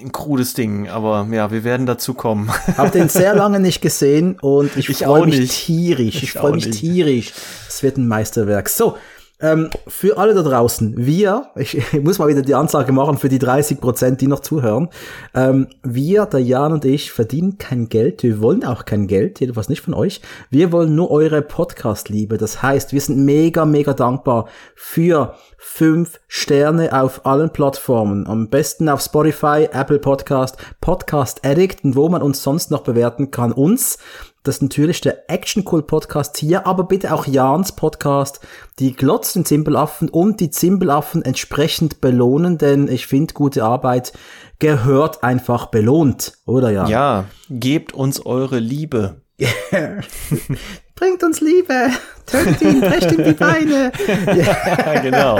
[0.00, 2.50] ein krudes Ding, aber ja, wir werden dazu kommen.
[2.76, 5.66] Hab den sehr lange nicht gesehen und ich, ich freue mich nicht.
[5.66, 6.16] tierisch.
[6.16, 6.80] Ich, ich freue mich nicht.
[6.80, 7.32] tierisch.
[7.68, 8.68] Es wird ein Meisterwerk.
[8.68, 8.96] So,
[9.40, 13.28] ähm, für alle da draußen, wir, ich, ich, muss mal wieder die Ansage machen für
[13.28, 14.88] die 30 Prozent, die noch zuhören.
[15.34, 18.22] Ähm, wir, der Jan und ich, verdienen kein Geld.
[18.22, 20.20] Wir wollen auch kein Geld, jedenfalls nicht von euch.
[20.50, 22.38] Wir wollen nur eure Podcast-Liebe.
[22.38, 24.46] Das heißt, wir sind mega, mega dankbar
[24.76, 28.26] für fünf Sterne auf allen Plattformen.
[28.28, 33.30] Am besten auf Spotify, Apple Podcast, Podcast Addict und wo man uns sonst noch bewerten
[33.30, 33.50] kann.
[33.50, 33.98] Uns
[34.44, 38.40] das ist natürlich der Action Cool Podcast hier, aber bitte auch Jans Podcast,
[38.78, 44.12] die glotzen Zimbelaffen und die Zimbelaffen entsprechend belohnen, denn ich finde, gute Arbeit
[44.58, 46.86] gehört einfach belohnt, oder ja?
[46.86, 49.22] Ja, gebt uns eure Liebe.
[51.04, 51.90] Bringt uns Liebe,
[52.26, 53.92] tötet ihn, brecht ihm die Beine.
[54.38, 55.38] ja, genau.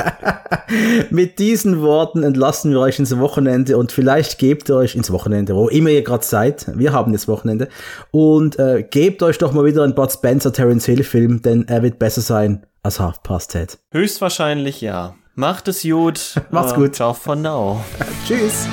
[1.08, 5.56] Mit diesen Worten entlassen wir euch ins Wochenende und vielleicht gebt ihr euch ins Wochenende,
[5.56, 6.66] wo immer ihr gerade seid.
[6.76, 7.68] Wir haben jetzt Wochenende.
[8.10, 11.82] Und äh, gebt euch doch mal wieder einen Bud Spencer Terence Hill Film, denn er
[11.82, 13.78] wird besser sein als Half Past Ted.
[13.90, 15.14] Höchstwahrscheinlich ja.
[15.34, 16.34] Macht es gut.
[16.50, 16.94] Macht's gut.
[16.94, 17.82] Ciao for now.
[18.28, 18.68] Tschüss.